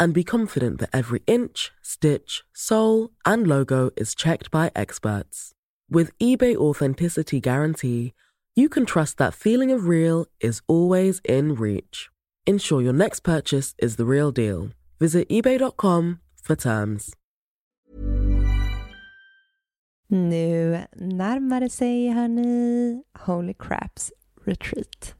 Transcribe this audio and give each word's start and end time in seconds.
and 0.00 0.14
be 0.14 0.24
confident 0.24 0.80
that 0.80 0.90
every 0.92 1.22
inch, 1.26 1.70
stitch, 1.82 2.42
sole, 2.54 3.10
and 3.24 3.46
logo 3.46 3.90
is 3.96 4.14
checked 4.14 4.50
by 4.50 4.72
experts. 4.74 5.52
With 5.90 6.16
eBay 6.18 6.56
Authenticity 6.56 7.40
Guarantee, 7.40 8.14
you 8.56 8.68
can 8.68 8.86
trust 8.86 9.18
that 9.18 9.34
feeling 9.34 9.70
of 9.70 9.86
real 9.86 10.26
is 10.40 10.62
always 10.66 11.20
in 11.24 11.54
reach. 11.54 12.08
Ensure 12.46 12.82
your 12.82 12.92
next 12.94 13.20
purchase 13.20 13.74
is 13.78 13.96
the 13.96 14.06
real 14.06 14.32
deal. 14.32 14.70
Visit 14.98 15.28
eBay.com 15.28 16.20
for 16.42 16.56
terms. 16.56 17.14
Nu 20.12 20.78
närmar 20.96 21.60
det 21.60 21.70
sig, 21.70 22.12
hörni, 22.12 23.02
Holy 23.18 23.54
Craps 23.54 24.12
Retreat. 24.44 25.19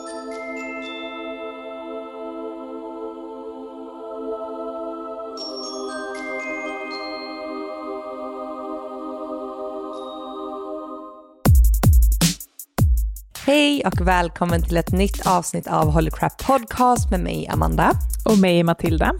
Hej 13.51 13.85
och 13.85 14.07
välkommen 14.07 14.63
till 14.63 14.77
ett 14.77 14.91
nytt 14.91 15.27
avsnitt 15.27 15.67
av 15.67 15.91
Holy 15.91 16.11
Crap 16.11 16.37
Podcast 16.37 17.11
med 17.11 17.19
mig 17.19 17.47
Amanda. 17.47 17.91
Och 18.25 18.37
mig 18.37 18.63
Matilda. 18.63 19.13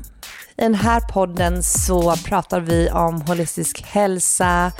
I 0.57 0.61
den 0.61 0.75
här 0.75 0.99
podden 0.99 1.63
så 1.63 2.15
pratar 2.15 2.59
vi 2.59 2.89
om 2.89 3.21
holistisk 3.21 3.81
hälsa, 3.81 4.71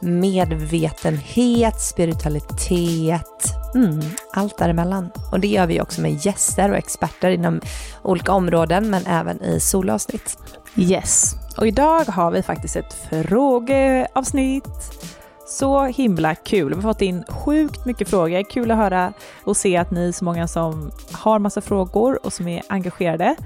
medvetenhet, 0.00 1.80
spiritualitet, 1.80 3.54
mm, 3.74 4.00
allt 4.32 4.58
däremellan. 4.58 5.10
Och 5.32 5.40
det 5.40 5.48
gör 5.48 5.66
vi 5.66 5.80
också 5.80 6.00
med 6.00 6.26
gäster 6.26 6.70
och 6.70 6.76
experter 6.76 7.30
inom 7.30 7.60
olika 8.02 8.32
områden 8.32 8.90
men 8.90 9.06
även 9.06 9.42
i 9.42 9.60
solavsnitt. 9.60 10.38
Yes, 10.76 11.34
och 11.56 11.66
idag 11.66 12.04
har 12.04 12.30
vi 12.30 12.42
faktiskt 12.42 12.76
ett 12.76 12.96
frågeavsnitt 13.10 15.07
så 15.48 15.84
himla 15.84 16.34
kul. 16.34 16.68
Vi 16.68 16.74
har 16.74 16.82
fått 16.82 17.02
in 17.02 17.24
sjukt 17.28 17.84
mycket 17.84 18.08
frågor. 18.08 18.42
Kul 18.50 18.70
att 18.70 18.76
höra 18.76 19.12
och 19.44 19.56
se 19.56 19.76
att 19.76 19.90
ni 19.90 20.08
är 20.08 20.12
så 20.12 20.24
många 20.24 20.48
som 20.48 20.90
har 21.12 21.38
massa 21.38 21.60
frågor 21.60 22.26
och 22.26 22.32
som 22.32 22.48
är 22.48 22.62
engagerade. 22.68 23.36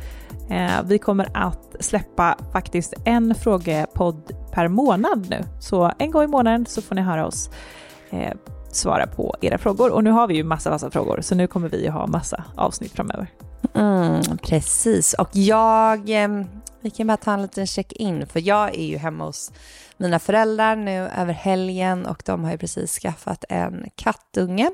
Eh, 0.50 0.82
vi 0.84 0.98
kommer 0.98 1.28
att 1.34 1.76
släppa 1.80 2.36
faktiskt 2.52 2.94
en 3.04 3.34
frågepodd 3.34 4.32
per 4.52 4.68
månad 4.68 5.26
nu. 5.30 5.44
Så 5.60 5.92
en 5.98 6.10
gång 6.10 6.24
i 6.24 6.26
månaden 6.26 6.66
så 6.66 6.82
får 6.82 6.94
ni 6.94 7.02
höra 7.02 7.26
oss 7.26 7.50
eh, 8.10 8.32
svara 8.72 9.06
på 9.06 9.36
era 9.41 9.58
frågor. 9.58 9.92
Och 9.92 10.04
nu 10.04 10.10
har 10.10 10.26
vi 10.26 10.34
ju 10.34 10.44
massa, 10.44 10.70
massa 10.70 10.91
frågor, 10.91 11.20
så 11.20 11.34
nu 11.34 11.46
kommer 11.46 11.68
vi 11.68 11.88
att 11.88 11.94
ha 11.94 12.06
massa 12.06 12.44
avsnitt 12.56 12.92
framöver. 12.92 13.26
Mm, 13.74 14.38
precis, 14.42 15.14
och 15.14 15.28
jag, 15.32 16.22
eh, 16.22 16.28
vi 16.80 16.91
kan 16.91 17.06
bara 17.06 17.16
ta 17.16 17.32
en 17.32 17.42
liten 17.42 17.66
check-in, 17.66 18.26
för 18.26 18.41
jag 18.41 18.74
är 18.74 18.84
ju 18.84 18.96
hemma 18.96 19.24
hos 19.24 19.52
mina 20.02 20.18
föräldrar 20.18 20.76
nu 20.76 20.98
över 20.98 21.32
helgen 21.32 22.06
och 22.06 22.22
de 22.27 22.44
har 22.44 22.53
ju 22.53 22.59
precis 22.59 22.98
skaffat 22.98 23.44
en 23.48 23.91
kattunge 23.94 24.71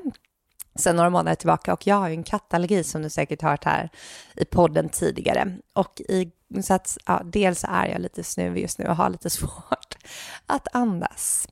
sen 0.75 0.95
några 0.95 1.09
månader 1.09 1.35
tillbaka 1.35 1.73
och 1.73 1.87
jag 1.87 1.95
har 1.95 2.07
ju 2.07 2.13
en 2.13 2.23
kattallergi 2.23 2.83
som 2.83 3.01
du 3.01 3.09
säkert 3.09 3.41
hört 3.41 3.63
här 3.63 3.89
i 4.35 4.45
podden 4.45 4.89
tidigare. 4.89 5.57
Och 5.73 6.01
i, 6.01 6.31
så 6.63 6.73
att, 6.73 6.97
ja, 7.05 7.21
dels 7.25 7.65
är 7.69 7.87
jag 7.87 8.01
lite 8.01 8.23
snuvig 8.23 8.61
just 8.61 8.79
nu 8.79 8.85
och 8.85 8.95
har 8.95 9.09
lite 9.09 9.29
svårt 9.39 9.97
att 10.45 10.67
andas. 10.75 11.47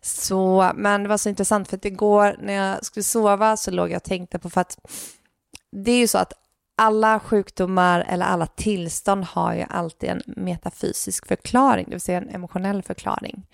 Så, 0.00 0.72
men 0.74 1.02
det 1.02 1.08
var 1.08 1.16
så 1.16 1.28
intressant 1.28 1.68
för 1.68 1.76
att 1.76 1.84
igår 1.84 2.36
när 2.40 2.52
jag 2.52 2.84
skulle 2.84 3.04
sova 3.04 3.56
så 3.56 3.70
låg 3.70 3.90
jag 3.90 3.96
och 3.96 4.02
tänkte 4.02 4.38
på 4.38 4.50
för 4.50 4.60
att 4.60 4.78
det 5.72 5.92
är 5.92 5.98
ju 5.98 6.08
så 6.08 6.18
att 6.18 6.32
alla 6.80 7.20
sjukdomar 7.20 8.04
eller 8.08 8.26
alla 8.26 8.46
tillstånd 8.46 9.24
har 9.24 9.54
ju 9.54 9.64
alltid 9.68 10.08
en 10.08 10.22
metafysisk 10.26 11.26
förklaring, 11.26 11.84
det 11.84 11.90
vill 11.90 12.00
säga 12.00 12.18
en 12.18 12.28
emotionell 12.28 12.82
förklaring. 12.82 13.46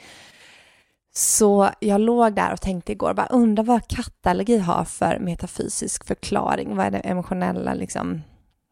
Så 1.15 1.71
jag 1.81 2.01
låg 2.01 2.35
där 2.35 2.53
och 2.53 2.61
tänkte 2.61 2.93
igår, 2.93 3.15
bara 3.15 3.27
undrar 3.27 3.65
vad 3.65 3.89
kattallergi 3.89 4.59
har 4.59 4.85
för 4.85 5.19
metafysisk 5.19 6.05
förklaring, 6.05 6.77
vad 6.77 6.87
är 6.87 6.91
den 6.91 7.01
emotionella 7.05 7.75
liksom, 7.75 8.23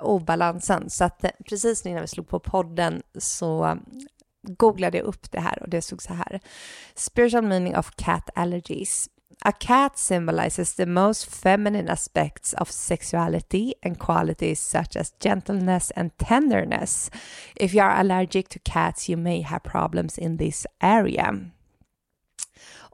obalansen? 0.02 0.90
Så 0.90 1.04
att 1.04 1.24
eh, 1.24 1.30
precis 1.48 1.86
innan 1.86 2.00
vi 2.00 2.08
slog 2.08 2.28
på 2.28 2.40
podden 2.40 3.02
så 3.18 3.78
googlade 4.48 4.98
jag 4.98 5.06
upp 5.06 5.30
det 5.30 5.40
här 5.40 5.62
och 5.62 5.68
det 5.68 5.82
stod 5.82 6.02
så 6.02 6.14
här. 6.14 6.40
Spiritual 6.94 7.44
meaning 7.44 7.76
of 7.76 7.90
cat 7.96 8.30
allergies. 8.34 9.08
A 9.42 9.52
cat 9.52 9.98
symbolizes 9.98 10.74
the 10.74 10.86
most 10.86 11.26
feminine 11.26 11.88
aspects 11.88 12.54
of 12.54 12.70
sexuality 12.70 13.74
and 13.82 13.98
qualities 13.98 14.60
such 14.60 14.96
as 14.96 15.12
gentleness 15.20 15.92
and 15.96 16.10
tenderness. 16.18 17.10
If 17.56 17.74
you 17.74 17.82
are 17.82 18.00
allergic 18.00 18.48
to 18.48 18.58
cats 18.58 19.08
you 19.08 19.16
may 19.16 19.42
have 19.42 19.62
problems 19.62 20.18
in 20.18 20.38
this 20.38 20.66
area. 20.80 21.50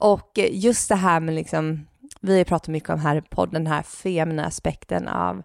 Och 0.00 0.38
eh, 0.38 0.48
just 0.52 0.88
det 0.88 0.96
här 0.96 1.20
med 1.20 1.34
liksom, 1.34 1.86
vi 2.20 2.38
har 2.38 2.44
pratat 2.44 2.68
mycket 2.68 2.90
om 2.90 3.00
här 3.00 3.16
i 3.16 3.22
podden, 3.22 3.64
den 3.64 3.72
här 3.72 3.82
feminina 3.82 4.46
aspekten 4.46 5.08
av 5.08 5.42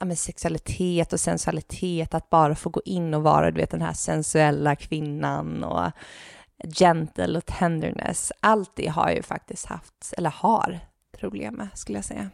ja, 0.00 0.06
men 0.06 0.16
sexualitet 0.16 1.12
och 1.12 1.20
sensualitet, 1.20 2.14
att 2.14 2.30
bara 2.30 2.54
få 2.54 2.70
gå 2.70 2.80
in 2.84 3.14
och 3.14 3.22
vara 3.22 3.50
du 3.50 3.60
vet, 3.60 3.70
den 3.70 3.82
här 3.82 3.92
sensuella 3.92 4.76
kvinnan 4.76 5.64
och 5.64 5.90
gentle 6.64 7.38
och 7.38 7.46
tenderness. 7.46 8.32
Allt 8.40 8.70
det 8.74 8.86
har 8.86 9.08
jag 9.08 9.16
ju 9.16 9.22
faktiskt 9.22 9.66
haft, 9.66 10.14
eller 10.16 10.30
har 10.30 10.80
problem 11.18 11.54
med 11.54 11.68
skulle 11.74 11.98
jag 11.98 12.04
säga. 12.04 12.30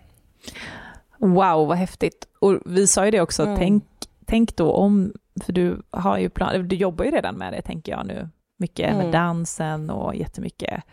Wow, 1.18 1.68
vad 1.68 1.76
häftigt. 1.76 2.28
Och 2.38 2.58
vi 2.66 2.86
sa 2.86 3.04
ju 3.04 3.10
det 3.10 3.20
också, 3.20 3.42
mm. 3.42 3.56
tänk, 3.56 3.84
tänk 4.26 4.56
då 4.56 4.72
om, 4.72 5.12
för 5.44 5.52
du 5.52 5.82
har 5.90 6.18
ju 6.18 6.30
plan, 6.30 6.68
du 6.68 6.76
jobbar 6.76 7.04
ju 7.04 7.10
redan 7.10 7.34
med 7.34 7.52
det 7.52 7.62
tänker 7.62 7.92
jag 7.92 8.06
nu, 8.06 8.28
mycket 8.58 8.90
mm. 8.90 8.98
med 8.98 9.12
dansen 9.12 9.90
och 9.90 10.14
jättemycket 10.14 10.84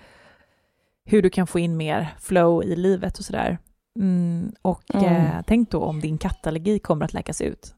hur 1.03 1.21
du 1.21 1.29
kan 1.29 1.47
få 1.47 1.59
in 1.59 1.77
mer 1.77 2.07
flow 2.19 2.63
i 2.63 2.75
livet 2.75 3.19
och 3.19 3.25
sådär. 3.25 3.57
Mm, 3.99 4.51
och 4.61 4.95
mm. 4.95 5.05
Eh, 5.05 5.41
tänk 5.47 5.71
då 5.71 5.83
om 5.83 5.99
din 5.99 6.17
kattallergi 6.17 6.79
kommer 6.79 7.05
att 7.05 7.13
läkas 7.13 7.41
ut. 7.41 7.75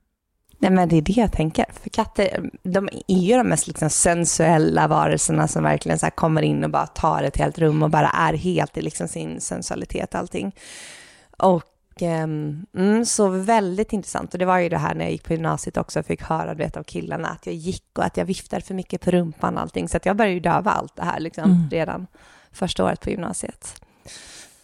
Nej, 0.63 0.71
men 0.71 0.89
det 0.89 0.97
är 0.97 1.01
det 1.01 1.17
jag 1.17 1.31
tänker. 1.31 1.65
För 1.83 1.89
katter, 1.89 2.49
de 2.63 2.89
är 3.07 3.19
ju 3.19 3.37
de 3.37 3.43
mest 3.43 3.67
liksom 3.67 3.89
sensuella 3.89 4.87
varelserna 4.87 5.47
som 5.47 5.63
verkligen 5.63 5.99
så 5.99 6.09
kommer 6.09 6.41
in 6.41 6.63
och 6.63 6.69
bara 6.69 6.87
tar 6.87 7.23
ett 7.23 7.37
helt 7.37 7.59
rum 7.59 7.83
och 7.83 7.89
bara 7.89 8.09
är 8.09 8.33
helt 8.33 8.77
i 8.77 8.81
liksom 8.81 9.07
sin 9.07 9.41
sensualitet 9.41 10.15
allting. 10.15 10.55
Och 11.37 12.01
um, 12.01 12.65
mm, 12.77 13.05
så 13.05 13.27
väldigt 13.27 13.93
intressant. 13.93 14.33
Och 14.33 14.39
det 14.39 14.45
var 14.45 14.57
ju 14.57 14.69
det 14.69 14.77
här 14.77 14.95
när 14.95 15.05
jag 15.05 15.11
gick 15.11 15.23
på 15.23 15.33
gymnasiet 15.33 15.77
också 15.77 15.99
och 15.99 16.05
fick 16.05 16.21
höra 16.21 16.53
vet, 16.53 16.77
av 16.77 16.83
killarna 16.83 17.27
att 17.27 17.45
jag 17.45 17.55
gick 17.55 17.97
och 17.97 18.05
att 18.05 18.17
jag 18.17 18.25
viftade 18.25 18.61
för 18.61 18.73
mycket 18.73 19.01
på 19.01 19.11
rumpan 19.11 19.55
och 19.55 19.61
allting. 19.61 19.89
Så 19.89 19.99
jag 20.03 20.15
började 20.15 20.33
ju 20.33 20.39
döva 20.39 20.71
allt 20.71 20.95
det 20.95 21.03
här 21.03 21.19
liksom, 21.19 21.43
mm. 21.43 21.69
redan 21.71 22.07
första 22.51 22.85
året 22.85 23.01
på 23.01 23.09
gymnasiet. 23.09 23.81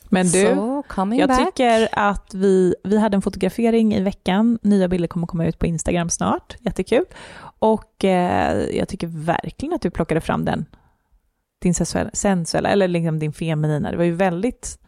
Men 0.09 0.25
du, 0.25 0.56
so, 0.56 0.83
jag 1.13 1.29
back. 1.29 1.45
tycker 1.45 1.89
att 1.91 2.33
vi, 2.33 2.75
vi 2.83 3.00
hade 3.00 3.15
en 3.15 3.21
fotografering 3.21 3.94
i 3.94 4.01
veckan. 4.01 4.59
Nya 4.61 4.88
bilder 4.88 5.07
kommer 5.07 5.27
komma 5.27 5.45
ut 5.45 5.59
på 5.59 5.65
Instagram 5.65 6.09
snart. 6.09 6.56
Jättekul. 6.59 7.06
Och 7.59 8.06
eh, 8.06 8.77
jag 8.77 8.88
tycker 8.88 9.07
verkligen 9.07 9.73
att 9.73 9.81
du 9.81 9.89
plockade 9.89 10.21
fram 10.21 10.45
den. 10.45 10.65
Din 11.61 11.73
sensuella, 11.73 12.09
sensuella 12.13 12.69
eller 12.69 12.88
liksom 12.88 13.19
din 13.19 13.33
feminina. 13.33 13.91
Det 13.91 13.97
var 13.97 14.03
ju 14.03 14.15
väldigt 14.15 14.79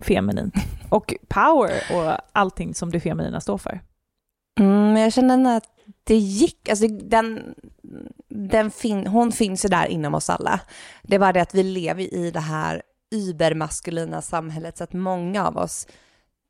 feminint. 0.00 0.54
Och 0.88 1.14
power 1.28 1.72
och 1.92 2.18
allting 2.32 2.74
som 2.74 2.90
det 2.90 3.00
feminina 3.00 3.40
står 3.40 3.58
för. 3.58 3.80
Mm, 4.60 4.96
jag 4.96 5.12
känner 5.12 5.56
att 5.56 5.64
det 6.04 6.16
gick, 6.16 6.68
alltså 6.68 6.86
den, 6.88 7.54
den 8.28 8.70
fin, 8.70 9.06
hon 9.06 9.32
finns 9.32 9.64
ju 9.64 9.68
där 9.68 9.86
inom 9.86 10.14
oss 10.14 10.30
alla. 10.30 10.60
Det 11.02 11.14
är 11.14 11.20
bara 11.20 11.32
det 11.32 11.42
att 11.42 11.54
vi 11.54 11.62
lever 11.62 12.14
i 12.14 12.30
det 12.30 12.40
här 12.40 12.82
übermaskulina 13.14 14.22
samhället 14.22 14.78
så 14.78 14.84
att 14.84 14.92
många 14.92 15.46
av 15.46 15.56
oss, 15.56 15.86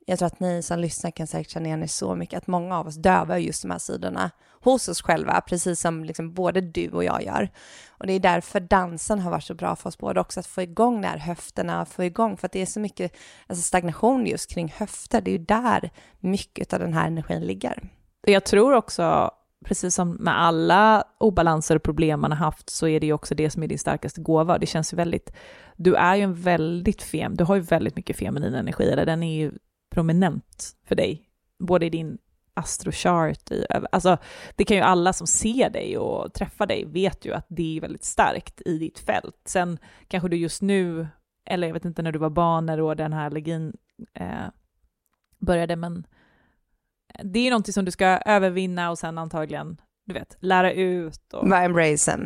jag 0.07 0.19
tror 0.19 0.27
att 0.27 0.41
ni 0.41 0.63
som 0.63 0.79
lyssnar 0.79 1.11
kan 1.11 1.27
säkert 1.27 1.53
känna 1.53 1.67
igen 1.67 1.83
er 1.83 1.87
så 1.87 2.15
mycket, 2.15 2.39
att 2.39 2.47
många 2.47 2.79
av 2.79 2.87
oss 2.87 2.95
dövar 2.95 3.37
just 3.37 3.63
de 3.63 3.71
här 3.71 3.79
sidorna 3.79 4.31
hos 4.61 4.89
oss 4.89 5.03
själva, 5.03 5.41
precis 5.41 5.81
som 5.81 6.05
liksom 6.05 6.35
både 6.35 6.61
du 6.61 6.91
och 6.91 7.05
jag 7.05 7.25
gör. 7.25 7.49
Och 7.89 8.07
det 8.07 8.13
är 8.13 8.21
därför 8.21 8.61
dansen 8.61 9.19
har 9.19 9.31
varit 9.31 9.45
så 9.45 9.55
bra 9.55 9.77
för 9.77 9.89
oss 9.89 9.99
båda 9.99 10.21
också, 10.21 10.41
att 10.41 10.47
få 10.47 10.63
igång 10.63 11.01
de 11.01 11.09
här 11.09 11.19
höfterna, 11.19 11.85
få 11.85 12.05
igång, 12.05 12.37
för 12.37 12.47
att 12.47 12.53
det 12.53 12.63
är 12.63 12.67
så 12.67 12.81
mycket 12.81 13.17
alltså 13.47 13.63
stagnation 13.63 14.27
just 14.27 14.51
kring 14.51 14.75
höfter, 14.77 15.21
det 15.21 15.31
är 15.31 15.39
ju 15.39 15.45
där 15.45 15.91
mycket 16.21 16.73
av 16.73 16.81
den 16.81 16.95
här 16.95 17.07
energin 17.07 17.41
ligger. 17.41 17.89
Jag 18.27 18.45
tror 18.45 18.75
också 18.75 19.31
precis 19.65 19.95
som 19.95 20.11
med 20.11 20.41
alla 20.41 21.05
obalanser 21.19 21.77
och 21.77 21.83
problem 21.83 22.21
man 22.21 22.31
har 22.31 22.39
haft 22.39 22.71
så 22.71 22.89
är 22.89 23.01
det 23.01 23.07
ju 23.07 23.13
också 23.13 23.35
det 23.35 23.51
som 23.51 23.63
är 23.63 23.67
din 23.67 23.79
starkaste 23.79 24.21
gåva. 24.21 24.59
Det 24.59 24.67
känns 24.67 24.93
ju 24.93 24.97
väldigt, 24.97 25.33
du 25.77 25.95
är 25.95 26.17
ju 26.17 26.23
en 26.23 26.35
väldigt 26.35 27.03
fem, 27.03 27.35
du 27.35 27.45
har 27.45 27.55
ju 27.55 27.61
väldigt 27.61 27.97
mycket 27.97 28.17
feminin 28.17 28.55
energi, 28.55 28.91
eller 28.91 29.07
den 29.07 29.23
är 29.23 29.37
ju 29.37 29.53
prominent 29.95 30.77
för 30.85 30.95
dig, 30.95 31.23
både 31.59 31.87
i 31.87 31.91
din 31.91 32.19
astrochart, 32.55 33.51
i, 33.51 33.67
alltså 33.93 34.17
det 34.57 34.65
kan 34.65 34.77
ju 34.77 34.83
alla 34.83 35.13
som 35.13 35.27
ser 35.27 35.71
dig 35.71 35.99
och 35.99 36.35
träffar 36.35 36.67
dig 36.67 36.85
vet 36.85 37.25
ju 37.25 37.33
att 37.33 37.47
det 37.49 37.77
är 37.77 37.81
väldigt 37.81 38.05
starkt 38.05 38.63
i 38.67 38.79
ditt 38.79 38.99
fält. 38.99 39.41
Sen 39.45 39.79
kanske 40.09 40.29
du 40.29 40.37
just 40.37 40.63
nu, 40.63 41.07
eller 41.47 41.67
jag 41.67 41.75
vet 41.75 41.85
inte 41.85 42.03
när 42.03 42.13
du 42.13 42.19
var 42.19 42.31
barn, 42.31 42.67
när 42.67 42.79
då 42.79 42.95
den 42.95 43.13
här 43.13 43.27
allergin 43.27 43.73
eh, 44.15 44.49
började, 45.39 45.77
men 45.77 46.07
det 47.23 47.39
är 47.39 47.51
någonting 47.51 47.73
som 47.73 47.85
du 47.85 47.91
ska 47.91 48.07
övervinna 48.07 48.91
och 48.91 48.99
sen 48.99 49.19
antagligen, 49.19 49.77
du 50.07 50.15
vet, 50.15 50.37
lära 50.41 50.73
ut. 50.73 51.33
Och... 51.33 51.49
Bara 51.49 51.63
embrace 51.63 52.19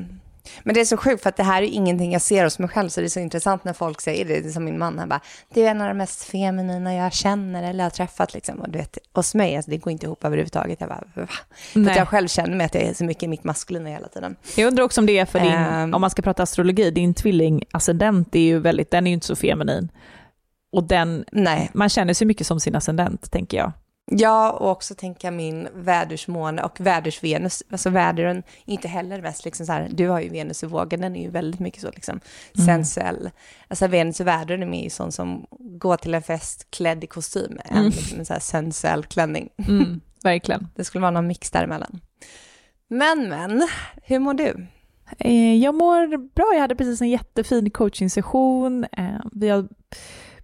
Men 0.62 0.74
det 0.74 0.80
är 0.80 0.84
så 0.84 0.96
sjukt 0.96 1.22
för 1.22 1.28
att 1.28 1.36
det 1.36 1.42
här 1.42 1.62
är 1.62 1.66
ingenting 1.66 2.12
jag 2.12 2.22
ser 2.22 2.44
hos 2.44 2.58
mig 2.58 2.68
själv 2.68 2.88
så 2.88 3.00
det 3.00 3.06
är 3.06 3.08
så 3.08 3.20
intressant 3.20 3.64
när 3.64 3.72
folk 3.72 4.00
säger 4.00 4.24
det. 4.24 4.40
Det 4.40 4.48
är 4.48 4.52
som 4.52 4.64
min 4.64 4.78
man, 4.78 4.98
han 4.98 5.08
bara, 5.08 5.20
det 5.54 5.64
är 5.64 5.70
en 5.70 5.80
av 5.80 5.88
de 5.88 5.94
mest 5.94 6.24
feminina 6.24 6.94
jag 6.94 7.12
känner 7.12 7.62
eller 7.62 7.84
har 7.84 7.90
träffat 7.90 8.34
liksom. 8.34 8.60
Och 8.60 8.70
du 8.70 8.78
vet, 8.78 8.98
hos 9.12 9.34
mig, 9.34 9.56
alltså, 9.56 9.70
det 9.70 9.76
går 9.76 9.90
inte 9.90 10.06
ihop 10.06 10.24
överhuvudtaget. 10.24 10.80
Jag 10.80 10.88
bara, 10.88 11.04
va? 11.14 11.26
För 11.72 11.90
att 11.90 11.96
jag 11.96 12.08
själv 12.08 12.28
känner 12.28 12.56
mig 12.56 12.66
att 12.66 12.74
jag 12.74 12.84
är 12.84 12.94
så 12.94 13.04
mycket 13.04 13.22
i 13.22 13.28
mitt 13.28 13.44
maskulina 13.44 13.88
hela 13.90 14.08
tiden. 14.08 14.36
Jag 14.56 14.66
undrar 14.66 14.84
också 14.84 15.00
om 15.00 15.06
det 15.06 15.18
är 15.18 15.26
för 15.26 15.40
din, 15.40 15.82
um, 15.82 15.94
om 15.94 16.00
man 16.00 16.10
ska 16.10 16.22
prata 16.22 16.42
astrologi, 16.42 16.90
din 16.90 17.14
tvilling-ascendent 17.14 18.36
är 18.36 18.40
ju 18.40 18.58
väldigt, 18.58 18.90
den 18.90 19.06
är 19.06 19.10
ju 19.10 19.14
inte 19.14 19.26
så 19.26 19.36
feminin. 19.36 19.88
Och 20.72 20.84
den, 20.84 21.24
nej. 21.32 21.70
man 21.74 21.88
känner 21.88 22.14
sig 22.14 22.26
mycket 22.26 22.46
som 22.46 22.60
sin 22.60 22.74
ascendent, 22.74 23.30
tänker 23.30 23.56
jag. 23.56 23.72
Ja, 24.10 24.50
och 24.50 24.70
också 24.70 24.94
tänka 24.94 25.30
min 25.30 25.68
vädersmåne 25.74 26.62
och 26.62 26.80
vädersvenus. 26.80 27.62
Alltså 27.70 27.90
vädren 27.90 28.36
är 28.66 28.72
inte 28.72 28.88
heller 28.88 29.22
mest 29.22 29.44
liksom 29.44 29.66
så 29.66 29.72
här, 29.72 29.88
du 29.92 30.08
har 30.08 30.20
ju 30.20 30.28
Venus 30.28 30.62
i 30.62 30.66
vågen, 30.66 31.00
den 31.00 31.16
är 31.16 31.22
ju 31.22 31.30
väldigt 31.30 31.60
mycket 31.60 31.80
så 31.80 31.90
liksom 31.90 32.20
mm. 32.54 32.66
sensuell. 32.66 33.30
Alltså 33.68 33.86
Venus 33.86 34.20
i 34.20 34.24
vädren 34.24 34.62
är 34.62 34.66
mer 34.66 34.90
sån 34.90 35.12
som 35.12 35.46
går 35.58 35.96
till 35.96 36.14
en 36.14 36.22
fest 36.22 36.66
klädd 36.70 37.04
i 37.04 37.06
kostym, 37.06 37.58
mm. 37.64 37.84
en, 37.84 37.90
liksom 37.90 38.18
en 38.18 38.26
så 38.26 38.32
här 38.32 38.40
sensuell 38.40 39.04
klänning. 39.04 39.48
Mm, 39.68 40.00
verkligen. 40.22 40.68
Det 40.76 40.84
skulle 40.84 41.02
vara 41.02 41.10
någon 41.10 41.26
mix 41.26 41.50
däremellan. 41.50 42.00
Men, 42.88 43.28
men, 43.28 43.68
hur 44.04 44.18
mår 44.18 44.34
du? 44.34 44.66
Eh, 45.18 45.54
jag 45.54 45.74
mår 45.74 46.16
bra, 46.34 46.50
jag 46.52 46.60
hade 46.60 46.76
precis 46.76 47.00
en 47.00 47.10
jättefin 47.10 47.70
coachingsession. 47.70 48.84
Eh, 48.84 49.20
vi 49.32 49.48
har 49.48 49.68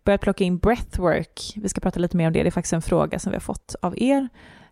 börjat 0.04 0.20
plocka 0.20 0.44
in 0.44 0.58
breathwork. 0.58 1.52
Vi 1.56 1.68
ska 1.68 1.80
prata 1.80 2.00
lite 2.00 2.16
mer 2.16 2.26
om 2.26 2.32
det. 2.32 2.42
Det 2.42 2.48
är 2.48 2.50
faktiskt 2.50 2.72
en 2.72 2.82
fråga 2.82 3.18
som 3.18 3.30
vi 3.30 3.36
har 3.36 3.40
fått 3.40 3.74
av 3.82 3.94
er 3.98 4.28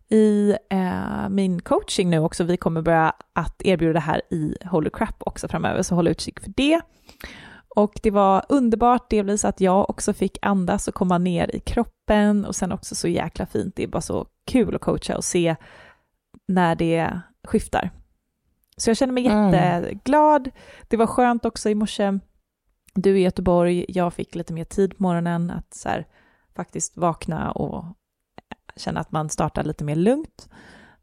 i 0.08 0.56
eh, 0.70 1.28
min 1.28 1.60
coaching 1.60 2.10
nu 2.10 2.18
också. 2.18 2.44
Vi 2.44 2.56
kommer 2.56 2.82
börja 2.82 3.14
att 3.32 3.62
erbjuda 3.62 3.92
det 3.92 4.00
här 4.00 4.22
i 4.30 4.56
Holy 4.64 4.90
Crap 4.90 5.16
också 5.18 5.48
framöver, 5.48 5.82
så 5.82 5.94
håll 5.94 6.08
utkik 6.08 6.40
för 6.40 6.52
det. 6.56 6.80
Och 7.74 7.92
det 8.02 8.10
var 8.10 8.44
underbart, 8.48 9.10
delvis 9.10 9.44
att 9.44 9.60
jag 9.60 9.90
också 9.90 10.12
fick 10.12 10.38
andas 10.42 10.88
och 10.88 10.94
komma 10.94 11.18
ner 11.18 11.56
i 11.56 11.60
kroppen 11.60 12.44
och 12.44 12.56
sen 12.56 12.72
också 12.72 12.94
så 12.94 13.08
jäkla 13.08 13.46
fint. 13.46 13.76
Det 13.76 13.82
är 13.82 13.88
bara 13.88 14.00
så 14.00 14.26
kul 14.46 14.74
att 14.74 14.80
coacha 14.80 15.16
och 15.16 15.24
se 15.24 15.56
när 16.48 16.74
det 16.74 17.20
skiftar. 17.48 17.90
Så 18.76 18.90
jag 18.90 18.96
känner 18.96 19.12
mig 19.12 19.26
mm. 19.26 19.52
jätteglad. 19.52 20.50
Det 20.88 20.96
var 20.96 21.06
skönt 21.06 21.44
också 21.44 21.70
i 21.70 21.74
morse 21.74 22.18
du 22.94 23.18
i 23.18 23.22
Göteborg, 23.22 23.84
jag 23.88 24.14
fick 24.14 24.34
lite 24.34 24.52
mer 24.52 24.64
tid 24.64 24.96
på 24.96 25.02
morgonen 25.02 25.50
att 25.50 25.74
så 25.74 25.88
här, 25.88 26.06
faktiskt 26.56 26.96
vakna 26.96 27.50
och 27.50 27.84
eh, 27.84 28.56
känna 28.76 29.00
att 29.00 29.12
man 29.12 29.28
startar 29.28 29.64
lite 29.64 29.84
mer 29.84 29.96
lugnt. 29.96 30.48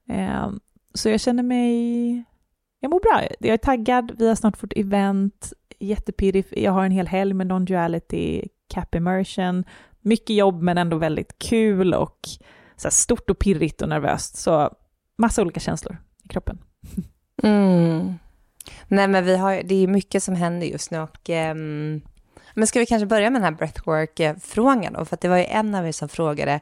Eh, 0.09 0.49
så 0.93 1.09
jag 1.09 1.19
känner 1.19 1.43
mig, 1.43 2.23
jag 2.79 2.89
mår 2.89 2.99
bra. 2.99 3.27
Jag 3.39 3.53
är 3.53 3.57
taggad, 3.57 4.11
vi 4.17 4.27
har 4.27 4.35
snart 4.35 4.57
fått 4.57 4.73
event, 4.75 5.53
jättepirrig, 5.79 6.45
jag 6.51 6.71
har 6.71 6.85
en 6.85 6.91
hel 6.91 7.07
helg 7.07 7.33
med 7.33 7.47
non-duality, 7.47 8.47
cap 8.67 8.95
immersion, 8.95 9.63
mycket 10.01 10.35
jobb 10.35 10.61
men 10.61 10.77
ändå 10.77 10.97
väldigt 10.97 11.39
kul 11.39 11.93
och 11.93 12.19
så 12.75 12.83
här, 12.83 12.91
stort 12.91 13.29
och 13.29 13.39
pirrigt 13.39 13.81
och 13.81 13.89
nervöst. 13.89 14.37
Så 14.37 14.75
massa 15.17 15.41
olika 15.41 15.59
känslor 15.59 15.97
i 16.23 16.27
kroppen. 16.27 16.57
Mm. 17.43 18.13
Nej, 18.87 19.07
men 19.07 19.25
vi 19.25 19.37
har, 19.37 19.61
det 19.63 19.83
är 19.83 19.87
mycket 19.87 20.23
som 20.23 20.35
händer 20.35 20.67
just 20.67 20.91
nu 20.91 20.99
och 20.99 21.29
um, 21.29 22.01
men 22.53 22.67
ska 22.67 22.79
vi 22.79 22.85
kanske 22.85 23.05
börja 23.05 23.29
med 23.29 23.41
den 23.41 23.53
här 23.53 23.57
breathwork-frågan 23.57 24.93
då? 24.93 25.05
För 25.05 25.15
att 25.15 25.21
det 25.21 25.27
var 25.27 25.37
ju 25.37 25.45
en 25.45 25.75
av 25.75 25.87
er 25.87 25.91
som 25.91 26.09
frågade, 26.09 26.59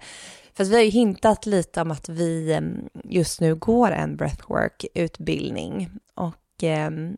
för 0.53 0.63
vi 0.63 0.75
har 0.75 0.81
ju 0.81 0.89
hintat 0.89 1.45
lite 1.45 1.81
om 1.81 1.91
att 1.91 2.09
vi 2.09 2.53
ehm, 2.53 2.89
just 3.03 3.41
nu 3.41 3.55
går 3.55 3.91
en 3.91 4.17
breathwork-utbildning 4.17 5.89
och 6.15 6.63
um, 6.87 7.17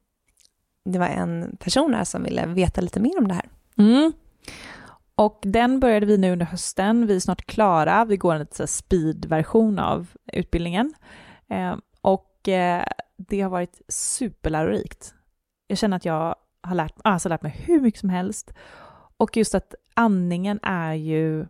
det 0.85 0.99
var 0.99 1.07
en 1.07 1.57
person 1.59 1.93
här 1.93 2.03
som 2.03 2.23
ville 2.23 2.45
veta 2.45 2.81
lite 2.81 2.99
mer 2.99 3.17
om 3.17 3.27
det 3.27 3.33
här. 3.33 3.49
Mm. 3.77 4.13
Och 5.15 5.39
den 5.41 5.79
började 5.79 6.05
vi 6.05 6.17
nu 6.17 6.31
under 6.31 6.45
hösten, 6.45 7.07
vi 7.07 7.15
är 7.15 7.19
snart 7.19 7.45
klara, 7.45 8.05
vi 8.05 8.17
går 8.17 8.33
en 8.33 8.39
lite 8.39 8.67
speed-version 8.67 9.79
av 9.79 10.07
utbildningen. 10.33 10.93
Och 12.01 12.47
eh, 12.47 12.83
det 13.27 13.41
har 13.41 13.49
varit 13.49 13.81
superlärorikt. 13.87 15.13
Jag 15.67 15.77
känner 15.77 15.97
att 15.97 16.05
jag 16.05 16.35
har 16.61 16.75
lärt, 16.75 16.95
alltså 17.03 17.29
lärt 17.29 17.41
mig 17.41 17.51
hur 17.51 17.81
mycket 17.81 17.99
som 17.99 18.09
helst. 18.09 18.53
Och 19.17 19.37
just 19.37 19.55
att 19.55 19.75
andningen 19.93 20.59
är 20.63 20.93
ju 20.93 21.45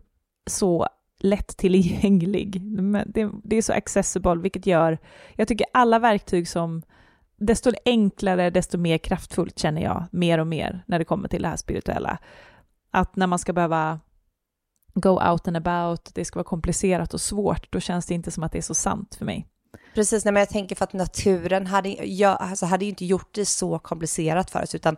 så 0.46 0.86
lättillgänglig. 1.18 2.62
Det, 3.06 3.30
det 3.44 3.56
är 3.56 3.62
så 3.62 3.72
accessible, 3.72 4.34
vilket 4.34 4.66
gör, 4.66 4.98
jag 5.34 5.48
tycker 5.48 5.66
alla 5.72 5.98
verktyg 5.98 6.48
som, 6.48 6.82
desto 7.36 7.72
enklare, 7.84 8.50
desto 8.50 8.78
mer 8.78 8.98
kraftfullt 8.98 9.58
känner 9.58 9.82
jag 9.82 10.06
mer 10.12 10.38
och 10.38 10.46
mer 10.46 10.84
när 10.86 10.98
det 10.98 11.04
kommer 11.04 11.28
till 11.28 11.42
det 11.42 11.48
här 11.48 11.56
spirituella. 11.56 12.18
Att 12.90 13.16
när 13.16 13.26
man 13.26 13.38
ska 13.38 13.52
behöva 13.52 14.00
go 14.94 15.30
out 15.30 15.48
and 15.48 15.56
about, 15.56 16.14
det 16.14 16.24
ska 16.24 16.38
vara 16.38 16.44
komplicerat 16.44 17.14
och 17.14 17.20
svårt, 17.20 17.72
då 17.72 17.80
känns 17.80 18.06
det 18.06 18.14
inte 18.14 18.30
som 18.30 18.42
att 18.42 18.52
det 18.52 18.58
är 18.58 18.62
så 18.62 18.74
sant 18.74 19.14
för 19.14 19.24
mig. 19.24 19.46
Precis, 19.94 20.24
nej, 20.24 20.32
men 20.32 20.40
jag 20.40 20.48
tänker 20.48 20.76
för 20.76 20.84
att 20.84 20.92
naturen 20.92 21.66
hade, 21.66 21.88
jag, 21.88 22.36
alltså 22.40 22.66
hade 22.66 22.84
inte 22.84 23.04
gjort 23.04 23.34
det 23.34 23.46
så 23.46 23.78
komplicerat 23.78 24.50
för 24.50 24.62
oss, 24.62 24.74
utan 24.74 24.96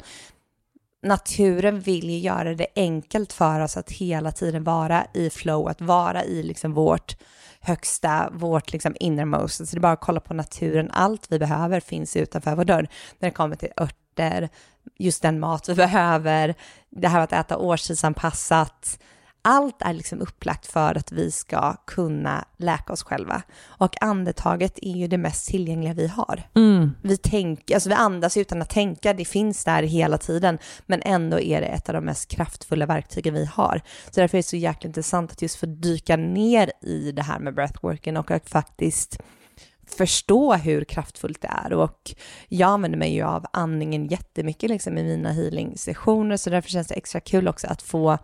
naturen 1.03 1.81
vill 1.81 2.11
ju 2.11 2.19
göra 2.19 2.55
det 2.55 2.67
enkelt 2.77 3.33
för 3.33 3.61
oss 3.61 3.77
att 3.77 3.91
hela 3.91 4.33
tiden 4.33 4.65
vara 4.65 5.07
i 5.15 5.31
flow, 5.31 5.69
att 5.69 5.81
vara 5.81 6.25
i 6.25 6.43
liksom 6.43 6.75
vårt 6.75 7.17
högsta, 7.61 8.31
vårt 8.33 8.73
liksom 8.73 8.97
innermost. 9.01 9.57
Så 9.57 9.77
det 9.77 9.79
är 9.79 9.81
bara 9.81 9.93
att 9.93 10.01
kolla 10.01 10.21
på 10.21 10.35
naturen, 10.35 10.91
allt 10.93 11.27
vi 11.29 11.39
behöver 11.39 11.81
finns 11.81 12.17
utanför 12.17 12.57
vår 12.57 12.65
dörr. 12.65 12.89
När 13.19 13.29
det 13.29 13.35
kommer 13.35 13.57
till 13.57 13.73
örter, 13.77 14.49
just 14.99 15.23
den 15.23 15.41
mat 15.41 15.69
vi 15.69 15.75
behöver, 15.87 16.55
det 16.91 17.09
här 17.09 17.21
att 17.21 17.33
äta 17.33 17.59
årstidsanpassat, 17.59 18.99
allt 19.43 19.83
är 19.83 19.93
liksom 19.93 20.21
upplagt 20.21 20.67
för 20.67 20.99
att 20.99 21.13
vi 21.13 21.31
ska 21.31 21.77
kunna 21.87 22.45
läka 22.57 22.93
oss 22.93 23.03
själva. 23.03 23.43
Och 23.65 24.03
andetaget 24.03 24.79
är 24.83 24.97
ju 24.97 25.07
det 25.07 25.19
mest 25.19 25.49
tillgängliga 25.49 25.95
vi 25.95 26.07
har. 26.07 26.43
Mm. 26.55 26.91
Vi, 27.03 27.17
tänker, 27.17 27.75
alltså 27.75 27.89
vi 27.89 27.95
andas 27.95 28.37
utan 28.37 28.63
att 28.63 28.71
tänka, 28.71 29.15
det 29.15 29.25
finns 29.25 29.65
där 29.65 29.83
hela 29.83 30.19
tiden, 30.19 30.59
men 30.87 31.03
ändå 31.03 31.41
är 31.41 31.61
det 31.61 31.67
ett 31.67 31.89
av 31.89 31.95
de 31.95 32.05
mest 32.05 32.29
kraftfulla 32.29 32.87
verktygen 32.87 33.35
vi 33.35 33.45
har. 33.45 33.81
Så 34.11 34.21
därför 34.21 34.39
är 34.39 34.43
det 34.43 34.49
så 34.49 34.57
jäkla 34.57 34.89
intressant 34.89 35.33
att 35.33 35.43
just 35.43 35.57
få 35.57 35.67
dyka 35.67 36.17
ner 36.17 36.73
i 36.81 37.13
det 37.13 37.23
här 37.23 37.39
med 37.39 37.55
breathworken 37.55 38.17
och 38.17 38.31
att 38.31 38.51
faktiskt 38.51 39.19
förstå 39.97 40.55
hur 40.55 40.85
kraftfullt 40.85 41.43
det 41.43 41.51
är 41.65 41.73
och 41.73 42.15
jag 42.49 42.71
använder 42.71 42.99
mig 42.99 43.15
ju 43.15 43.23
av 43.23 43.47
andningen 43.53 44.07
jättemycket 44.07 44.71
liksom 44.71 44.99
i 44.99 45.03
mina 45.03 45.33
healing-sessioner 45.33 46.37
så 46.37 46.51
därför 46.51 46.71
känns 46.71 46.89
det 46.89 46.95
extra 46.95 47.21
kul 47.21 47.49
också 47.49 47.67
att 47.67 47.83
få 47.83 48.19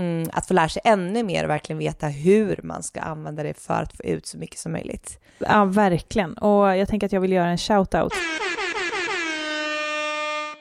Mm, 0.00 0.28
att 0.32 0.46
få 0.46 0.54
lära 0.54 0.68
sig 0.68 0.82
ännu 0.84 1.22
mer 1.22 1.44
och 1.44 1.50
verkligen 1.50 1.78
veta 1.78 2.06
hur 2.06 2.60
man 2.62 2.82
ska 2.82 3.00
använda 3.00 3.42
det 3.42 3.54
för 3.54 3.82
att 3.82 3.96
få 3.96 4.02
ut 4.02 4.26
så 4.26 4.38
mycket 4.38 4.58
som 4.58 4.72
möjligt. 4.72 5.20
Ja, 5.38 5.64
verkligen. 5.64 6.32
Och 6.34 6.76
jag 6.76 6.88
tänker 6.88 7.06
att 7.06 7.12
jag 7.12 7.20
vill 7.20 7.32
göra 7.32 7.48
en 7.48 7.56
shout-out 7.56 8.12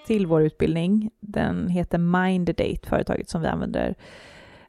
till 0.08 0.28
vår 0.28 0.42
utbildning. 0.42 1.12
Den 1.20 1.70
heter 1.70 1.98
Minddate, 1.98 2.90
företaget 2.90 3.30
som 3.30 3.42
vi 3.42 3.48
använder. 3.48 3.96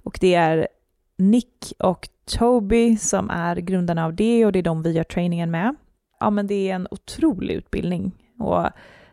Och 0.03 0.19
det 0.21 0.35
är 0.35 0.69
Nick 1.17 1.73
och 1.79 2.09
Toby 2.25 2.97
som 2.97 3.31
är 3.31 3.57
grundarna 3.57 4.05
av 4.05 4.15
det 4.15 4.47
och 4.47 4.53
det 4.53 4.59
är 4.59 4.63
de 4.63 4.83
vi 4.83 4.93
gör 4.93 5.05
träningen 5.05 5.51
med. 5.51 5.75
Ja, 6.21 6.31
men 6.31 6.47
det 6.47 6.71
är 6.71 6.75
en 6.75 6.89
otrolig 6.91 7.55
utbildning. 7.55 8.13
Och 8.39 8.69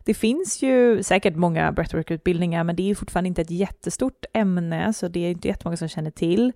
det 0.07 0.13
finns 0.13 0.61
ju 0.63 1.03
säkert 1.03 1.35
många 1.35 1.71
breathwork-utbildningar, 1.71 2.63
men 2.63 2.75
det 2.75 2.91
är 2.91 2.95
fortfarande 2.95 3.27
inte 3.27 3.41
ett 3.41 3.51
jättestort 3.51 4.25
ämne, 4.33 4.93
så 4.93 5.07
det 5.07 5.19
är 5.19 5.31
inte 5.31 5.47
jättemånga 5.47 5.77
som 5.77 5.87
känner 5.87 6.11
till. 6.11 6.51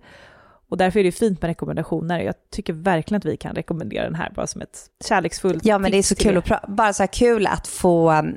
Och 0.68 0.76
därför 0.76 1.00
är 1.00 1.04
det 1.04 1.12
fint 1.12 1.42
med 1.42 1.48
rekommendationer. 1.48 2.20
Jag 2.20 2.34
tycker 2.50 2.72
verkligen 2.72 3.18
att 3.18 3.24
vi 3.24 3.36
kan 3.36 3.54
rekommendera 3.54 4.04
den 4.04 4.14
här 4.14 4.32
bara 4.34 4.46
som 4.46 4.60
ett 4.60 4.86
kärleksfullt 5.08 5.64
Ja, 5.64 5.78
men 5.78 5.90
det 5.90 5.98
är 5.98 6.02
så 6.02 6.14
kul, 6.14 6.36
att 6.36 6.68
bara 6.68 6.92
så 6.92 7.02
här 7.02 7.12
kul 7.12 7.46
att 7.46 7.66
få 7.66 8.10
mm, 8.10 8.36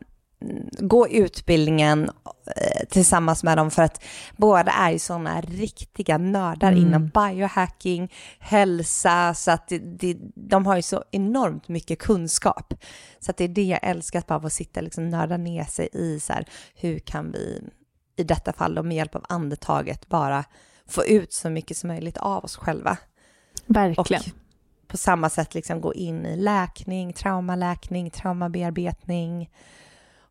gå 0.80 1.08
utbildningen 1.08 2.10
eh, 2.56 2.88
tillsammans 2.90 3.44
med 3.44 3.58
dem 3.58 3.72
för 3.72 3.82
att 3.82 4.04
båda 4.38 4.72
är 4.72 4.92
ju 4.92 5.00
sådana 5.00 5.42
riktiga 5.42 6.18
nördar 6.18 6.72
mm. 6.72 6.82
inom 6.82 7.08
biohacking, 7.08 8.14
hälsa, 8.40 9.34
så 9.34 9.52
att 9.52 9.68
det, 9.68 9.78
det, 9.78 10.18
de 10.36 10.66
har 10.66 10.76
ju 10.76 10.82
så 10.82 11.04
enormt 11.12 11.68
mycket 11.68 12.00
kunskap. 12.00 12.74
Så 13.20 13.32
att 13.32 13.38
det 13.38 13.44
är 13.44 13.48
det 13.48 13.64
jag 13.64 13.80
älskar, 13.84 14.20
att 14.20 14.28
bara 14.28 14.42
få 14.42 14.50
sitta 14.50 14.80
och 14.80 14.84
liksom 14.84 15.10
nörda 15.10 15.38
ner 15.38 15.64
sig 15.64 15.90
i 15.94 16.20
så 16.20 16.34
här, 16.34 16.46
hur 16.76 17.00
kan 17.00 17.32
vi 17.32 17.62
i 18.16 18.24
detta 18.24 18.54
fall 18.54 18.76
då 18.76 18.84
med 18.84 18.98
hjälp 18.98 19.16
av 19.16 19.26
andetaget 19.30 20.08
bara 20.08 20.46
få 20.88 21.06
ut 21.06 21.34
så 21.34 21.50
mycket 21.50 21.78
som 21.78 21.88
möjligt 21.88 22.18
av 22.18 22.44
oss 22.44 22.56
själva. 22.56 22.98
Verkligen. 23.66 24.22
Och 24.22 24.30
på 24.88 24.98
samma 24.98 25.30
sätt 25.30 25.56
liksom 25.56 25.82
gå 25.82 25.94
in 25.94 26.26
i 26.26 26.38
läkning, 26.38 27.14
traumaläkning, 27.14 28.10
traumabearbetning, 28.10 29.50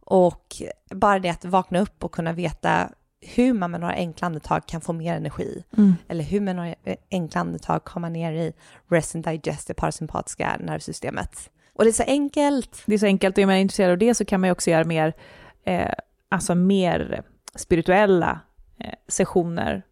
och 0.04 0.56
bara 0.90 1.18
det 1.18 1.28
att 1.28 1.44
vakna 1.44 1.80
upp 1.80 2.04
och 2.04 2.12
kunna 2.12 2.32
veta 2.32 2.90
hur 3.20 3.52
man 3.52 3.70
med 3.70 3.80
några 3.80 3.94
enkla 3.94 4.26
andetag 4.26 4.66
kan 4.66 4.80
få 4.80 4.92
mer 4.92 5.14
energi. 5.14 5.64
Mm. 5.76 5.94
Eller 6.08 6.25
hur 6.25 6.40
med 6.40 6.56
några 6.56 6.75
enkla 7.11 7.40
andetag 7.40 7.84
kommer 7.84 8.11
ner 8.11 8.32
i 8.32 8.52
rest 8.88 9.14
and 9.14 9.25
digest, 9.25 9.68
det 9.68 9.75
parasympatiska 9.75 10.56
nervsystemet. 10.61 11.50
Och 11.75 11.84
det 11.84 11.90
är 11.90 11.92
så 11.92 12.02
enkelt. 12.02 12.82
Det 12.87 12.94
är 12.94 12.99
så 12.99 13.06
enkelt 13.06 13.38
och 13.38 13.42
är 13.42 13.46
man 13.46 13.56
intresserad 13.56 13.90
av 13.90 13.99
det 13.99 14.14
så 14.14 14.25
kan 14.25 14.40
man 14.40 14.49
ju 14.49 14.52
också 14.52 14.70
göra 14.70 14.84
mer, 14.84 15.12
eh, 15.64 15.92
alltså 16.28 16.54
mer 16.54 17.23
spirituella 17.54 18.40
eh, 18.78 18.94
sessioner. 19.08 19.82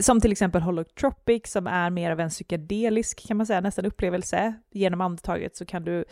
Som 0.00 0.20
till 0.20 0.32
exempel 0.32 0.62
Holotropic 0.62 1.42
som 1.46 1.66
är 1.66 1.90
mer 1.90 2.10
av 2.10 2.20
en 2.20 2.30
psykedelisk, 2.30 3.28
kan 3.28 3.36
man 3.36 3.46
säga, 3.46 3.60
nästan 3.60 3.86
upplevelse. 3.86 4.54
Genom 4.70 5.00
andetaget 5.00 5.56
så 5.56 5.64
kan 5.64 5.84
du 5.84 6.04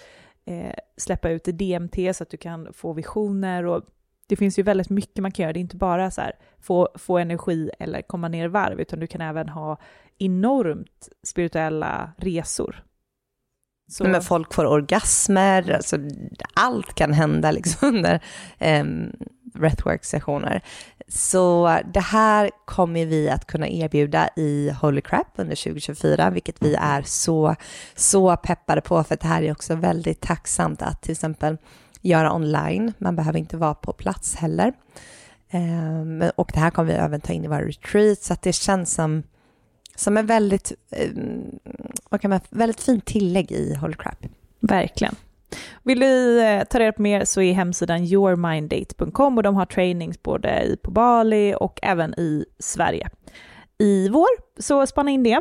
eh, 0.47 0.75
släppa 0.97 1.31
ut 1.31 1.45
DMT 1.45 2.17
så 2.17 2.23
att 2.23 2.31
du 2.31 2.37
kan 2.37 2.73
få 2.73 2.93
visioner 2.93 3.67
och 3.67 3.83
det 4.29 4.37
finns 4.37 4.59
ju 4.59 4.63
väldigt 4.63 4.91
mycket 4.91 5.23
man 5.23 5.33
kan 5.33 5.43
göra. 5.43 5.53
Det 5.53 5.59
är 5.59 5.61
inte 5.61 5.77
bara 5.77 6.11
så 6.11 6.21
här, 6.21 6.33
få, 6.61 6.89
få 6.95 7.19
energi 7.19 7.71
eller 7.79 8.03
komma 8.03 8.29
ner 8.29 8.45
i 8.45 8.49
varv, 8.49 8.81
utan 8.81 9.01
du 9.01 9.07
kan 9.07 9.21
även 9.21 9.49
ha 9.49 9.79
enormt 10.19 11.09
spirituella 11.23 12.13
resor. 12.17 12.83
Så. 13.89 14.05
Men 14.05 14.23
folk 14.23 14.55
får 14.55 14.67
orgasmer, 14.67 15.71
alltså 15.71 15.97
allt 16.55 16.95
kan 16.95 17.13
hända 17.13 17.51
liksom 17.51 17.89
under 17.89 18.21
um, 18.61 19.13
breathwork-sessioner. 19.55 20.61
Så 21.09 21.79
det 21.95 22.01
här 22.01 22.51
kommer 22.65 23.07
vi 23.07 23.31
att 23.31 23.47
kunna 23.47 23.69
erbjuda 23.69 24.29
i 24.37 24.71
Holy 24.81 25.01
Crap 25.01 25.29
under 25.37 25.57
2024, 25.57 26.31
vilket 26.31 26.63
vi 26.63 26.75
är 26.75 27.03
så, 27.03 27.55
så 27.95 28.37
peppade 28.37 28.81
på, 28.81 29.05
för 29.05 29.17
det 29.17 29.27
här 29.27 29.43
är 29.43 29.53
också 29.53 29.75
väldigt 29.75 30.21
tacksamt 30.21 30.83
att 30.83 31.03
till 31.03 31.13
exempel 31.13 31.57
göra 32.01 32.35
online. 32.35 32.93
Man 32.99 33.17
behöver 33.17 33.39
inte 33.39 33.57
vara 33.57 33.75
på 33.75 33.93
plats 33.93 34.35
heller. 34.35 34.73
Um, 35.53 36.31
och 36.37 36.51
det 36.55 36.61
här 36.61 36.71
kommer 36.71 36.93
vi 36.93 36.99
även 36.99 37.21
ta 37.21 37.33
in 37.33 37.45
i 37.45 37.49
våra 37.49 37.65
retreat, 37.65 38.19
så 38.19 38.33
att 38.33 38.43
det 38.43 38.53
känns 38.53 38.95
som, 38.95 39.23
som 39.95 40.17
en 40.17 40.27
väldigt, 40.27 40.73
um, 41.15 41.59
vad 42.11 42.21
kan 42.21 42.31
man, 42.31 42.41
väldigt 42.51 42.81
fint 42.81 43.05
tillägg 43.05 43.53
i 43.53 43.75
Holy 43.75 43.95
Crap. 43.95 44.27
Verkligen. 44.61 45.15
Vill 45.83 46.01
du 46.01 46.41
eh, 46.41 46.65
ta 46.65 46.79
reda 46.79 46.93
på 46.93 47.03
mer 47.03 47.25
så 47.25 47.41
är 47.41 47.53
hemsidan 47.53 48.05
yourminddate.com 48.05 49.37
och 49.37 49.43
de 49.43 49.55
har 49.55 49.67
trainings 49.67 50.23
både 50.23 50.77
på 50.83 50.91
Bali 50.91 51.55
och 51.61 51.79
även 51.83 52.15
i 52.21 52.45
Sverige. 52.59 53.09
I 53.79 54.09
vår, 54.09 54.63
så 54.63 54.87
spana 54.87 55.11
in 55.11 55.23
det. 55.23 55.41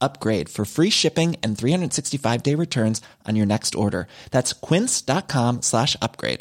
upgrade 0.00 0.48
for 0.48 0.64
free 0.64 0.90
shipping 0.90 1.36
and 1.42 1.58
365 1.58 2.42
day 2.42 2.54
returns 2.54 3.02
on 3.28 3.36
your 3.36 3.46
next 3.46 3.74
order. 3.74 4.06
That's 4.30 4.52
quince.com 4.52 5.62
slash 5.62 5.96
upgrade. 6.02 6.40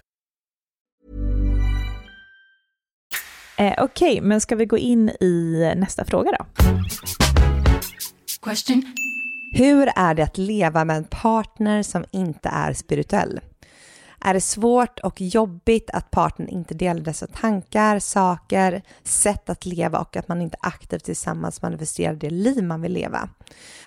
Eh, 3.57 3.73
Okej, 3.77 4.11
okay, 4.11 4.21
men 4.21 4.41
ska 4.41 4.55
vi 4.55 4.65
gå 4.65 4.77
in 4.77 5.09
i 5.09 5.73
nästa 5.75 6.05
fråga 6.05 6.31
då? 6.31 6.45
Question. 8.41 8.83
Hur 9.53 9.89
är 9.95 10.13
det 10.13 10.23
att 10.23 10.37
leva 10.37 10.85
med 10.85 10.97
en 10.97 11.03
partner 11.03 11.83
som 11.83 12.05
inte 12.11 12.49
är 12.49 12.73
spirituell? 12.73 13.39
Är 14.21 14.33
det 14.33 14.41
svårt 14.41 14.99
och 14.99 15.21
jobbigt 15.21 15.89
att 15.89 16.11
partnern 16.11 16.47
inte 16.47 16.73
delar 16.73 17.01
dessa 17.01 17.27
tankar, 17.27 17.99
saker, 17.99 18.81
sätt 19.03 19.49
att 19.49 19.65
leva 19.65 19.99
och 19.99 20.17
att 20.17 20.27
man 20.27 20.41
inte 20.41 20.57
aktivt 20.61 21.03
tillsammans 21.03 21.61
manifesterar 21.61 22.13
det 22.13 22.29
liv 22.29 22.63
man 22.63 22.81
vill 22.81 22.93
leva? 22.93 23.29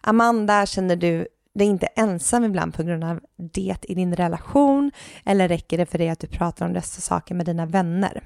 Amanda, 0.00 0.66
känner 0.66 0.96
du 0.96 1.26
dig 1.54 1.66
inte 1.66 1.86
ensam 1.86 2.44
ibland 2.44 2.74
på 2.74 2.82
grund 2.82 3.04
av 3.04 3.20
det 3.36 3.76
i 3.82 3.94
din 3.94 4.16
relation 4.16 4.90
eller 5.24 5.48
räcker 5.48 5.78
det 5.78 5.86
för 5.86 5.98
dig 5.98 6.08
att 6.08 6.20
du 6.20 6.26
pratar 6.26 6.66
om 6.66 6.72
dessa 6.72 7.00
saker 7.00 7.34
med 7.34 7.46
dina 7.46 7.66
vänner? 7.66 8.22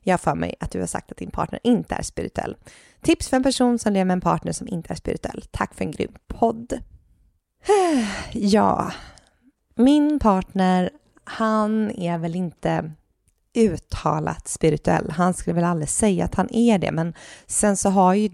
Jag 0.00 0.20
för 0.20 0.34
mig 0.34 0.54
att 0.60 0.70
du 0.70 0.80
har 0.80 0.86
sagt 0.86 1.12
att 1.12 1.18
din 1.18 1.30
partner 1.30 1.60
inte 1.62 1.94
är 1.94 2.02
spirituell. 2.02 2.56
Tips 3.00 3.28
för 3.28 3.36
en 3.36 3.42
person 3.42 3.78
som 3.78 3.92
lever 3.92 4.04
med 4.04 4.14
en 4.14 4.20
partner 4.20 4.52
som 4.52 4.68
inte 4.68 4.92
är 4.92 4.96
spirituell. 4.96 5.44
Tack 5.50 5.74
för 5.74 5.84
en 5.84 5.90
grym 5.90 6.12
podd. 6.26 6.72
Ja, 8.32 8.92
min 9.74 10.18
partner 10.18 10.90
han 11.28 11.90
är 11.90 12.18
väl 12.18 12.34
inte 12.34 12.92
uttalat 13.56 14.48
spirituell. 14.48 15.10
Han 15.10 15.34
skulle 15.34 15.54
väl 15.54 15.64
aldrig 15.64 15.88
säga 15.88 16.24
att 16.24 16.34
han 16.34 16.54
är 16.54 16.78
det, 16.78 16.92
men 16.92 17.14
sen 17.46 17.76
så 17.76 17.90
har 17.90 18.14
ju 18.14 18.30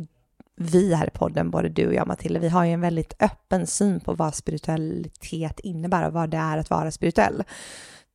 vi 0.57 0.95
här 0.95 1.07
i 1.07 1.11
podden, 1.11 1.51
både 1.51 1.69
du 1.69 1.87
och 1.87 1.95
jag 1.95 2.07
Matilda, 2.07 2.41
vi 2.41 2.49
har 2.49 2.65
ju 2.65 2.73
en 2.73 2.81
väldigt 2.81 3.23
öppen 3.23 3.67
syn 3.67 4.01
på 4.01 4.15
vad 4.15 4.35
spiritualitet 4.35 5.61
innebär 5.61 6.07
och 6.07 6.13
vad 6.13 6.31
det 6.31 6.37
är 6.37 6.59
att 6.59 6.71
vara 6.71 6.91
spirituell. 6.91 7.45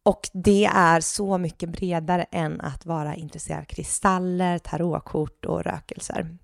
Och 0.03 0.29
det 0.33 0.65
är 0.65 1.01
så 1.01 1.37
mycket 1.37 1.69
bredare 1.69 2.23
än 2.23 2.61
att 2.61 2.85
vara 2.85 3.15
intresserad 3.15 3.59
av 3.59 3.63
kristaller, 3.63 4.57
tarotkort 4.57 5.45
och 5.45 5.63
rökelser. 5.63 6.37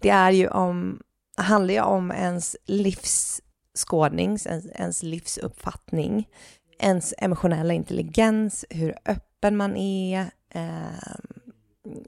Det 0.00 0.10
är 0.10 0.30
ju 0.30 0.48
om, 0.48 1.00
handlar 1.36 1.74
ju 1.74 1.80
om 1.80 2.10
ens 2.10 2.56
livsskådning, 2.66 4.38
ens, 4.46 4.66
ens 4.66 5.02
livsuppfattning, 5.02 6.28
ens 6.78 7.14
emotionella 7.18 7.74
intelligens, 7.74 8.64
hur 8.70 8.94
öppen 9.06 9.56
man 9.56 9.76
är, 9.76 10.30
eh, 10.50 11.14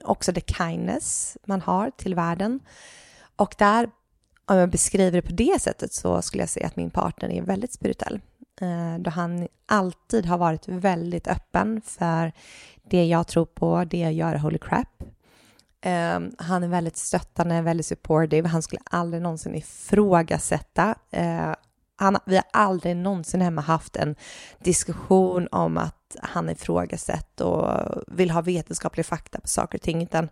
också 0.03 0.33
the 0.33 0.41
kindness 0.41 1.37
man 1.45 1.61
har 1.61 1.91
till 1.91 2.15
världen. 2.15 2.59
Och 3.35 3.55
där, 3.57 3.89
om 4.45 4.57
jag 4.57 4.69
beskriver 4.69 5.11
det 5.11 5.27
på 5.27 5.33
det 5.33 5.61
sättet, 5.61 5.93
så 5.93 6.21
skulle 6.21 6.43
jag 6.43 6.49
säga 6.49 6.67
att 6.67 6.75
min 6.75 6.91
partner 6.91 7.29
är 7.29 7.41
väldigt 7.41 7.73
spirituell. 7.73 8.19
Eh, 8.61 8.99
då 8.99 9.09
han 9.09 9.47
alltid 9.65 10.25
har 10.25 10.37
varit 10.37 10.67
väldigt 10.67 11.27
öppen 11.27 11.81
för 11.81 12.31
det 12.83 13.05
jag 13.05 13.27
tror 13.27 13.45
på, 13.45 13.83
det 13.83 13.99
jag 13.99 14.13
gör, 14.13 14.35
holy 14.35 14.57
crap. 14.57 15.03
Eh, 15.81 16.19
han 16.37 16.63
är 16.63 16.67
väldigt 16.67 16.97
stöttande, 16.97 17.61
väldigt 17.61 17.85
supportive. 17.85 18.47
Han 18.47 18.61
skulle 18.61 18.81
aldrig 18.83 19.23
någonsin 19.23 19.55
ifrågasätta 19.55 20.95
eh, 21.11 21.53
han, 21.97 22.17
vi 22.25 22.35
har 22.35 22.45
aldrig 22.53 22.95
någonsin 22.95 23.41
hemma 23.41 23.61
haft 23.61 23.95
en 23.95 24.15
diskussion 24.63 25.47
om 25.51 25.77
att 25.77 26.15
han 26.21 26.49
ifrågasätter 26.49 27.45
och 27.45 28.03
vill 28.07 28.31
ha 28.31 28.41
vetenskaplig 28.41 29.05
fakta 29.05 29.39
på 29.39 29.47
saker 29.47 29.77
och 29.77 29.81
ting, 29.81 30.03
utan 30.03 30.29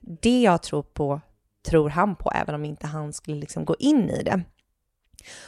det 0.00 0.42
jag 0.42 0.62
tror 0.62 0.82
på 0.82 1.20
tror 1.68 1.90
han 1.90 2.16
på, 2.16 2.30
även 2.34 2.54
om 2.54 2.64
inte 2.64 2.86
han 2.86 3.12
skulle 3.12 3.36
liksom 3.36 3.64
gå 3.64 3.76
in 3.78 4.10
i 4.10 4.22
det. 4.22 4.42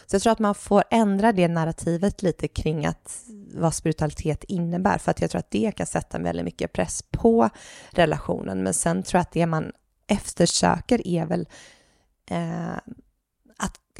Så 0.06 0.14
jag 0.14 0.22
tror 0.22 0.32
att 0.32 0.38
man 0.38 0.54
får 0.54 0.84
ändra 0.90 1.32
det 1.32 1.48
narrativet 1.48 2.22
lite 2.22 2.48
kring 2.48 2.86
att 2.86 3.20
vad 3.54 3.74
spiritualitet 3.74 4.44
innebär, 4.44 4.98
för 4.98 5.10
att 5.10 5.20
jag 5.20 5.30
tror 5.30 5.38
att 5.38 5.50
det 5.50 5.72
kan 5.76 5.86
sätta 5.86 6.18
väldigt 6.18 6.44
mycket 6.44 6.72
press 6.72 7.02
på 7.10 7.48
relationen. 7.90 8.62
Men 8.62 8.74
sen 8.74 9.02
tror 9.02 9.18
jag 9.18 9.22
att 9.22 9.32
det 9.32 9.46
man 9.46 9.72
eftersöker 10.06 11.06
är 11.06 11.26
väl 11.26 11.48
eh, 12.30 12.76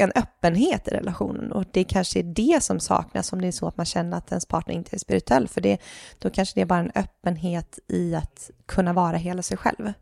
en 0.04 0.12
öppenhet 0.14 0.88
i 0.88 0.90
relationen 0.90 1.52
och 1.52 1.64
det 1.70 1.84
kanske 1.84 2.18
är 2.18 2.22
det 2.22 2.62
som 2.62 2.80
saknas 2.80 3.32
om 3.32 3.40
det 3.40 3.48
är 3.48 3.52
så 3.52 3.68
att 3.68 3.76
man 3.76 3.86
känner 3.86 4.16
att 4.16 4.30
ens 4.30 4.46
partner 4.46 4.74
inte 4.74 4.96
är 4.96 4.98
spirituell 4.98 5.48
för 5.48 5.60
det, 5.60 5.78
då 6.18 6.30
kanske 6.30 6.54
det 6.54 6.60
är 6.60 6.66
bara 6.66 6.78
en 6.78 6.92
öppenhet 6.94 7.78
i 7.88 8.14
att 8.14 8.50
kunna 8.66 8.92
vara 8.92 9.16
hela 9.16 9.42
sig 9.42 9.56
själv. 9.56 9.92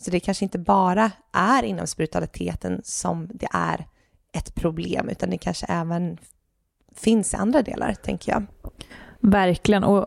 Så 0.00 0.10
det 0.10 0.20
kanske 0.20 0.44
inte 0.44 0.58
bara 0.58 1.10
är 1.32 1.62
inom 1.62 1.86
spiritualiteten 1.86 2.80
som 2.84 3.28
det 3.34 3.48
är 3.50 3.86
ett 4.32 4.54
problem 4.54 5.08
utan 5.08 5.30
det 5.30 5.38
kanske 5.38 5.66
även 5.66 6.18
finns 6.94 7.34
i 7.34 7.36
andra 7.36 7.62
delar, 7.62 7.94
tänker 7.94 8.32
jag. 8.32 8.46
Verkligen, 9.20 9.84
och 9.84 10.06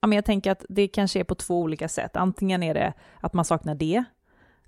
jag 0.00 0.24
tänker 0.24 0.50
att 0.50 0.64
det 0.68 0.88
kanske 0.88 1.20
är 1.20 1.24
på 1.24 1.34
två 1.34 1.60
olika 1.60 1.88
sätt. 1.88 2.16
Antingen 2.16 2.62
är 2.62 2.74
det 2.74 2.92
att 3.20 3.32
man 3.32 3.44
saknar 3.44 3.74
det, 3.74 4.04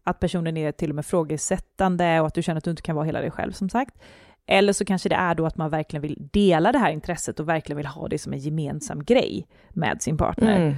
att 0.05 0.21
personen 0.21 0.57
är 0.57 0.73
till 0.73 0.91
och 0.91 0.97
med 0.97 1.07
frågesättande 1.07 2.21
och 2.21 2.27
att 2.27 2.35
du 2.35 2.43
känner 2.43 2.59
att 2.59 2.65
du 2.65 2.71
inte 2.71 2.83
kan 2.83 2.97
vara 2.97 3.07
hela 3.07 3.21
dig 3.21 3.31
själv 3.31 3.53
som 3.53 3.69
sagt. 3.69 3.95
Eller 4.47 4.73
så 4.73 4.85
kanske 4.85 5.09
det 5.09 5.15
är 5.15 5.35
då 5.35 5.47
att 5.47 5.57
man 5.57 5.71
verkligen 5.71 6.03
vill 6.03 6.29
dela 6.33 6.73
det 6.73 6.79
här 6.79 6.91
intresset 6.91 7.41
och 7.41 7.49
verkligen 7.49 7.77
vill 7.77 7.87
ha 7.87 8.09
det 8.09 8.19
som 8.19 8.33
en 8.33 8.39
gemensam 8.39 9.05
grej 9.05 9.47
med 9.71 10.03
sin 10.03 10.17
partner. 10.17 10.57
Mm. 10.57 10.77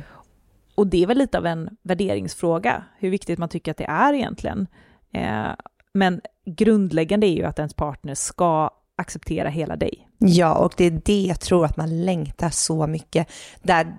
Och 0.75 0.87
det 0.87 1.03
är 1.03 1.07
väl 1.07 1.19
lite 1.19 1.39
av 1.39 1.47
en 1.47 1.77
värderingsfråga, 1.83 2.85
hur 2.99 3.11
viktigt 3.11 3.39
man 3.39 3.49
tycker 3.49 3.71
att 3.71 3.77
det 3.77 3.85
är 3.85 4.13
egentligen. 4.13 4.67
Eh, 5.13 5.49
men 5.93 6.21
grundläggande 6.45 7.27
är 7.27 7.37
ju 7.37 7.45
att 7.45 7.59
ens 7.59 7.75
partner 7.75 8.15
ska 8.15 8.71
acceptera 8.97 9.49
hela 9.49 9.77
dig. 9.77 10.09
Ja, 10.19 10.55
och 10.55 10.75
det 10.77 10.85
är 10.85 11.01
det 11.05 11.23
jag 11.23 11.41
tror 11.41 11.65
att 11.65 11.77
man 11.77 12.05
längtar 12.05 12.51
så 12.51 12.87
mycket. 12.87 13.29
Där 13.63 13.97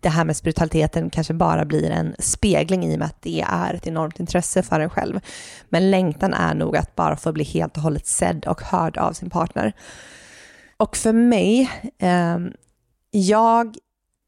det 0.00 0.08
här 0.08 0.24
med 0.24 0.36
spiritualiteten 0.36 1.10
kanske 1.10 1.34
bara 1.34 1.64
blir 1.64 1.90
en 1.90 2.14
spegling 2.18 2.84
i 2.84 2.94
och 2.94 2.98
med 2.98 3.06
att 3.06 3.22
det 3.22 3.40
är 3.48 3.74
ett 3.74 3.86
enormt 3.86 4.20
intresse 4.20 4.62
för 4.62 4.80
en 4.80 4.90
själv. 4.90 5.20
Men 5.68 5.90
längtan 5.90 6.34
är 6.34 6.54
nog 6.54 6.76
att 6.76 6.96
bara 6.96 7.16
få 7.16 7.32
bli 7.32 7.44
helt 7.44 7.76
och 7.76 7.82
hållet 7.82 8.06
sedd 8.06 8.44
och 8.46 8.62
hörd 8.62 8.98
av 8.98 9.12
sin 9.12 9.30
partner. 9.30 9.72
Och 10.76 10.96
för 10.96 11.12
mig, 11.12 11.70
eh, 11.98 12.38
jag 13.10 13.76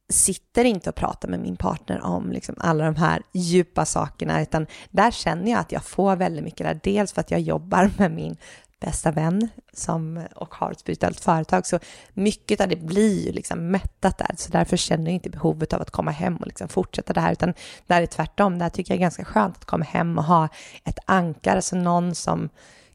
sitter 0.09 0.65
inte 0.65 0.91
och 0.91 0.97
pratar 0.97 1.29
med 1.29 1.41
min 1.41 1.57
partner 1.57 2.05
om 2.05 2.33
liksom 2.33 2.55
alla 2.59 2.85
de 2.85 2.97
här 2.97 3.23
djupa 3.33 3.85
sakerna, 3.85 4.43
utan 4.43 4.67
där 4.91 5.11
känner 5.11 5.51
jag 5.51 5.61
att 5.61 5.73
jag 5.73 5.85
får 5.85 6.17
väldigt 6.17 6.45
mycket 6.45 6.67
där. 6.67 6.81
Dels 6.83 7.13
för 7.13 7.21
att 7.21 7.31
jag 7.31 7.41
jobbar 7.41 7.91
med 7.99 8.11
min 8.11 8.37
bästa 8.83 9.11
vän 9.11 9.49
som, 9.73 10.27
och 10.35 10.55
har 10.55 10.71
ett 10.71 10.81
spirituellt 10.81 11.21
företag. 11.21 11.67
Så 11.67 11.79
mycket 12.13 12.61
av 12.61 12.69
det 12.69 12.77
blir 12.77 13.27
ju 13.27 13.33
liksom 13.33 13.71
mättat 13.71 14.19
där. 14.19 14.35
Så 14.37 14.53
därför 14.53 14.77
känner 14.77 15.05
jag 15.05 15.13
inte 15.13 15.31
behovet 15.31 15.73
av 15.73 15.83
att 15.83 15.91
komma 15.91 16.11
hem 16.11 16.37
och 16.37 16.47
liksom 16.47 16.69
fortsätta 16.69 17.13
det 17.13 17.21
här. 17.21 17.33
Utan 17.33 17.55
där 17.87 18.03
är 18.03 18.07
tvärtom. 18.07 18.59
Där 18.59 18.69
tycker 18.69 18.95
jag 18.95 18.97
är 18.97 19.01
ganska 19.01 19.25
skönt 19.25 19.57
att 19.57 19.65
komma 19.65 19.85
hem 19.85 20.19
och 20.19 20.25
ha 20.25 20.49
ett 20.85 20.99
ankare. 21.07 21.57
Alltså 21.57 21.77
någon 21.77 22.15
som 22.15 22.49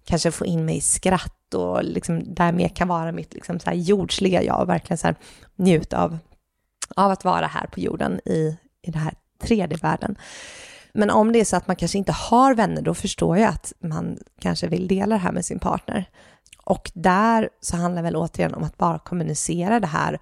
kanske 0.06 0.32
får 0.32 0.48
in 0.48 0.66
mig 0.66 0.78
i 0.78 0.82
skratt 0.82 1.54
och 1.54 1.84
liksom 1.84 2.34
därmed 2.34 2.76
kan 2.76 2.88
vara 2.88 3.12
mitt 3.12 3.34
liksom 3.34 3.60
så 3.60 3.70
här 3.70 3.78
jordsliga 3.78 4.44
jag 4.44 4.62
och 4.62 4.70
verkligen 4.70 4.98
så 4.98 5.08
här 5.08 5.16
njuta 5.56 6.04
av, 6.04 6.18
av 6.96 7.12
att 7.12 7.24
vara 7.24 7.48
här 7.48 7.68
på 7.68 7.80
jorden 7.80 8.20
i, 8.26 8.58
i 8.82 8.92
den 8.92 9.02
här 9.02 9.14
3D-världen. 9.40 10.18
Men 10.98 11.10
om 11.10 11.32
det 11.32 11.40
är 11.40 11.46
så 11.46 11.56
att 11.56 11.68
man 11.68 11.76
kanske 11.76 11.98
inte 11.98 12.12
har 12.12 12.54
vänner, 12.54 12.82
då 12.82 12.94
förstår 12.94 13.38
jag 13.38 13.50
att 13.50 13.74
man 13.80 14.18
kanske 14.40 14.68
vill 14.68 14.88
dela 14.88 15.16
det 15.16 15.22
här 15.22 15.32
med 15.32 15.46
sin 15.46 15.60
partner. 15.60 16.10
Och 16.64 16.92
där 16.94 17.50
så 17.62 17.78
handlar 17.78 18.02
det 18.02 18.06
väl 18.06 18.16
återigen 18.16 18.54
om 18.54 18.64
att 18.64 18.78
bara 18.78 19.00
kommunicera 19.00 19.80
det 19.80 19.88
här 19.88 20.20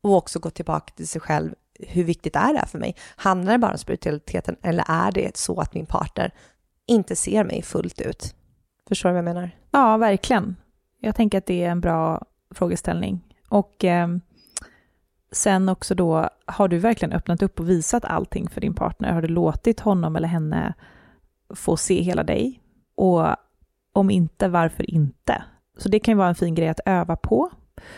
och 0.00 0.16
också 0.16 0.38
gå 0.38 0.50
tillbaka 0.50 0.92
till 0.96 1.08
sig 1.08 1.20
själv. 1.20 1.54
Hur 1.78 2.04
viktigt 2.04 2.36
är 2.36 2.52
det 2.52 2.58
här 2.58 2.66
för 2.66 2.78
mig? 2.78 2.96
Handlar 3.16 3.52
det 3.52 3.58
bara 3.58 3.72
om 3.72 3.78
spiritualiteten 3.78 4.56
eller 4.62 4.84
är 4.88 5.12
det 5.12 5.36
så 5.36 5.60
att 5.60 5.74
min 5.74 5.86
partner 5.86 6.34
inte 6.86 7.16
ser 7.16 7.44
mig 7.44 7.62
fullt 7.62 8.00
ut? 8.00 8.34
Förstår 8.88 9.08
du 9.08 9.12
vad 9.12 9.18
jag 9.18 9.34
menar? 9.34 9.50
Ja, 9.70 9.96
verkligen. 9.96 10.56
Jag 11.00 11.14
tänker 11.14 11.38
att 11.38 11.46
det 11.46 11.64
är 11.64 11.70
en 11.70 11.80
bra 11.80 12.22
frågeställning. 12.54 13.20
Och 13.48 13.84
eh, 13.84 14.08
sen 15.32 15.68
också 15.68 15.94
då, 15.94 16.28
har 16.46 16.68
du 16.68 16.78
verkligen 16.78 17.12
öppnat 17.12 17.42
upp 17.42 17.60
och 17.60 17.68
visat 17.68 18.04
allting 18.04 18.48
för 18.48 18.60
din 18.60 18.74
partner? 18.74 19.12
Har 19.12 19.22
du 19.22 19.28
låtit 19.28 19.80
honom 19.80 20.16
eller 20.16 20.28
henne 20.28 20.74
få 21.54 21.76
se 21.76 22.02
hela 22.02 22.24
dig? 22.24 22.60
Och 22.94 23.26
om 23.92 24.10
inte, 24.10 24.48
varför 24.48 24.90
inte? 24.90 25.42
Så 25.78 25.88
det 25.88 25.98
kan 25.98 26.12
ju 26.12 26.18
vara 26.18 26.28
en 26.28 26.34
fin 26.34 26.54
grej 26.54 26.68
att 26.68 26.80
öva 26.86 27.16
på. 27.16 27.50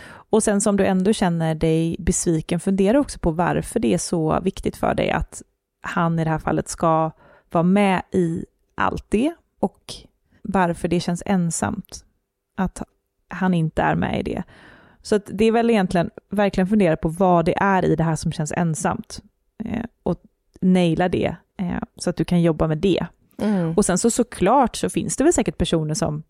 Och 0.06 0.42
sen 0.42 0.60
som 0.60 0.76
du 0.76 0.86
ändå 0.86 1.12
känner 1.12 1.54
dig 1.54 1.96
besviken, 1.98 2.60
fundera 2.60 3.00
också 3.00 3.18
på 3.18 3.30
varför 3.30 3.80
det 3.80 3.94
är 3.94 3.98
så 3.98 4.40
viktigt 4.40 4.76
för 4.76 4.94
dig 4.94 5.10
att 5.10 5.42
han 5.80 6.18
i 6.18 6.24
det 6.24 6.30
här 6.30 6.38
fallet 6.38 6.68
ska 6.68 7.10
vara 7.50 7.64
med 7.64 8.02
i 8.10 8.44
allt 8.74 9.10
det 9.10 9.34
och 9.60 9.94
varför 10.42 10.88
det 10.88 11.00
känns 11.00 11.22
ensamt 11.26 12.04
att 12.56 12.82
han 13.28 13.54
inte 13.54 13.82
är 13.82 13.94
med 13.94 14.20
i 14.20 14.22
det. 14.22 14.42
Så 15.04 15.18
det 15.18 15.44
är 15.44 15.52
väl 15.52 15.70
egentligen 15.70 16.10
verkligen 16.30 16.68
fundera 16.68 16.96
på 16.96 17.08
vad 17.08 17.44
det 17.44 17.54
är 17.56 17.84
i 17.84 17.96
det 17.96 18.04
här 18.04 18.16
som 18.16 18.32
känns 18.32 18.52
ensamt 18.56 19.22
eh, 19.64 19.84
och 20.02 20.16
naila 20.60 21.08
det 21.08 21.36
eh, 21.58 21.82
så 21.96 22.10
att 22.10 22.16
du 22.16 22.24
kan 22.24 22.42
jobba 22.42 22.68
med 22.68 22.78
det. 22.78 23.06
Mm. 23.38 23.74
Och 23.76 23.84
sen 23.84 23.98
så 23.98 24.10
såklart 24.10 24.76
så 24.76 24.90
finns 24.90 25.16
det 25.16 25.24
väl 25.24 25.32
säkert 25.32 25.58
personer 25.58 25.94
som 25.94 26.22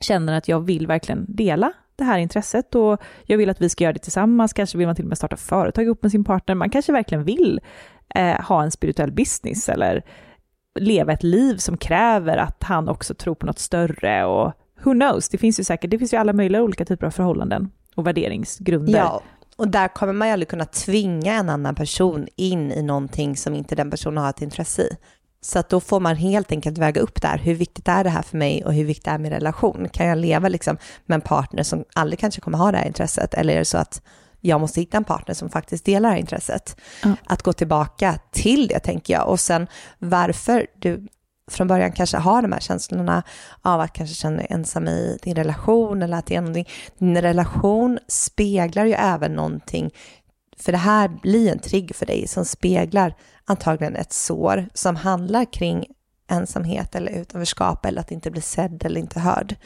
känner 0.00 0.38
att 0.38 0.48
jag 0.48 0.60
vill 0.60 0.86
verkligen 0.86 1.24
dela 1.28 1.72
det 1.96 2.04
här 2.04 2.18
intresset 2.18 2.74
och 2.74 3.02
jag 3.24 3.38
vill 3.38 3.50
att 3.50 3.60
vi 3.60 3.68
ska 3.68 3.84
göra 3.84 3.92
det 3.92 3.98
tillsammans. 3.98 4.52
Kanske 4.52 4.78
vill 4.78 4.86
man 4.86 4.96
till 4.96 5.04
och 5.04 5.08
med 5.08 5.18
starta 5.18 5.36
företag 5.36 5.84
ihop 5.84 6.02
med 6.02 6.10
sin 6.10 6.24
partner. 6.24 6.54
Man 6.54 6.70
kanske 6.70 6.92
verkligen 6.92 7.24
vill 7.24 7.60
eh, 8.14 8.40
ha 8.40 8.62
en 8.62 8.70
spirituell 8.70 9.12
business 9.12 9.68
eller 9.68 10.02
leva 10.80 11.12
ett 11.12 11.22
liv 11.22 11.56
som 11.56 11.76
kräver 11.76 12.36
att 12.36 12.62
han 12.62 12.88
också 12.88 13.14
tror 13.14 13.34
på 13.34 13.46
något 13.46 13.58
större 13.58 14.24
och 14.24 14.52
who 14.84 14.92
knows, 14.92 15.28
det 15.28 15.38
finns 15.38 15.60
ju 15.60 15.64
säkert, 15.64 15.90
det 15.90 15.98
finns 15.98 16.12
ju 16.12 16.16
alla 16.16 16.32
möjliga 16.32 16.62
olika 16.62 16.84
typer 16.84 17.06
av 17.06 17.10
förhållanden 17.10 17.70
och 17.94 18.06
värderingsgrunder. 18.06 18.98
Ja, 18.98 19.22
och 19.56 19.68
där 19.68 19.88
kommer 19.88 20.12
man 20.12 20.28
ju 20.28 20.32
aldrig 20.32 20.48
kunna 20.48 20.64
tvinga 20.64 21.34
en 21.34 21.48
annan 21.48 21.74
person 21.74 22.28
in 22.36 22.72
i 22.72 22.82
någonting 22.82 23.36
som 23.36 23.54
inte 23.54 23.74
den 23.74 23.90
personen 23.90 24.22
har 24.22 24.30
ett 24.30 24.42
intresse 24.42 24.82
i. 24.82 24.96
Så 25.40 25.58
att 25.58 25.68
då 25.68 25.80
får 25.80 26.00
man 26.00 26.16
helt 26.16 26.52
enkelt 26.52 26.78
väga 26.78 27.00
upp 27.00 27.22
där, 27.22 27.38
hur 27.38 27.54
viktigt 27.54 27.88
är 27.88 28.04
det 28.04 28.10
här 28.10 28.22
för 28.22 28.38
mig 28.38 28.64
och 28.64 28.74
hur 28.74 28.84
viktigt 28.84 29.06
är 29.06 29.18
min 29.18 29.32
relation? 29.32 29.88
Kan 29.92 30.06
jag 30.06 30.18
leva 30.18 30.48
liksom 30.48 30.76
med 31.06 31.14
en 31.14 31.20
partner 31.20 31.62
som 31.62 31.84
aldrig 31.94 32.18
kanske 32.18 32.40
kommer 32.40 32.58
ha 32.58 32.72
det 32.72 32.78
här 32.78 32.86
intresset? 32.86 33.34
Eller 33.34 33.54
är 33.54 33.58
det 33.58 33.64
så 33.64 33.78
att 33.78 34.02
jag 34.40 34.60
måste 34.60 34.80
hitta 34.80 34.96
en 34.96 35.04
partner 35.04 35.34
som 35.34 35.50
faktiskt 35.50 35.84
delar 35.84 36.08
det 36.08 36.14
här 36.14 36.20
intresset? 36.20 36.76
Mm. 37.04 37.16
Att 37.24 37.42
gå 37.42 37.52
tillbaka 37.52 38.18
till 38.30 38.68
det 38.68 38.78
tänker 38.78 39.12
jag. 39.14 39.28
Och 39.28 39.40
sen 39.40 39.66
varför 39.98 40.66
du 40.78 41.08
från 41.52 41.68
början 41.68 41.92
kanske 41.92 42.16
har 42.16 42.42
de 42.42 42.52
här 42.52 42.60
känslorna 42.60 43.22
av 43.62 43.80
att 43.80 43.92
kanske 43.92 44.14
känna 44.14 44.36
dig 44.36 44.46
ensam 44.50 44.88
i 44.88 45.18
din 45.22 45.34
relation 45.34 46.02
eller 46.02 46.16
att 46.16 46.26
det 46.26 46.34
är 46.34 46.40
någonting. 46.40 46.68
Din 46.98 47.22
relation 47.22 47.98
speglar 48.08 48.84
ju 48.84 48.92
även 48.92 49.32
någonting, 49.32 49.90
för 50.58 50.72
det 50.72 50.78
här 50.78 51.08
blir 51.08 51.52
en 51.52 51.58
trigg 51.58 51.96
för 51.96 52.06
dig 52.06 52.26
som 52.26 52.44
speglar 52.44 53.14
antagligen 53.44 53.96
ett 53.96 54.12
sår 54.12 54.68
som 54.74 54.96
handlar 54.96 55.52
kring 55.52 55.86
ensamhet 56.32 56.94
eller 56.94 57.12
utanförskap 57.12 57.86
eller 57.86 58.00
att 58.00 58.10
inte 58.10 58.30
bli 58.30 58.40
sedd 58.40 58.84
eller 58.84 59.00
inte 59.00 59.20
hörd. 59.20 59.56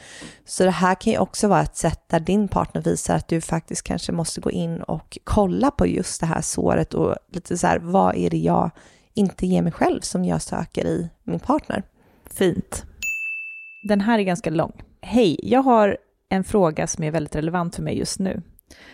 Så 0.45 0.63
det 0.63 0.71
här 0.71 0.95
kan 0.95 1.13
ju 1.13 1.19
också 1.19 1.47
vara 1.47 1.61
ett 1.61 1.77
sätt 1.77 2.01
där 2.07 2.19
din 2.19 2.47
partner 2.47 2.81
visar 2.81 3.15
att 3.15 3.27
du 3.27 3.41
faktiskt 3.41 3.83
kanske 3.83 4.11
måste 4.11 4.41
gå 4.41 4.51
in 4.51 4.81
och 4.81 5.17
kolla 5.23 5.71
på 5.71 5.87
just 5.87 6.19
det 6.19 6.25
här 6.25 6.41
såret 6.41 6.93
och 6.93 7.15
lite 7.31 7.57
så 7.57 7.67
här, 7.67 7.79
vad 7.79 8.15
är 8.15 8.29
det 8.29 8.37
jag 8.37 8.71
inte 9.17 9.47
ger 9.47 9.61
mig 9.61 9.71
själv 9.71 10.01
som 10.01 10.25
jag 10.25 10.41
söker 10.41 10.85
i 10.85 11.09
min 11.23 11.39
partner? 11.39 11.83
Fint. 12.25 12.85
Den 13.83 14.01
här 14.01 14.19
är 14.19 14.23
ganska 14.23 14.49
lång. 14.49 14.71
Hej, 15.01 15.39
jag 15.43 15.61
har 15.61 15.97
en 16.29 16.43
fråga 16.43 16.87
som 16.87 17.03
är 17.03 17.11
väldigt 17.11 17.35
relevant 17.35 17.75
för 17.75 17.83
mig 17.83 17.97
just 17.97 18.19
nu. 18.19 18.41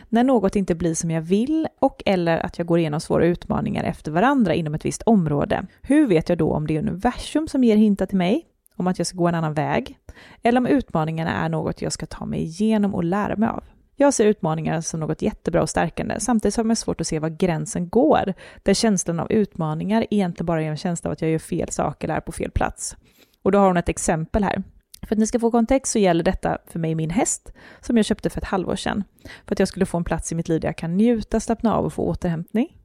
När 0.09 0.23
något 0.23 0.55
inte 0.55 0.75
blir 0.75 0.95
som 0.95 1.12
jag 1.12 1.21
vill 1.21 1.67
och 1.79 2.03
eller 2.05 2.38
att 2.38 2.57
jag 2.57 2.67
går 2.67 2.79
igenom 2.79 2.99
svåra 2.99 3.25
utmaningar 3.25 3.83
efter 3.83 4.12
varandra 4.12 4.53
inom 4.53 4.73
ett 4.73 4.86
visst 4.86 5.01
område. 5.01 5.65
Hur 5.81 6.07
vet 6.07 6.29
jag 6.29 6.38
då 6.38 6.53
om 6.53 6.67
det 6.67 6.75
är 6.75 6.79
universum 6.79 7.47
som 7.47 7.63
ger 7.63 7.75
hintar 7.75 8.05
till 8.05 8.17
mig 8.17 8.45
om 8.75 8.88
att 8.88 8.97
jag 8.97 9.07
ska 9.07 9.17
gå 9.17 9.27
en 9.27 9.36
annan 9.36 9.53
väg 9.53 9.97
eller 10.41 10.59
om 10.59 10.67
utmaningarna 10.67 11.31
är 11.31 11.49
något 11.49 11.81
jag 11.81 11.93
ska 11.93 12.05
ta 12.05 12.25
mig 12.25 12.41
igenom 12.41 12.95
och 12.95 13.03
lära 13.03 13.36
mig 13.36 13.49
av? 13.49 13.63
Jag 14.03 14.13
ser 14.13 14.25
utmaningar 14.25 14.81
som 14.81 14.99
något 14.99 15.21
jättebra 15.21 15.61
och 15.61 15.69
stärkande, 15.69 16.19
samtidigt 16.19 16.57
har 16.57 16.65
jag 16.65 16.77
svårt 16.77 17.01
att 17.01 17.07
se 17.07 17.19
var 17.19 17.29
gränsen 17.29 17.89
går, 17.89 18.33
där 18.63 18.73
känslan 18.73 19.19
av 19.19 19.31
utmaningar 19.31 20.05
egentligen 20.09 20.45
bara 20.45 20.63
är 20.63 20.69
en 20.69 20.77
känsla 20.77 21.07
av 21.07 21.11
att 21.11 21.21
jag 21.21 21.31
gör 21.31 21.39
fel 21.39 21.71
sak 21.71 22.03
eller 22.03 22.15
är 22.15 22.19
på 22.19 22.31
fel 22.31 22.51
plats. 22.51 22.95
Och 23.43 23.51
då 23.51 23.59
har 23.59 23.67
hon 23.67 23.77
ett 23.77 23.89
exempel 23.89 24.43
här. 24.43 24.63
För 25.07 25.15
att 25.15 25.19
ni 25.19 25.27
ska 25.27 25.39
få 25.39 25.51
kontext 25.51 25.91
så 25.91 25.99
gäller 25.99 26.23
detta 26.23 26.57
för 26.67 26.79
mig 26.79 26.95
min 26.95 27.09
häst, 27.09 27.53
som 27.81 27.97
jag 27.97 28.05
köpte 28.05 28.29
för 28.29 28.41
ett 28.41 28.47
halvår 28.47 28.75
sedan, 28.75 29.03
för 29.45 29.55
att 29.55 29.59
jag 29.59 29.67
skulle 29.67 29.85
få 29.85 29.97
en 29.97 30.03
plats 30.03 30.31
i 30.31 30.35
mitt 30.35 30.47
liv 30.47 30.61
där 30.61 30.67
jag 30.67 30.77
kan 30.77 30.97
njuta, 30.97 31.39
slappna 31.39 31.75
av 31.75 31.85
och 31.85 31.93
få 31.93 32.03
återhämtning. 32.03 32.77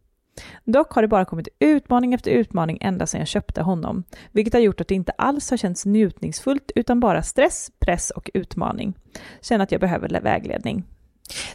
Dock 0.64 0.92
har 0.92 1.02
det 1.02 1.08
bara 1.08 1.24
kommit 1.24 1.48
utmaning 1.58 2.14
efter 2.14 2.30
utmaning 2.30 2.78
ända 2.80 3.06
sedan 3.06 3.20
jag 3.20 3.28
köpte 3.28 3.62
honom, 3.62 4.04
vilket 4.32 4.54
har 4.54 4.60
gjort 4.60 4.80
att 4.80 4.88
det 4.88 4.94
inte 4.94 5.12
alls 5.12 5.50
har 5.50 5.56
känts 5.56 5.86
njutningsfullt 5.86 6.70
utan 6.74 7.00
bara 7.00 7.22
stress, 7.22 7.70
press 7.78 8.10
och 8.10 8.30
utmaning. 8.34 8.94
Känner 9.40 9.64
att 9.64 9.72
jag 9.72 9.80
behöver 9.80 10.20
vägledning. 10.20 10.84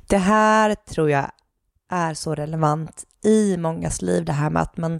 Det 0.08 0.18
här 0.18 0.76
tror 0.76 1.10
jag 1.10 1.32
är 1.92 2.14
så 2.14 2.36
relevant 2.36 3.04
i 3.24 3.58
mångas 3.58 4.02
liv, 4.02 4.26
det 4.26 4.34
här 4.34 4.50
med 4.50 4.62
att 4.62 4.78
man 4.78 5.00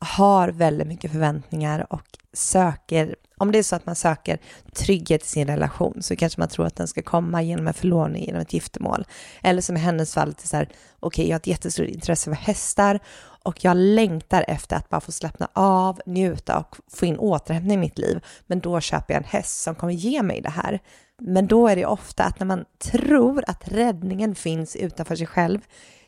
har 0.00 0.48
väldigt 0.48 0.86
mycket 0.86 1.12
förväntningar 1.12 1.92
och 1.92 2.18
söker, 2.32 3.16
om 3.36 3.52
det 3.52 3.58
är 3.58 3.62
så 3.62 3.76
att 3.76 3.86
man 3.86 3.96
söker 3.96 4.38
trygghet 4.74 5.24
i 5.24 5.28
sin 5.28 5.46
relation 5.46 6.02
så 6.02 6.16
kanske 6.16 6.40
man 6.40 6.48
tror 6.48 6.66
att 6.66 6.76
den 6.76 6.88
ska 6.88 7.02
komma 7.02 7.42
genom 7.42 7.68
en 7.68 7.74
förlovning, 7.74 8.24
genom 8.24 8.40
ett 8.40 8.52
giftermål. 8.52 9.06
Eller 9.42 9.62
som 9.62 9.76
i 9.76 9.80
hennes 9.80 10.14
fall, 10.14 10.34
okej, 10.52 10.68
okay, 11.00 11.24
jag 11.24 11.32
har 11.32 11.40
ett 11.40 11.46
jättestort 11.46 11.88
intresse 11.88 12.30
för 12.30 12.36
hästar 12.36 13.00
och 13.42 13.64
jag 13.64 13.76
längtar 13.76 14.44
efter 14.48 14.76
att 14.76 14.88
bara 14.88 15.00
få 15.00 15.12
slappna 15.12 15.48
av, 15.52 16.00
njuta 16.06 16.58
och 16.58 16.76
få 16.90 17.06
in 17.06 17.18
återhämtning 17.18 17.74
i 17.74 17.80
mitt 17.80 17.98
liv. 17.98 18.24
Men 18.46 18.60
då 18.60 18.80
köper 18.80 19.14
jag 19.14 19.22
en 19.22 19.28
häst 19.28 19.62
som 19.62 19.74
kommer 19.74 19.92
ge 19.92 20.22
mig 20.22 20.40
det 20.40 20.50
här. 20.50 20.80
Men 21.18 21.46
då 21.46 21.68
är 21.68 21.76
det 21.76 21.86
ofta 21.86 22.24
att 22.24 22.40
när 22.40 22.46
man 22.46 22.64
tror 22.78 23.44
att 23.46 23.72
räddningen 23.72 24.34
finns 24.34 24.76
utanför 24.76 25.16
sig 25.16 25.26
själv, 25.26 25.60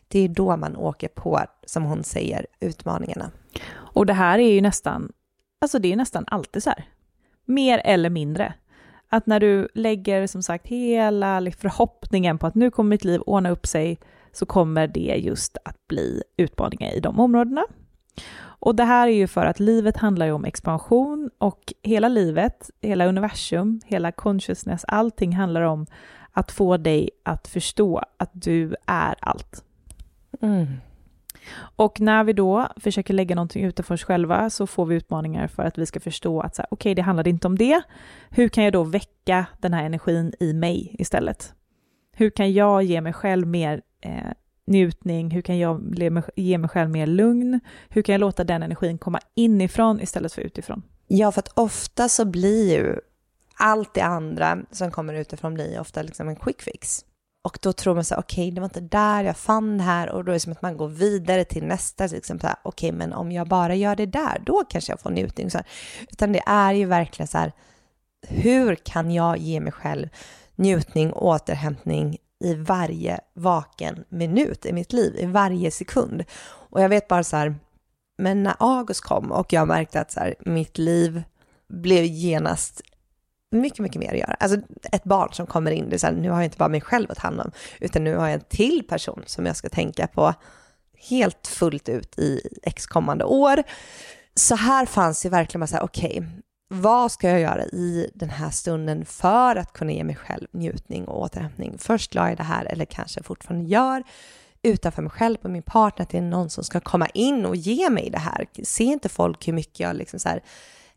det 0.09 0.19
är 0.19 0.29
då 0.29 0.57
man 0.57 0.77
åker 0.77 1.09
på, 1.09 1.40
som 1.66 1.85
hon 1.85 2.05
säger, 2.05 2.47
utmaningarna. 2.61 3.31
Och 3.73 4.07
det 4.07 4.12
här 4.12 4.38
är 4.38 4.53
ju 4.53 4.61
nästan, 4.61 5.12
alltså 5.61 5.79
det 5.79 5.93
är 5.93 5.97
nästan 5.97 6.25
alltid 6.27 6.62
så 6.62 6.71
här, 6.71 6.85
mer 7.45 7.79
eller 7.85 8.11
mindre. 8.11 8.55
Att 9.09 9.27
när 9.27 9.40
du 9.40 9.69
lägger 9.75 10.27
som 10.27 10.43
sagt 10.43 10.66
hela 10.66 11.51
förhoppningen 11.59 12.38
på 12.38 12.47
att 12.47 12.55
nu 12.55 12.71
kommer 12.71 12.90
mitt 12.90 13.05
liv 13.05 13.21
ordna 13.21 13.51
upp 13.51 13.66
sig, 13.66 13.99
så 14.33 14.47
kommer 14.47 14.87
det 14.87 15.16
just 15.16 15.57
att 15.64 15.88
bli 15.88 16.23
utmaningar 16.37 16.93
i 16.93 17.01
de 17.01 17.21
områdena. 17.21 17.64
Och 18.43 18.75
det 18.75 18.85
här 18.85 19.09
är 19.09 19.12
ju 19.12 19.27
för 19.27 19.47
att 19.47 19.61
livet 19.61 19.97
handlar 19.97 20.27
ju 20.27 20.33
om 20.33 20.45
expansion 20.45 21.31
och 21.38 21.73
hela 21.83 22.09
livet, 22.09 22.71
hela 22.81 23.07
universum, 23.07 23.81
hela 23.87 24.12
consciousness, 24.12 24.85
allting 24.88 25.33
handlar 25.33 25.62
om 25.62 25.87
att 26.33 26.53
få 26.53 26.77
dig 26.77 27.11
att 27.23 27.49
förstå 27.49 28.03
att 28.16 28.31
du 28.33 28.77
är 28.87 29.14
allt. 29.21 29.64
Mm. 30.43 30.66
Och 31.77 32.01
när 32.01 32.25
vi 32.25 32.33
då 32.33 32.69
försöker 32.77 33.14
lägga 33.14 33.35
någonting 33.35 33.64
utanför 33.64 33.95
oss 33.95 34.05
själva 34.05 34.51
så 34.51 34.66
får 34.66 34.87
vi 34.87 34.95
utmaningar 34.95 35.47
för 35.47 35.62
att 35.62 35.79
vi 35.79 35.87
ska 35.87 36.01
förstå 36.01 36.40
att 36.40 36.59
okej, 36.59 36.66
okay, 36.71 36.95
det 36.95 37.03
handlade 37.03 37.31
inte 37.31 37.47
om 37.47 37.59
det. 37.59 37.83
Hur 38.31 38.49
kan 38.49 38.64
jag 38.64 38.73
då 38.73 38.85
väcka 38.85 39.47
den 39.61 39.73
här 39.75 39.85
energin 39.85 40.33
i 40.40 40.53
mig 40.53 40.97
istället? 40.99 41.55
Hur 42.12 42.31
kan 42.31 42.53
jag 42.53 42.83
ge 42.83 43.01
mig 43.01 43.12
själv 43.12 43.47
mer 43.47 43.83
eh, 44.01 44.33
njutning? 44.67 45.31
Hur 45.31 45.43
kan 45.43 45.59
jag 45.59 45.95
ge 46.37 46.59
mig 46.59 46.69
själv 46.69 46.91
mer 46.91 47.07
lugn? 47.07 47.61
Hur 47.89 48.03
kan 48.03 48.13
jag 48.13 48.21
låta 48.21 48.45
den 48.45 48.63
energin 48.63 48.99
komma 48.99 49.21
inifrån 49.35 50.01
istället 50.01 50.33
för 50.33 50.43
utifrån? 50.43 50.83
Ja, 51.07 51.33
för 51.33 51.39
att 51.39 51.59
ofta 51.59 52.09
så 52.09 52.25
blir 52.25 52.73
ju 52.73 53.01
allt 53.55 53.95
det 53.95 54.01
andra 54.01 54.59
som 54.71 54.91
kommer 54.91 55.15
utifrån 55.15 55.55
blir 55.55 55.81
ofta 55.81 56.03
liksom 56.03 56.29
en 56.29 56.37
quick 56.37 56.63
fix. 56.63 57.05
Och 57.43 57.59
då 57.63 57.73
tror 57.73 57.95
man 57.95 58.05
så 58.05 58.15
här, 58.15 58.23
okej, 58.23 58.45
okay, 58.45 58.55
det 58.55 58.61
var 58.61 58.67
inte 58.67 58.81
där 58.81 59.25
jag 59.25 59.37
fann 59.37 59.79
det 59.79 59.85
här 59.85 60.11
och 60.11 60.25
då 60.25 60.33
är 60.33 60.35
det 60.35 60.41
som 60.41 60.53
att 60.53 60.63
man 60.63 60.77
går 60.77 60.89
vidare 60.89 61.45
till 61.45 61.65
nästa, 61.65 62.07
liksom 62.07 62.37
okej, 62.37 62.55
okay, 62.65 62.93
men 62.93 63.13
om 63.13 63.33
jag 63.33 63.49
bara 63.49 63.75
gör 63.75 63.97
det 63.97 64.07
där, 64.07 64.43
då 64.47 64.65
kanske 64.69 64.93
jag 64.93 65.01
får 65.01 65.11
njutning. 65.11 65.51
Så 65.51 65.59
här. 65.59 65.67
Utan 66.11 66.33
det 66.33 66.43
är 66.47 66.73
ju 66.73 66.85
verkligen 66.85 67.27
så 67.27 67.39
här, 67.39 67.53
hur 68.29 68.75
kan 68.75 69.11
jag 69.11 69.39
ge 69.39 69.61
mig 69.61 69.73
själv 69.73 70.09
njutning 70.57 71.13
återhämtning 71.13 72.19
i 72.40 72.55
varje 72.55 73.20
vaken 73.35 74.05
minut 74.09 74.66
i 74.66 74.72
mitt 74.72 74.92
liv, 74.92 75.16
i 75.18 75.26
varje 75.26 75.70
sekund. 75.70 76.24
Och 76.42 76.83
jag 76.83 76.88
vet 76.88 77.09
bara 77.09 77.24
så 77.24 77.37
här, 77.37 77.55
men 78.18 78.42
när 78.42 78.55
August 78.59 79.00
kom 79.00 79.33
och 79.33 79.53
jag 79.53 79.68
märkte 79.68 80.00
att 80.00 80.12
så 80.12 80.20
här, 80.20 80.35
mitt 80.40 80.79
liv 80.79 81.22
blev 81.68 82.05
genast 82.05 82.83
mycket, 83.50 83.79
mycket 83.79 84.00
mer 84.00 84.12
att 84.12 84.18
göra. 84.18 84.35
Alltså 84.35 84.59
ett 84.92 85.05
barn 85.05 85.33
som 85.33 85.46
kommer 85.46 85.70
in, 85.70 85.88
det 85.88 85.96
är 85.96 85.98
så 85.98 86.07
här, 86.07 86.14
nu 86.14 86.31
har 86.31 86.37
jag 86.37 86.44
inte 86.44 86.59
bara 86.59 86.68
mig 86.68 86.81
själv 86.81 87.11
att 87.11 87.18
hand 87.18 87.40
om, 87.40 87.50
utan 87.81 88.05
nu 88.05 88.16
har 88.16 88.26
jag 88.26 88.35
en 88.35 88.44
till 88.48 88.87
person 88.88 89.22
som 89.26 89.46
jag 89.46 89.57
ska 89.57 89.68
tänka 89.68 90.07
på 90.07 90.35
helt 91.09 91.46
fullt 91.46 91.88
ut 91.88 92.18
i 92.18 92.40
x 92.62 92.87
kommande 92.87 93.24
år. 93.24 93.62
Så 94.35 94.55
här 94.55 94.87
fanns 94.87 95.22
det 95.22 95.29
verkligen 95.29 95.61
bara 95.61 95.66
så 95.66 95.76
här, 95.76 95.85
okej, 95.85 96.18
okay, 96.18 96.31
vad 96.73 97.13
ska 97.13 97.29
jag 97.31 97.41
göra 97.41 97.65
i 97.65 98.11
den 98.15 98.31
här 98.31 98.51
stunden 98.51 99.05
för 99.05 99.57
att 99.57 99.73
kunna 99.73 99.93
ge 99.93 100.05
mig 100.05 100.17
själv 100.17 100.49
njutning 100.51 101.05
och 101.05 101.21
återhämtning? 101.21 101.79
Först 101.79 102.15
la 102.15 102.29
jag 102.29 102.37
det 102.37 102.43
här, 102.43 102.65
eller 102.65 102.85
kanske 102.85 103.23
fortfarande 103.23 103.71
gör, 103.71 104.03
utanför 104.63 105.03
mig 105.03 105.11
själv 105.11 105.37
och 105.43 105.51
min 105.51 105.63
partner, 105.63 106.03
att 106.03 106.11
det 106.11 106.19
är 106.19 106.23
någon 106.23 106.51
som 106.51 106.65
ska 106.65 106.81
komma 106.81 107.07
in 107.07 107.47
och 107.47 107.57
ge 107.57 107.91
mig 107.91 108.11
det 108.11 108.19
här. 108.19 108.47
Ser 108.63 108.85
inte 108.85 109.09
folk 109.09 109.49
hur 109.49 109.53
mycket 109.53 109.81
jag 109.81 109.97
liksom 109.97 110.21
så 110.21 110.29
här, 110.29 110.43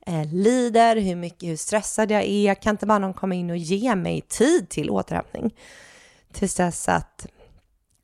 eh, 0.08 0.34
lider, 0.34 0.96
hur 0.96 1.16
mycket, 1.16 1.50
hur 1.50 1.58
stressad 1.58 2.12
jag 2.12 2.24
är? 2.24 2.56
Kan 2.56 2.72
inte 2.74 2.86
bara 2.86 3.00
någon 3.00 3.14
komma 3.14 3.36
in 3.36 3.50
och 3.50 3.58
ge 3.58 3.96
mig 3.96 4.22
tid 4.22 4.70
till 4.70 4.90
återhämtning? 4.90 5.56
Tills 6.34 6.56
dess 6.56 6.90
att 6.90 7.28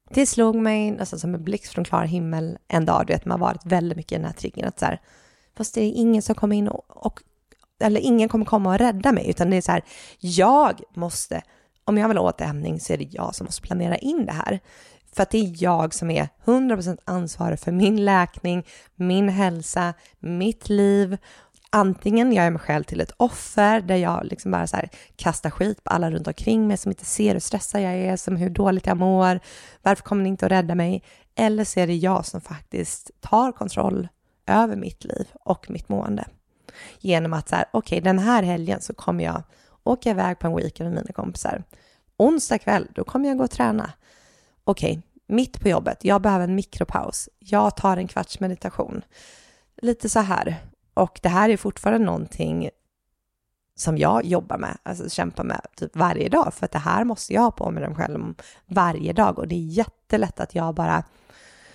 det 0.10 0.26
slog 0.26 0.56
mig 0.56 0.92
nästan 0.92 1.20
som 1.20 1.36
en 1.36 1.44
blixt 1.44 1.74
från 1.74 1.86
klar 1.86 2.06
himmel 2.06 2.58
en 2.68 2.86
dag, 2.86 3.08
du 3.08 3.14
vet, 3.14 3.26
man 3.26 3.42
har 3.42 3.48
varit 3.48 3.66
väldigt 3.66 3.98
mycket 3.98 4.12
i 4.12 4.16
den 4.16 4.26
här 4.26 4.34
triggern, 4.34 4.68
att 4.68 4.80
så 4.80 4.86
här, 4.86 5.02
fast 5.58 5.76
det 5.76 5.82
är 5.82 5.92
ingen 5.92 6.22
som 6.22 6.36
kommer 6.36 6.56
in 6.56 6.68
och, 6.68 7.06
och 7.06 7.20
eller 7.80 8.02
ingen 8.02 8.30
kommer 8.30 8.46
komma 8.46 8.70
och 8.70 8.80
rädda 8.80 9.12
mig, 9.12 9.30
utan 9.30 9.50
det 9.50 9.58
är 9.58 9.62
så 9.62 9.72
här, 9.72 9.84
jag 10.20 10.82
måste, 10.96 11.42
om 11.86 11.98
jag 11.98 12.08
vill 12.08 12.18
ha 12.18 12.30
återhämtning 12.30 12.80
så 12.80 12.94
är 12.94 12.98
det 12.98 13.13
jag 13.13 13.36
som 13.36 13.46
måste 13.46 13.62
planera 13.62 13.98
in 13.98 14.26
det 14.26 14.32
här. 14.32 14.60
För 15.13 15.24
att 15.24 15.30
det 15.30 15.38
är 15.38 15.63
jag 15.63 15.94
som 15.94 16.12
är 16.12 16.30
100% 16.46 16.98
ansvarig 17.06 17.60
för 17.60 17.72
min 17.72 18.06
läkning, 18.06 18.65
min 18.96 19.30
hälsa, 19.30 19.94
mitt 20.20 20.70
liv, 20.70 21.18
antingen 21.70 22.34
gör 22.34 22.44
jag 22.44 22.54
mig 22.54 22.62
själv 22.62 22.84
till 22.84 23.02
ett 23.02 23.13
offer 23.18 23.82
där 23.82 23.96
jag 23.96 24.26
liksom 24.26 24.52
bara 24.52 24.68
så 24.68 24.76
här 24.76 24.89
kastar 25.15 25.50
skit 25.50 25.84
på 25.84 25.92
alla 25.92 26.12
runt 26.12 26.28
omkring 26.28 26.68
mig 26.68 26.78
som 26.78 26.92
inte 26.92 27.06
ser 27.06 27.34
hur 27.34 27.39
stressad 27.39 27.82
jag 27.82 27.94
är, 27.94 28.18
som 28.18 28.36
hur 28.36 28.50
dåligt 28.50 28.86
jag 28.86 28.98
mår, 28.98 29.39
varför 29.82 30.04
kommer 30.04 30.24
ni 30.24 30.30
inte 30.30 30.46
att 30.46 30.52
rädda 30.52 30.76
mig? 30.76 31.04
Eller 31.36 31.63
så 31.63 31.80
är 31.80 31.88
det 31.88 31.96
jag 31.96 32.26
som 32.26 32.42
faktiskt 32.42 33.12
tar 33.22 33.52
kontroll 33.52 34.08
över 34.48 34.76
mitt 34.76 35.04
liv 35.04 35.28
och 35.46 35.70
mitt 35.70 35.89
mående. 35.89 36.26
Genom 37.00 37.34
att 37.34 37.50
så 37.50 37.56
här, 37.56 37.66
okej, 37.72 37.98
okay, 37.98 38.12
den 38.12 38.20
här 38.20 38.44
helgen 38.44 38.82
så 38.82 38.94
kommer 38.94 39.24
jag 39.24 39.44
åka 39.84 40.10
iväg 40.10 40.40
på 40.40 40.48
en 40.48 40.56
weekend 40.56 40.90
med 40.90 41.04
mina 41.04 41.14
kompisar. 41.14 41.64
Onsdag 42.18 42.58
kväll, 42.58 42.88
då 42.96 43.04
kommer 43.04 43.30
jag 43.30 43.38
gå 43.38 43.44
och 43.44 43.52
träna. 43.52 43.94
Okej, 44.64 44.92
okay, 44.92 45.02
mitt 45.28 45.60
på 45.60 45.70
jobbet, 45.70 46.06
jag 46.06 46.22
behöver 46.22 46.44
en 46.44 46.56
mikropaus. 46.56 47.30
Jag 47.40 47.76
tar 47.78 47.98
en 47.98 48.08
kvarts 48.08 48.40
meditation. 48.40 49.02
Lite 49.82 50.10
så 50.10 50.20
här. 50.20 50.56
Och 50.94 51.20
det 51.24 51.30
här 51.30 51.50
är 51.50 51.58
fortfarande 51.58 52.06
någonting 52.06 52.70
som 53.76 53.98
jag 53.98 54.26
jobbar 54.26 54.58
med, 54.58 54.78
alltså 54.84 55.10
kämpar 55.10 55.44
med 55.44 55.62
typ 55.76 55.96
varje 55.96 56.30
dag, 56.30 56.54
för 56.54 56.66
att 56.66 56.72
det 56.72 56.80
här 56.80 57.04
måste 57.04 57.34
jag 57.34 57.42
ha 57.42 57.52
på 57.52 57.72
mig 57.72 57.96
själv 57.96 58.34
varje 58.66 59.14
dag 59.14 59.40
och 59.40 59.48
det 59.48 59.56
är 59.56 59.66
jättelätt 59.66 60.40
att 60.40 60.56
jag 60.56 60.76
bara 60.76 61.04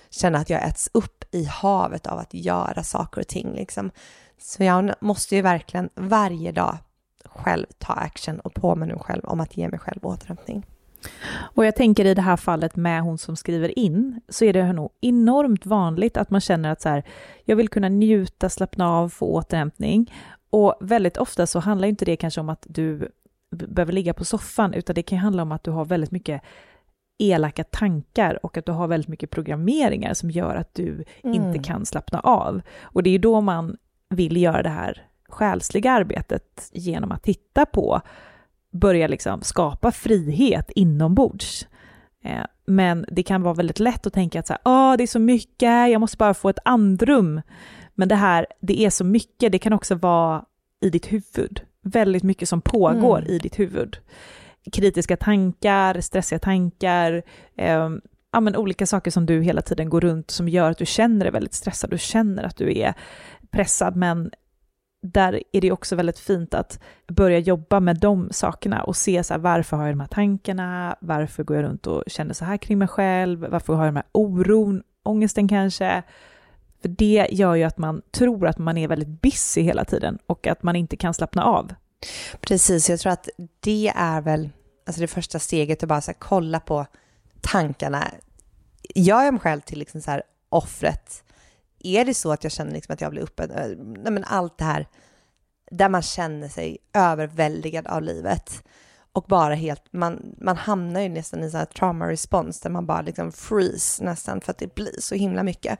känner 0.09 0.39
att 0.39 0.49
jag 0.49 0.63
äts 0.63 0.89
upp 0.93 1.23
i 1.31 1.43
havet 1.43 2.07
av 2.07 2.19
att 2.19 2.33
göra 2.33 2.83
saker 2.83 3.21
och 3.21 3.27
ting 3.27 3.53
liksom. 3.53 3.91
Så 4.37 4.63
jag 4.63 4.93
måste 4.99 5.35
ju 5.35 5.41
verkligen 5.41 5.89
varje 5.95 6.51
dag 6.51 6.77
själv 7.25 7.65
ta 7.77 7.93
action 7.93 8.39
och 8.39 8.53
påminna 8.53 8.93
mig 8.93 9.03
själv 9.03 9.25
om 9.25 9.39
att 9.39 9.57
ge 9.57 9.69
mig 9.69 9.79
själv 9.79 10.05
återhämtning. 10.05 10.65
Och 11.55 11.65
jag 11.65 11.75
tänker 11.75 12.05
i 12.05 12.13
det 12.13 12.21
här 12.21 12.37
fallet 12.37 12.75
med 12.75 13.01
hon 13.01 13.17
som 13.17 13.35
skriver 13.35 13.79
in, 13.79 14.21
så 14.29 14.45
är 14.45 14.53
det 14.53 14.73
nog 14.73 14.89
enormt 15.01 15.65
vanligt 15.65 16.17
att 16.17 16.29
man 16.29 16.41
känner 16.41 16.71
att 16.71 16.81
så 16.81 16.89
här, 16.89 17.03
jag 17.43 17.55
vill 17.55 17.69
kunna 17.69 17.89
njuta, 17.89 18.49
slappna 18.49 18.89
av, 18.89 19.09
få 19.09 19.25
återhämtning. 19.25 20.13
Och 20.49 20.75
väldigt 20.81 21.17
ofta 21.17 21.47
så 21.47 21.59
handlar 21.59 21.87
inte 21.87 22.05
det 22.05 22.15
kanske 22.15 22.41
om 22.41 22.49
att 22.49 22.65
du 22.69 23.11
behöver 23.49 23.93
ligga 23.93 24.13
på 24.13 24.25
soffan, 24.25 24.73
utan 24.73 24.93
det 24.93 25.03
kan 25.03 25.17
handla 25.17 25.41
om 25.41 25.51
att 25.51 25.63
du 25.63 25.71
har 25.71 25.85
väldigt 25.85 26.11
mycket 26.11 26.41
elaka 27.17 27.63
tankar 27.63 28.45
och 28.45 28.57
att 28.57 28.65
du 28.65 28.71
har 28.71 28.87
väldigt 28.87 29.07
mycket 29.07 29.29
programmeringar 29.29 30.13
som 30.13 30.31
gör 30.31 30.55
att 30.55 30.73
du 30.73 31.03
mm. 31.23 31.35
inte 31.35 31.59
kan 31.59 31.85
slappna 31.85 32.19
av. 32.19 32.61
Och 32.81 33.03
det 33.03 33.09
är 33.09 33.19
då 33.19 33.41
man 33.41 33.77
vill 34.09 34.37
göra 34.37 34.63
det 34.63 34.69
här 34.69 35.07
själsliga 35.29 35.91
arbetet 35.91 36.69
genom 36.73 37.11
att 37.11 37.23
titta 37.23 37.65
på, 37.65 38.01
börja 38.71 39.07
liksom 39.07 39.41
skapa 39.41 39.91
frihet 39.91 40.71
inombords. 40.75 41.67
Eh, 42.23 42.45
men 42.65 43.05
det 43.11 43.23
kan 43.23 43.41
vara 43.41 43.53
väldigt 43.53 43.79
lätt 43.79 44.07
att 44.07 44.13
tänka 44.13 44.39
att 44.39 44.47
så 44.47 44.53
här, 44.53 44.61
Åh, 44.65 44.97
det 44.97 45.03
är 45.03 45.07
så 45.07 45.19
mycket, 45.19 45.91
jag 45.91 46.01
måste 46.01 46.17
bara 46.17 46.33
få 46.33 46.49
ett 46.49 46.59
andrum. 46.65 47.41
Men 47.95 48.07
det 48.07 48.15
här, 48.15 48.45
det 48.61 48.85
är 48.85 48.89
så 48.89 49.03
mycket, 49.03 49.51
det 49.51 49.59
kan 49.59 49.73
också 49.73 49.95
vara 49.95 50.45
i 50.81 50.89
ditt 50.89 51.11
huvud. 51.11 51.61
Väldigt 51.81 52.23
mycket 52.23 52.49
som 52.49 52.61
pågår 52.61 53.17
mm. 53.17 53.31
i 53.31 53.39
ditt 53.39 53.59
huvud. 53.59 53.97
Kritiska 54.71 55.17
tankar, 55.17 56.01
stressiga 56.01 56.39
tankar, 56.39 57.23
eh, 57.57 57.89
ja, 58.31 58.39
men 58.39 58.55
olika 58.55 58.85
saker 58.85 59.11
som 59.11 59.25
du 59.25 59.41
hela 59.41 59.61
tiden 59.61 59.89
går 59.89 60.01
runt 60.01 60.31
som 60.31 60.49
gör 60.49 60.71
att 60.71 60.77
du 60.77 60.85
känner 60.85 61.25
dig 61.25 61.31
väldigt 61.31 61.53
stressad, 61.53 61.89
du 61.89 61.97
känner 61.97 62.43
att 62.43 62.57
du 62.57 62.77
är 62.79 62.93
pressad, 63.51 63.95
men 63.95 64.31
där 65.01 65.43
är 65.51 65.61
det 65.61 65.71
också 65.71 65.95
väldigt 65.95 66.19
fint 66.19 66.53
att 66.53 66.79
börja 67.07 67.39
jobba 67.39 67.79
med 67.79 67.99
de 67.99 68.29
sakerna 68.31 68.83
och 68.83 68.95
se 68.95 69.23
så 69.23 69.33
här, 69.33 69.41
varför 69.41 69.77
har 69.77 69.85
jag 69.85 69.93
de 69.93 69.99
här 69.99 70.07
tankarna, 70.07 70.95
varför 71.01 71.43
går 71.43 71.57
jag 71.57 71.63
runt 71.63 71.87
och 71.87 72.03
känner 72.07 72.33
så 72.33 72.45
här 72.45 72.57
kring 72.57 72.77
mig 72.77 72.87
själv, 72.87 73.47
varför 73.49 73.73
har 73.73 73.85
jag 73.85 73.93
den 73.93 73.95
här 73.95 74.05
oron, 74.11 74.83
ångesten 75.03 75.47
kanske. 75.47 76.03
För 76.81 76.89
det 76.89 77.27
gör 77.31 77.55
ju 77.55 77.63
att 77.63 77.77
man 77.77 78.01
tror 78.11 78.47
att 78.47 78.57
man 78.57 78.77
är 78.77 78.87
väldigt 78.87 79.21
busy 79.21 79.61
hela 79.61 79.85
tiden 79.85 80.17
och 80.27 80.47
att 80.47 80.63
man 80.63 80.75
inte 80.75 80.97
kan 80.97 81.13
slappna 81.13 81.43
av. 81.43 81.73
Precis, 82.41 82.89
jag 82.89 82.99
tror 82.99 83.11
att 83.11 83.29
det 83.59 83.91
är 83.95 84.21
väl 84.21 84.49
alltså 84.85 85.01
det 85.01 85.07
första 85.07 85.39
steget 85.39 85.83
att 85.83 85.89
bara 85.89 86.01
så 86.01 86.13
kolla 86.19 86.59
på 86.59 86.85
tankarna. 87.41 88.07
Jag 88.95 89.27
är 89.27 89.31
mig 89.31 89.41
själv 89.41 89.61
till 89.61 89.79
liksom 89.79 90.01
så 90.01 90.11
här 90.11 90.23
offret 90.49 91.24
är 91.85 92.05
det 92.05 92.13
så 92.13 92.31
att 92.31 92.43
jag 92.43 92.51
känner 92.51 92.71
liksom 92.71 92.93
att 92.93 93.01
jag 93.01 93.11
blir 93.11 93.21
uppe, 93.21 93.43
eh, 93.43 93.77
nej 93.77 94.11
men 94.11 94.23
allt 94.23 94.57
det 94.57 94.65
här 94.65 94.87
där 95.71 95.89
man 95.89 96.01
känner 96.01 96.47
sig 96.47 96.77
överväldigad 96.93 97.87
av 97.87 98.01
livet 98.01 98.63
och 99.15 99.25
bara 99.27 99.53
helt, 99.53 99.93
man, 99.93 100.35
man 100.37 100.57
hamnar 100.57 101.01
ju 101.01 101.09
nästan 101.09 101.43
i 101.43 101.49
så 101.49 101.57
här 101.57 101.65
trauma 101.65 102.09
response 102.09 102.59
där 102.63 102.69
man 102.69 102.85
bara 102.85 103.01
liksom 103.01 103.31
freeze 103.31 104.03
nästan 104.03 104.41
för 104.41 104.51
att 104.51 104.57
det 104.57 104.75
blir 104.75 104.99
så 104.99 105.15
himla 105.15 105.43
mycket. 105.43 105.79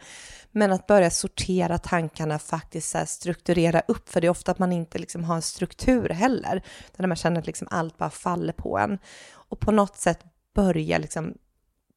Men 0.52 0.72
att 0.72 0.88
börja 0.88 1.10
sortera 1.10 1.78
tankarna, 1.78 2.40
faktiskt 2.40 2.90
så 2.90 3.06
strukturera 3.06 3.82
upp, 3.88 4.10
för 4.10 4.22
det 4.22 4.28
är 4.28 4.32
ofta 4.32 4.52
att 4.52 4.60
man 4.60 4.72
inte 4.72 5.00
liksom 5.00 5.24
har 5.24 5.36
en 5.36 5.42
struktur 5.42 6.10
heller, 6.10 6.64
där 6.98 7.08
man 7.08 7.18
känner 7.18 7.40
att 7.40 7.48
liksom 7.48 7.68
allt 7.72 7.98
bara 7.98 8.10
faller 8.10 8.54
på 8.54 8.78
en. 8.78 9.00
Och 9.32 9.60
på 9.60 9.72
något 9.72 9.98
sätt 9.98 10.20
börja 10.54 10.98
liksom 10.98 11.34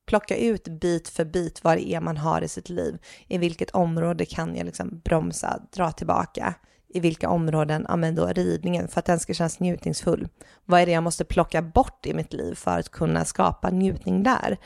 plocka 0.09 0.37
ut 0.37 0.68
bit 0.68 1.09
för 1.09 1.25
bit 1.25 1.64
vad 1.64 1.77
det 1.77 1.88
är 1.88 2.01
man 2.01 2.16
har 2.16 2.42
i 2.42 2.49
sitt 2.49 2.68
liv. 2.68 2.99
I 3.29 3.38
vilket 3.38 3.71
område 3.71 4.25
kan 4.25 4.57
jag 4.57 4.66
liksom 4.66 5.01
bromsa, 5.05 5.61
dra 5.77 5.92
tillbaka? 5.92 6.55
I 6.88 7.01
vilka 7.01 7.29
områden, 7.29 7.87
ja 7.88 7.97
men 7.97 8.14
då 8.14 8.27
ridningen, 8.27 8.88
för 8.88 8.99
att 8.99 9.07
den 9.07 9.21
ska 9.21 9.35
kännas 9.35 9.61
njutningsfull. 9.61 10.29
Vad 10.64 10.81
är 10.81 10.87
det 10.87 10.92
jag 10.92 11.03
måste 11.03 11.25
plocka 11.25 11.62
bort 11.62 12.07
i 12.07 12.14
mitt 12.14 12.33
liv 12.33 12.55
för 12.55 12.79
att 12.79 12.88
kunna 12.88 13.25
skapa 13.25 13.71
njutning 13.71 14.23
där? 14.23 14.57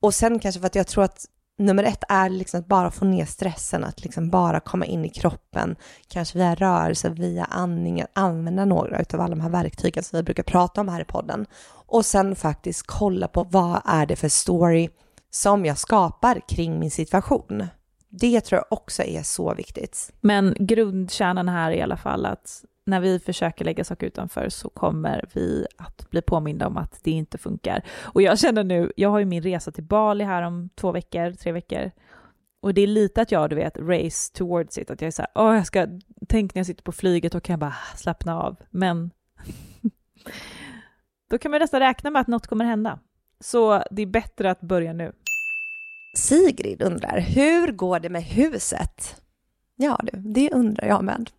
Och 0.00 0.14
sen 0.14 0.38
kanske 0.38 0.60
för 0.60 0.66
att 0.66 0.74
jag 0.74 0.86
tror 0.86 1.04
att 1.04 1.26
nummer 1.58 1.84
ett 1.84 2.04
är 2.08 2.28
liksom 2.28 2.60
att 2.60 2.66
bara 2.66 2.90
få 2.90 3.04
ner 3.04 3.24
stressen, 3.24 3.84
att 3.84 4.04
liksom 4.04 4.30
bara 4.30 4.60
komma 4.60 4.86
in 4.86 5.04
i 5.04 5.08
kroppen, 5.08 5.76
kanske 6.08 6.38
via 6.38 6.54
rörelse, 6.54 7.10
via 7.10 7.44
andningen, 7.44 8.06
använda 8.12 8.64
några 8.64 8.96
av 9.14 9.20
alla 9.20 9.28
de 9.28 9.40
här 9.40 9.50
verktygen 9.50 10.04
som 10.04 10.16
vi 10.16 10.22
brukar 10.22 10.42
prata 10.42 10.80
om 10.80 10.88
här 10.88 11.00
i 11.00 11.04
podden. 11.04 11.46
Och 11.90 12.06
sen 12.06 12.36
faktiskt 12.36 12.86
kolla 12.86 13.28
på 13.28 13.44
vad 13.44 13.82
är 13.84 14.06
det 14.06 14.16
för 14.16 14.28
story 14.28 14.88
som 15.30 15.64
jag 15.64 15.78
skapar 15.78 16.40
kring 16.48 16.78
min 16.78 16.90
situation. 16.90 17.66
Det 18.08 18.40
tror 18.40 18.56
jag 18.58 18.78
också 18.78 19.02
är 19.02 19.22
så 19.22 19.54
viktigt. 19.54 20.12
Men 20.20 20.56
grundkärnan 20.58 21.48
här 21.48 21.70
är 21.70 21.76
i 21.76 21.82
alla 21.82 21.96
fall 21.96 22.26
att 22.26 22.64
när 22.86 23.00
vi 23.00 23.18
försöker 23.18 23.64
lägga 23.64 23.84
saker 23.84 24.06
utanför 24.06 24.48
så 24.48 24.68
kommer 24.68 25.24
vi 25.32 25.66
att 25.76 26.10
bli 26.10 26.22
påminda 26.22 26.66
om 26.66 26.76
att 26.76 27.00
det 27.02 27.10
inte 27.10 27.38
funkar. 27.38 27.82
Och 28.02 28.22
jag 28.22 28.38
känner 28.38 28.64
nu, 28.64 28.92
jag 28.96 29.10
har 29.10 29.18
ju 29.18 29.24
min 29.24 29.42
resa 29.42 29.72
till 29.72 29.84
Bali 29.84 30.24
här 30.24 30.42
om 30.42 30.68
två 30.74 30.92
veckor, 30.92 31.32
tre 31.32 31.52
veckor. 31.52 31.90
Och 32.62 32.74
det 32.74 32.80
är 32.80 32.86
lite 32.86 33.22
att 33.22 33.32
jag, 33.32 33.50
du 33.50 33.56
vet, 33.56 33.76
race 33.76 34.32
towards 34.34 34.78
it, 34.78 34.90
att 34.90 35.00
jag 35.00 35.06
är 35.06 35.12
så 35.12 35.22
här, 35.22 35.30
åh, 35.34 35.56
jag 35.56 35.66
ska, 35.66 35.86
tänk 36.28 36.54
när 36.54 36.60
jag 36.60 36.66
sitter 36.66 36.82
på 36.82 36.92
flyget 36.92 37.34
och 37.34 37.42
kan 37.42 37.52
jag 37.52 37.60
bara 37.60 37.76
slappna 37.96 38.42
av. 38.42 38.56
Men 38.70 39.10
då 41.30 41.38
kan 41.38 41.50
man 41.50 41.60
nästan 41.60 41.80
räkna 41.80 42.10
med 42.10 42.20
att 42.20 42.26
något 42.26 42.46
kommer 42.46 42.64
hända. 42.64 42.98
Så 43.40 43.82
det 43.90 44.02
är 44.02 44.06
bättre 44.06 44.50
att 44.50 44.60
börja 44.60 44.92
nu. 44.92 45.12
Sigrid 46.16 46.82
undrar, 46.82 47.20
hur 47.20 47.72
går 47.72 48.00
det 48.00 48.08
med 48.08 48.22
huset? 48.22 49.22
Ja 49.76 50.00
du, 50.02 50.18
det 50.18 50.50
undrar 50.50 50.86
jag 50.86 51.04
med. 51.04 51.30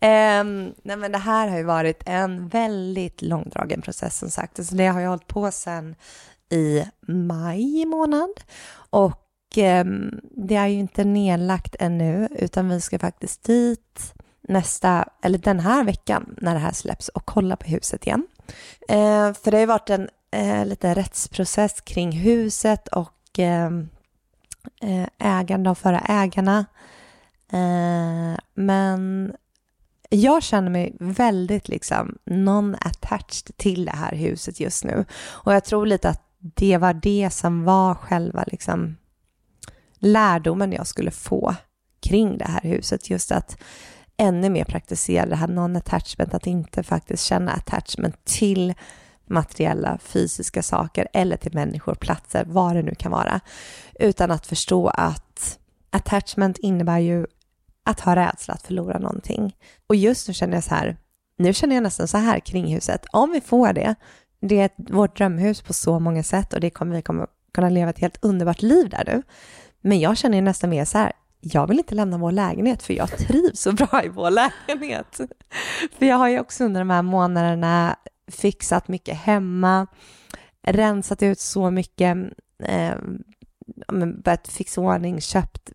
Um, 0.00 0.74
nej 0.82 0.96
men 0.96 1.12
det 1.12 1.18
här 1.18 1.48
har 1.48 1.58
ju 1.58 1.64
varit 1.64 2.02
en 2.06 2.48
väldigt 2.48 3.22
långdragen 3.22 3.82
process 3.82 4.18
som 4.18 4.30
sagt. 4.30 4.58
Alltså 4.58 4.74
det 4.74 4.86
har 4.86 5.00
jag 5.00 5.10
hållit 5.10 5.26
på 5.26 5.50
sedan 5.50 5.94
i 6.50 6.84
maj 7.06 7.84
månad 7.86 8.40
och 8.74 9.56
um, 9.56 10.20
det 10.30 10.56
är 10.56 10.66
ju 10.66 10.78
inte 10.78 11.04
nedlagt 11.04 11.76
ännu 11.78 12.28
utan 12.30 12.68
vi 12.68 12.80
ska 12.80 12.98
faktiskt 12.98 13.44
dit 13.44 14.14
nästa, 14.48 15.08
eller 15.22 15.38
den 15.38 15.60
här 15.60 15.84
veckan 15.84 16.34
när 16.40 16.54
det 16.54 16.60
här 16.60 16.72
släpps 16.72 17.08
och 17.08 17.24
kolla 17.24 17.56
på 17.56 17.66
huset 17.66 18.06
igen. 18.06 18.26
Eh, 18.88 19.32
för 19.32 19.50
det 19.50 19.56
har 19.56 19.60
ju 19.60 19.66
varit 19.66 19.90
en 19.90 20.08
eh, 20.30 20.66
liten 20.66 20.94
rättsprocess 20.94 21.80
kring 21.80 22.12
huset 22.12 22.88
och 22.88 23.38
ehm, 23.38 23.88
eh, 24.82 25.06
ägande 25.18 25.70
av 25.70 25.74
förra 25.74 26.00
ägarna. 26.00 26.64
Eh, 27.52 28.38
men 28.54 29.32
jag 30.08 30.42
känner 30.42 30.70
mig 30.70 30.96
väldigt 31.00 31.68
liksom 31.68 32.18
non-attached 32.24 33.56
till 33.56 33.84
det 33.84 33.96
här 33.96 34.16
huset 34.16 34.60
just 34.60 34.84
nu. 34.84 35.04
Och 35.24 35.54
jag 35.54 35.64
tror 35.64 35.86
lite 35.86 36.08
att 36.08 36.22
det 36.38 36.78
var 36.78 36.94
det 36.94 37.30
som 37.32 37.64
var 37.64 37.94
själva 37.94 38.44
liksom 38.46 38.96
lärdomen 39.98 40.72
jag 40.72 40.86
skulle 40.86 41.10
få 41.10 41.54
kring 42.00 42.38
det 42.38 42.44
här 42.48 42.60
huset. 42.60 43.10
Just 43.10 43.32
att 43.32 43.62
ännu 44.16 44.50
mer 44.50 44.64
praktisera 44.64 45.26
det 45.26 45.36
här 45.36 45.48
non-attachment, 45.48 46.34
att 46.34 46.46
inte 46.46 46.82
faktiskt 46.82 47.24
känna 47.24 47.52
attachment 47.52 48.24
till 48.24 48.74
materiella 49.26 49.98
fysiska 49.98 50.62
saker 50.62 51.08
eller 51.12 51.36
till 51.36 51.54
människor, 51.54 51.94
platser, 51.94 52.44
vad 52.48 52.76
det 52.76 52.82
nu 52.82 52.94
kan 52.94 53.12
vara. 53.12 53.40
Utan 53.94 54.30
att 54.30 54.46
förstå 54.46 54.88
att 54.88 55.58
attachment 55.90 56.58
innebär 56.58 56.98
ju 56.98 57.26
att 57.84 58.00
ha 58.00 58.16
rädsla 58.16 58.54
att 58.54 58.62
förlora 58.62 58.98
någonting. 58.98 59.56
Och 59.86 59.96
just 59.96 60.28
nu 60.28 60.34
känner 60.34 60.54
jag 60.54 60.64
så 60.64 60.74
här, 60.74 60.96
nu 61.38 61.52
känner 61.52 61.74
jag 61.74 61.82
nästan 61.82 62.08
så 62.08 62.18
här 62.18 62.40
kring 62.40 62.74
huset, 62.74 63.06
om 63.12 63.30
vi 63.30 63.40
får 63.40 63.72
det, 63.72 63.94
det 64.40 64.60
är 64.60 64.70
vårt 64.76 65.16
drömhus 65.16 65.62
på 65.62 65.72
så 65.72 65.98
många 65.98 66.22
sätt 66.22 66.52
och 66.52 66.60
det 66.60 66.70
kommer 66.70 66.96
vi 66.96 67.02
kommer 67.02 67.26
kunna 67.54 67.68
leva 67.68 67.90
ett 67.90 67.98
helt 67.98 68.24
underbart 68.24 68.62
liv 68.62 68.88
där 68.88 69.04
nu. 69.06 69.22
Men 69.80 70.00
jag 70.00 70.16
känner 70.16 70.42
nästan 70.42 70.70
mer 70.70 70.84
så 70.84 70.98
här, 70.98 71.12
jag 71.44 71.66
vill 71.66 71.78
inte 71.78 71.94
lämna 71.94 72.18
vår 72.18 72.32
lägenhet 72.32 72.82
för 72.82 72.94
jag 72.94 73.18
trivs 73.18 73.60
så 73.60 73.72
bra 73.72 74.04
i 74.04 74.08
vår 74.08 74.30
lägenhet. 74.30 75.20
För 75.98 76.06
jag 76.06 76.16
har 76.16 76.28
ju 76.28 76.40
också 76.40 76.64
under 76.64 76.80
de 76.80 76.90
här 76.90 77.02
månaderna 77.02 77.96
fixat 78.30 78.88
mycket 78.88 79.16
hemma, 79.16 79.86
rensat 80.66 81.22
ut 81.22 81.40
så 81.40 81.70
mycket, 81.70 82.16
eh, 82.64 82.94
börjat 84.24 84.48
fixa 84.48 84.80
ordning, 84.80 85.20
köpt 85.20 85.70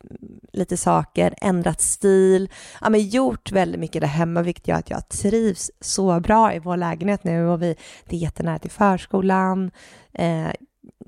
lite 0.54 0.78
saker, 0.78 1.34
ändrat 1.42 1.82
stil, 1.82 2.50
ja, 2.82 2.90
men 2.90 3.08
gjort 3.08 3.52
väldigt 3.52 3.80
mycket 3.80 4.02
där 4.02 4.08
hemma, 4.08 4.42
vilket 4.42 4.68
gör 4.68 4.76
att 4.76 4.90
jag 4.90 5.10
trivs 5.10 5.72
så 5.80 6.20
bra 6.20 6.54
i 6.54 6.60
vår 6.60 6.78
lägenhet 6.78 7.24
nu 7.24 7.48
och 7.48 7.62
vi, 7.62 7.76
det 8.06 8.16
är 8.16 8.20
jättenära 8.20 8.60
till 8.60 8.72
förskolan. 8.72 9.72
Eh, 10.14 10.52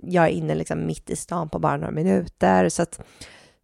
jag 0.03 0.25
är 0.25 0.29
inne 0.29 0.55
liksom 0.55 0.85
mitt 0.85 1.09
i 1.09 1.15
stan 1.15 1.49
på 1.49 1.59
bara 1.59 1.77
några 1.77 1.91
minuter, 1.91 2.69
så 2.69 2.81
att 2.81 3.01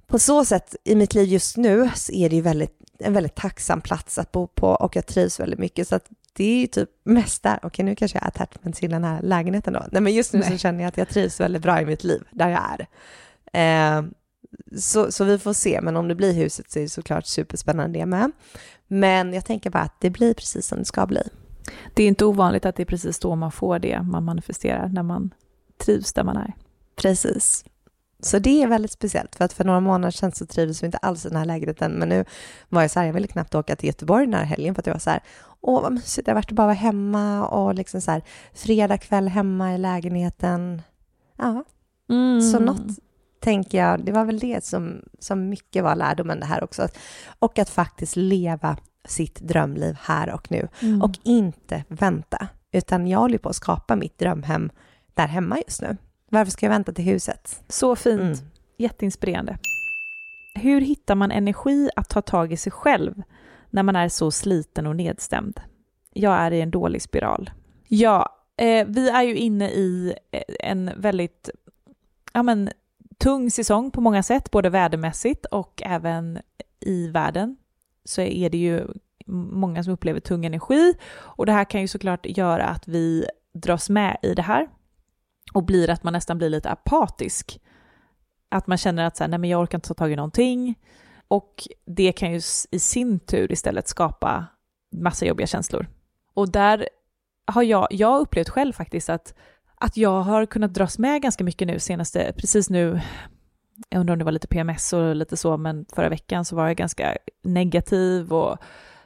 på 0.08 0.20
så 0.20 0.46
sätt 0.46 0.76
i 0.84 0.96
mitt 0.96 1.14
liv 1.14 1.28
just 1.28 1.58
nu 1.58 1.90
så 1.96 2.12
är 2.12 2.30
det 2.30 2.36
ju 2.36 2.42
väldigt, 2.42 2.78
en 3.00 3.14
väldigt 3.14 3.36
tacksam 3.36 3.82
plats 3.82 4.18
att 4.18 4.32
bo 4.32 4.48
på 4.48 4.68
och 4.68 4.96
jag 4.96 5.06
trivs 5.06 5.40
väldigt 5.40 5.60
mycket. 5.60 5.88
Så 5.88 5.96
att 5.96 6.10
det 6.34 6.44
är 6.44 6.60
ju 6.60 6.68
typ 6.68 6.90
mest 7.04 7.44
där. 7.44 7.60
Okej, 7.64 7.86
nu 7.86 7.96
kanske 7.96 8.18
jag 8.18 8.22
har 8.22 8.28
attachment 8.28 8.76
till 8.76 8.90
den 8.92 9.04
här 9.04 9.22
lägenheten 9.22 9.74
då. 9.74 9.86
Nej, 9.92 10.02
men 10.02 10.14
just 10.14 10.34
nu 10.34 10.40
Nej. 10.40 10.52
så 10.52 10.58
känner 10.58 10.80
jag 10.80 10.88
att 10.88 10.98
jag 10.98 11.10
trivs 11.10 11.40
väldigt 11.40 11.62
bra 11.62 11.82
i 11.82 11.86
mitt 11.86 12.04
liv 12.04 12.24
där 12.32 12.50
jag 12.50 12.62
är. 12.72 12.88
Eh, 13.98 14.04
så, 14.78 15.12
så 15.12 15.24
vi 15.24 15.40
får 15.40 15.54
se, 15.54 15.80
men 15.82 15.98
om 15.98 16.08
det 16.08 16.16
blir 16.16 16.34
huset 16.34 16.72
så 16.72 16.80
är 16.80 16.84
det 16.84 16.90
såklart 16.90 17.26
superspännande 17.26 18.00
det 18.00 18.06
med. 18.06 18.32
Men 18.88 19.34
jag 19.34 19.46
tänker 19.46 19.70
bara 19.70 19.84
att 19.84 20.02
det 20.02 20.10
blir 20.10 20.34
precis 20.34 20.68
som 20.68 20.80
det 20.80 20.86
ska 20.86 21.06
bli. 21.06 21.22
Det 21.94 22.04
är 22.04 22.08
inte 22.08 22.26
ovanligt 22.26 22.66
att 22.66 22.76
det 22.76 22.84
är 22.84 22.86
precis 22.86 23.20
då 23.20 23.36
man 23.36 23.52
får 23.52 23.80
det 23.80 24.02
man 24.02 24.24
manifesterar, 24.24 24.88
när 24.88 25.04
man 25.04 25.34
trivs 25.86 26.14
där 26.14 26.24
man 26.24 26.38
är. 26.38 26.54
Precis. 26.96 27.66
Så 28.26 28.40
det 28.40 28.64
är 28.64 28.68
väldigt 28.68 28.92
speciellt, 28.92 29.36
för 29.36 29.46
att 29.46 29.54
för 29.54 29.64
några 29.64 29.80
månader 29.80 30.12
sedan 30.12 30.32
så 30.32 30.46
trivdes 30.46 30.84
vi 30.84 30.86
inte 30.86 30.98
alls 30.98 31.26
i 31.26 31.30
den 31.30 31.38
här 31.38 31.46
lägenheten, 31.46 31.92
men 31.92 32.10
nu 32.10 32.26
var 32.70 32.82
jag 32.82 32.92
så 32.92 33.00
här, 33.00 33.08
jag 33.08 33.14
ville 33.14 33.28
knappt 33.28 33.56
åka 33.56 33.76
till 33.76 33.88
Göteborg 33.88 34.26
den 34.26 34.34
här 34.34 34.46
helgen 34.46 34.76
för 34.76 34.82
att 34.82 34.88
jag 34.88 34.94
var 34.94 35.00
så 35.00 35.10
här, 35.10 35.24
åh 35.62 35.82
vad 35.82 35.94
mysigt 35.94 36.26
det 36.26 36.32
har 36.32 36.36
varit 36.36 36.52
att 36.52 36.56
bara 36.56 36.68
vara 36.68 36.74
hemma 36.74 37.48
och 37.48 37.76
liksom 37.76 38.02
så 38.02 38.12
här, 38.12 38.24
fredag 38.54 38.98
kväll 38.98 39.28
hemma 39.28 39.76
i 39.76 39.78
lägenheten. 39.78 40.82
Ja, 41.38 41.64
mm. 42.10 42.42
så 42.42 42.60
något 42.60 43.00
tänker 43.40 43.78
jag, 43.78 44.06
det 44.06 44.12
var 44.12 44.26
väl 44.26 44.40
det 44.40 44.66
som, 44.66 45.02
som 45.20 45.50
mycket 45.50 45.84
var 45.84 45.96
lärdomen 45.96 46.40
det 46.40 46.46
här 46.46 46.64
också, 46.64 46.88
och 47.40 47.60
att 47.60 47.70
faktiskt 47.70 48.16
leva 48.16 48.78
sitt 49.08 49.40
drömliv 49.40 49.98
här 50.02 50.34
och 50.34 50.52
nu 50.52 50.68
mm. 50.82 51.02
och 51.02 51.12
inte 51.24 51.84
vänta, 51.88 52.48
utan 52.72 53.08
jag 53.08 53.20
håller 53.20 53.38
på 53.38 53.50
att 53.50 53.56
skapa 53.56 53.96
mitt 53.96 54.18
drömhem 54.18 54.70
där 55.14 55.28
hemma 55.28 55.58
just 55.68 55.82
nu. 55.82 55.98
Varför 56.36 56.52
ska 56.52 56.66
jag 56.66 56.72
vänta 56.72 56.94
till 56.94 57.06
huset? 57.06 57.64
Så 57.68 57.96
fint. 57.96 58.22
Mm. 58.22 58.36
Jätteinspirerande. 58.78 59.58
Hur 60.56 60.82
hittar 60.82 61.16
man 61.16 61.32
energi 61.32 61.90
att 61.96 62.10
ta 62.10 62.22
tag 62.22 62.54
i 62.54 62.58
sig 62.58 62.72
själv 62.72 63.22
när 63.70 63.84
man 63.84 63.96
är 63.96 64.10
så 64.10 64.32
sliten 64.32 64.88
och 64.88 64.96
nedstämd? 64.96 65.60
Jag 66.14 66.34
är 66.34 66.52
i 66.52 66.62
en 66.62 66.72
dålig 66.72 67.02
spiral. 67.02 67.50
Ja, 67.88 68.30
eh, 68.58 68.88
vi 68.88 69.10
är 69.10 69.24
ju 69.24 69.36
inne 69.36 69.70
i 69.70 70.16
eh, 70.32 70.42
en 70.60 70.92
väldigt 70.98 71.50
ja, 72.34 72.44
men, 72.44 72.70
tung 73.18 73.52
säsong 73.52 73.92
på 73.92 74.02
många 74.02 74.24
sätt, 74.24 74.52
både 74.52 74.70
vädermässigt 74.70 75.46
och 75.46 75.82
även 75.86 76.40
i 76.80 77.08
världen. 77.08 77.58
Så 78.06 78.22
är 78.22 78.50
det 78.50 78.58
ju 78.58 78.88
många 79.26 79.84
som 79.84 79.94
upplever 79.94 80.20
tung 80.20 80.46
energi 80.46 80.94
och 81.14 81.46
det 81.46 81.52
här 81.52 81.66
kan 81.66 81.82
ju 81.82 81.88
såklart 81.88 82.26
göra 82.26 82.66
att 82.66 82.88
vi 82.88 83.26
dras 83.54 83.90
med 83.90 84.18
i 84.22 84.34
det 84.34 84.42
här 84.42 84.68
och 85.56 85.64
blir 85.64 85.90
att 85.90 86.04
man 86.04 86.14
nästan 86.14 86.38
blir 86.38 86.50
lite 86.50 86.70
apatisk. 86.70 87.60
Att 88.50 88.68
man 88.68 88.78
känner 88.78 89.04
att 89.04 89.18
så 89.18 89.24
här, 89.24 89.30
nej 89.30 89.40
men 89.40 89.50
jag 89.50 89.62
orkar 89.62 89.78
inte 89.78 89.88
ta 89.88 89.94
tag 89.94 90.12
i 90.12 90.16
någonting. 90.16 90.76
Och 91.28 91.68
det 91.86 92.12
kan 92.12 92.32
ju 92.32 92.42
i 92.72 92.80
sin 92.80 93.20
tur 93.20 93.52
istället 93.52 93.88
skapa 93.88 94.46
massa 94.92 95.26
jobbiga 95.26 95.48
känslor. 95.48 95.88
Och 96.34 96.52
där 96.52 96.90
har 97.46 97.64
jag, 97.64 97.88
jag 97.90 98.22
upplevt 98.22 98.50
själv 98.50 98.74
faktiskt 98.74 99.10
att, 99.10 99.34
att 99.76 99.98
jag 99.98 100.22
har 100.22 100.46
kunnat 100.46 100.74
dras 100.74 100.98
med 101.00 101.22
ganska 101.22 101.44
mycket 101.44 101.68
nu 101.68 101.80
senaste, 101.80 102.34
precis 102.38 102.70
nu, 102.70 103.02
jag 103.90 104.00
undrar 104.00 104.14
om 104.14 104.20
det 104.20 104.26
var 104.26 104.32
lite 104.32 104.48
PMS 104.48 104.94
och 104.94 105.16
lite 105.16 105.38
så, 105.38 105.58
men 105.58 105.86
förra 105.94 106.10
veckan 106.10 106.46
så 106.46 106.56
var 106.56 106.68
jag 106.68 106.78
ganska 106.78 107.18
negativ 107.44 108.34
och 108.34 108.58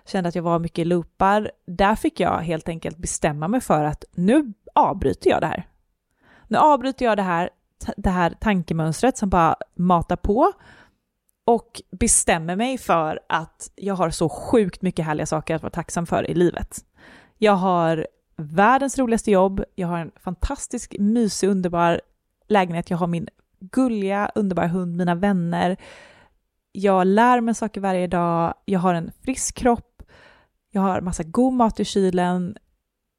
kände 0.06 0.30
att 0.30 0.36
jag 0.36 0.44
var 0.44 0.60
mycket 0.60 0.80
i 0.80 0.86
loopar. 0.86 1.52
Där 1.68 1.96
fick 1.96 2.20
jag 2.20 2.40
helt 2.40 2.70
enkelt 2.70 2.98
bestämma 2.98 3.48
mig 3.48 3.62
för 3.62 3.84
att 3.84 4.04
nu 4.12 4.54
avbryter 4.76 5.30
jag 5.30 5.42
det 5.42 5.48
här 5.48 5.69
nu 6.50 6.58
avbryter 6.58 7.06
jag 7.06 7.18
det 7.18 7.24
här, 7.24 7.50
det 7.98 8.10
här 8.10 8.30
tankemönstret 8.40 9.18
som 9.18 9.30
bara 9.30 9.56
matar 9.76 10.16
på 10.16 10.52
och 11.46 11.82
bestämmer 11.92 12.56
mig 12.56 12.78
för 12.78 13.20
att 13.30 13.72
jag 13.76 13.96
har 13.96 14.10
så 14.10 14.30
sjukt 14.30 14.82
mycket 14.82 15.06
härliga 15.06 15.26
saker 15.26 15.56
att 15.56 15.62
vara 15.62 15.72
tacksam 15.72 16.06
för 16.06 16.30
i 16.30 16.34
livet. 16.34 16.86
Jag 17.38 17.54
har 17.54 18.08
världens 18.36 18.98
roligaste 18.98 19.32
jobb, 19.32 19.64
jag 19.76 19.88
har 19.88 19.98
en 19.98 20.12
fantastisk, 20.16 20.96
mysig, 21.00 21.48
underbar 21.48 22.02
lägenhet, 22.48 22.90
jag 22.90 22.98
har 22.98 23.08
min 23.08 23.30
gulliga, 23.60 24.32
underbara 24.36 24.68
hund, 24.68 24.96
mina 24.98 25.16
vänner. 25.16 25.78
Jag 26.72 27.08
lär 27.08 27.42
mig 27.42 27.56
saker 27.56 27.82
varje 27.82 28.08
dag, 28.08 28.54
jag 28.66 28.80
har 28.80 28.94
en 28.94 29.12
frisk 29.22 29.56
kropp, 29.56 30.04
jag 30.72 30.82
har 30.82 31.02
massa 31.02 31.24
god 31.24 31.54
mat 31.54 31.80
i 31.80 31.86
kylen, 31.86 32.58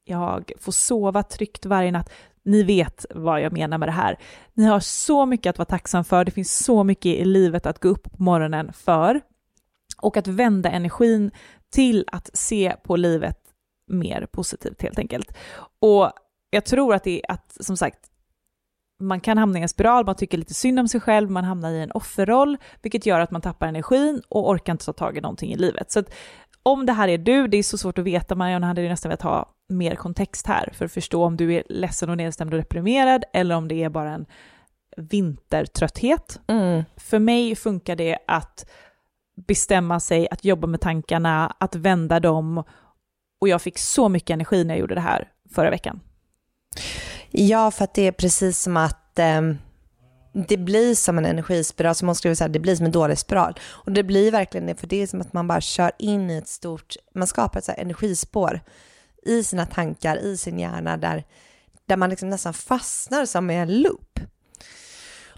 jag 0.04 0.52
får 0.58 0.72
sova 0.72 1.22
tryggt 1.22 1.66
varje 1.66 1.92
natt. 1.92 2.12
Ni 2.42 2.62
vet 2.62 3.06
vad 3.14 3.40
jag 3.40 3.52
menar 3.52 3.78
med 3.78 3.88
det 3.88 3.92
här. 3.92 4.18
Ni 4.54 4.64
har 4.64 4.80
så 4.80 5.26
mycket 5.26 5.50
att 5.50 5.58
vara 5.58 5.66
tacksam 5.66 6.04
för, 6.04 6.24
det 6.24 6.30
finns 6.30 6.64
så 6.64 6.84
mycket 6.84 7.06
i 7.06 7.24
livet 7.24 7.66
att 7.66 7.78
gå 7.78 7.88
upp 7.88 8.12
på 8.12 8.22
morgonen 8.22 8.72
för 8.72 9.20
och 10.02 10.16
att 10.16 10.26
vända 10.26 10.70
energin 10.70 11.30
till 11.72 12.04
att 12.12 12.30
se 12.32 12.76
på 12.82 12.96
livet 12.96 13.38
mer 13.86 14.26
positivt 14.32 14.82
helt 14.82 14.98
enkelt. 14.98 15.36
Och 15.80 16.12
jag 16.50 16.64
tror 16.64 16.94
att 16.94 17.04
det 17.04 17.20
är 17.24 17.32
att, 17.32 17.56
som 17.60 17.76
sagt, 17.76 17.98
man 19.00 19.20
kan 19.20 19.38
hamna 19.38 19.58
i 19.58 19.62
en 19.62 19.68
spiral, 19.68 20.06
man 20.06 20.14
tycker 20.14 20.38
lite 20.38 20.54
synd 20.54 20.80
om 20.80 20.88
sig 20.88 21.00
själv, 21.00 21.30
man 21.30 21.44
hamnar 21.44 21.70
i 21.70 21.80
en 21.80 21.92
offerroll, 21.92 22.56
vilket 22.82 23.06
gör 23.06 23.20
att 23.20 23.30
man 23.30 23.40
tappar 23.40 23.66
energin 23.66 24.22
och 24.28 24.48
orkar 24.50 24.72
inte 24.72 24.84
ta 24.84 24.92
tag 24.92 25.16
i 25.16 25.20
någonting 25.20 25.52
i 25.52 25.56
livet. 25.56 25.90
Så 25.90 26.00
att 26.00 26.14
om 26.62 26.86
det 26.86 26.92
här 26.92 27.08
är 27.08 27.18
du, 27.18 27.48
det 27.48 27.56
är 27.56 27.62
så 27.62 27.78
svårt 27.78 27.98
att 27.98 28.04
veta, 28.04 28.34
Marianne 28.34 28.66
hade 28.66 28.82
ju 28.82 28.88
nästan 28.88 29.08
velat 29.08 29.22
ha 29.22 29.54
mer 29.70 29.94
kontext 29.94 30.46
här 30.46 30.70
för 30.72 30.84
att 30.84 30.92
förstå 30.92 31.24
om 31.24 31.36
du 31.36 31.54
är 31.54 31.62
ledsen 31.68 32.10
och 32.10 32.16
nedstämd 32.16 32.54
och 32.54 32.60
deprimerad 32.60 33.24
eller 33.32 33.54
om 33.56 33.68
det 33.68 33.82
är 33.82 33.88
bara 33.88 34.10
en 34.10 34.26
vintertrötthet. 34.96 36.40
Mm. 36.46 36.84
För 36.96 37.18
mig 37.18 37.56
funkar 37.56 37.96
det 37.96 38.18
att 38.26 38.70
bestämma 39.46 40.00
sig, 40.00 40.28
att 40.30 40.44
jobba 40.44 40.66
med 40.66 40.80
tankarna, 40.80 41.56
att 41.60 41.74
vända 41.74 42.20
dem 42.20 42.64
och 43.40 43.48
jag 43.48 43.62
fick 43.62 43.78
så 43.78 44.08
mycket 44.08 44.30
energi 44.30 44.64
när 44.64 44.74
jag 44.74 44.80
gjorde 44.80 44.94
det 44.94 45.00
här 45.00 45.28
förra 45.54 45.70
veckan. 45.70 46.00
Ja, 47.30 47.70
för 47.70 47.84
att 47.84 47.94
det 47.94 48.06
är 48.06 48.12
precis 48.12 48.62
som 48.62 48.76
att 48.76 49.18
eh, 49.18 49.40
det 50.32 50.56
blir 50.56 50.94
som 50.94 51.18
en 51.18 51.24
energispiral, 51.24 51.94
som 51.94 52.08
hon 52.08 52.14
skriver 52.14 52.34
så 52.34 52.44
här, 52.44 52.48
det 52.48 52.58
blir 52.58 52.76
som 52.76 52.86
en 52.86 52.92
dålig 52.92 53.18
spiral. 53.18 53.58
Och 53.62 53.92
det 53.92 54.02
blir 54.02 54.32
verkligen 54.32 54.66
det, 54.66 54.74
för 54.74 54.86
det 54.86 55.02
är 55.02 55.06
som 55.06 55.20
att 55.20 55.32
man 55.32 55.48
bara 55.48 55.60
kör 55.60 55.92
in 55.98 56.30
i 56.30 56.36
ett 56.36 56.48
stort, 56.48 56.96
man 57.14 57.26
skapar 57.26 57.58
ett 57.58 57.64
så 57.64 57.72
energispår 57.76 58.60
i 59.22 59.44
sina 59.44 59.66
tankar, 59.66 60.16
i 60.16 60.36
sin 60.36 60.58
hjärna, 60.58 60.96
där, 60.96 61.24
där 61.86 61.96
man 61.96 62.10
liksom 62.10 62.30
nästan 62.30 62.54
fastnar 62.54 63.26
som 63.26 63.50
i 63.50 63.56
en 63.56 63.82
loop. 63.82 64.20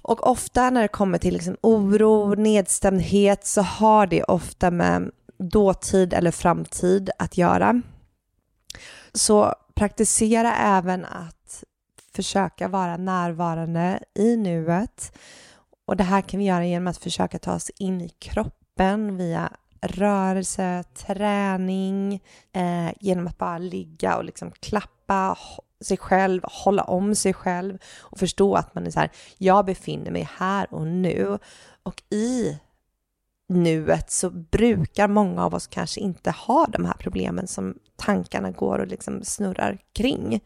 Och 0.02 0.26
ofta 0.26 0.70
när 0.70 0.82
det 0.82 0.88
kommer 0.88 1.18
till 1.18 1.34
liksom 1.34 1.56
oro, 1.60 2.34
nedstämdhet, 2.34 3.46
så 3.46 3.62
har 3.62 4.06
det 4.06 4.24
ofta 4.24 4.70
med 4.70 5.10
dåtid 5.38 6.14
eller 6.14 6.30
framtid 6.30 7.10
att 7.18 7.38
göra. 7.38 7.82
Så 9.14 9.54
praktisera 9.74 10.56
även 10.56 11.04
att 11.04 11.64
försöka 12.14 12.68
vara 12.68 12.96
närvarande 12.96 14.02
i 14.14 14.36
nuet. 14.36 15.18
Och 15.86 15.96
det 15.96 16.04
här 16.04 16.20
kan 16.20 16.40
vi 16.40 16.46
göra 16.46 16.66
genom 16.66 16.86
att 16.86 16.96
försöka 16.96 17.38
ta 17.38 17.54
oss 17.54 17.70
in 17.70 18.00
i 18.00 18.08
kroppen 18.08 19.16
via 19.16 19.52
rörelse, 19.82 20.84
träning, 20.94 22.22
eh, 22.52 22.92
genom 23.00 23.26
att 23.26 23.38
bara 23.38 23.58
ligga 23.58 24.16
och 24.16 24.24
liksom 24.24 24.50
klappa 24.50 25.38
sig 25.80 25.96
själv, 25.96 26.40
hålla 26.44 26.82
om 26.82 27.14
sig 27.14 27.34
själv 27.34 27.78
och 28.00 28.18
förstå 28.18 28.54
att 28.54 28.74
man 28.74 28.87
är 28.87 28.90
så 28.90 29.00
här, 29.00 29.10
jag 29.38 29.64
befinner 29.64 30.10
mig 30.10 30.28
här 30.38 30.74
och 30.74 30.87
nu 30.87 31.38
och 31.83 32.02
i 32.10 32.58
nuet 33.48 34.10
så 34.10 34.30
brukar 34.30 35.08
många 35.08 35.44
av 35.44 35.54
oss 35.54 35.66
kanske 35.66 36.00
inte 36.00 36.30
ha 36.30 36.66
de 36.66 36.85
här 36.85 36.96
problemen 36.98 37.46
som 37.46 37.78
tankarna 37.96 38.50
går 38.50 38.78
och 38.78 38.87
liksom 38.87 39.24
snurrar 39.24 39.78
kring. 39.92 40.44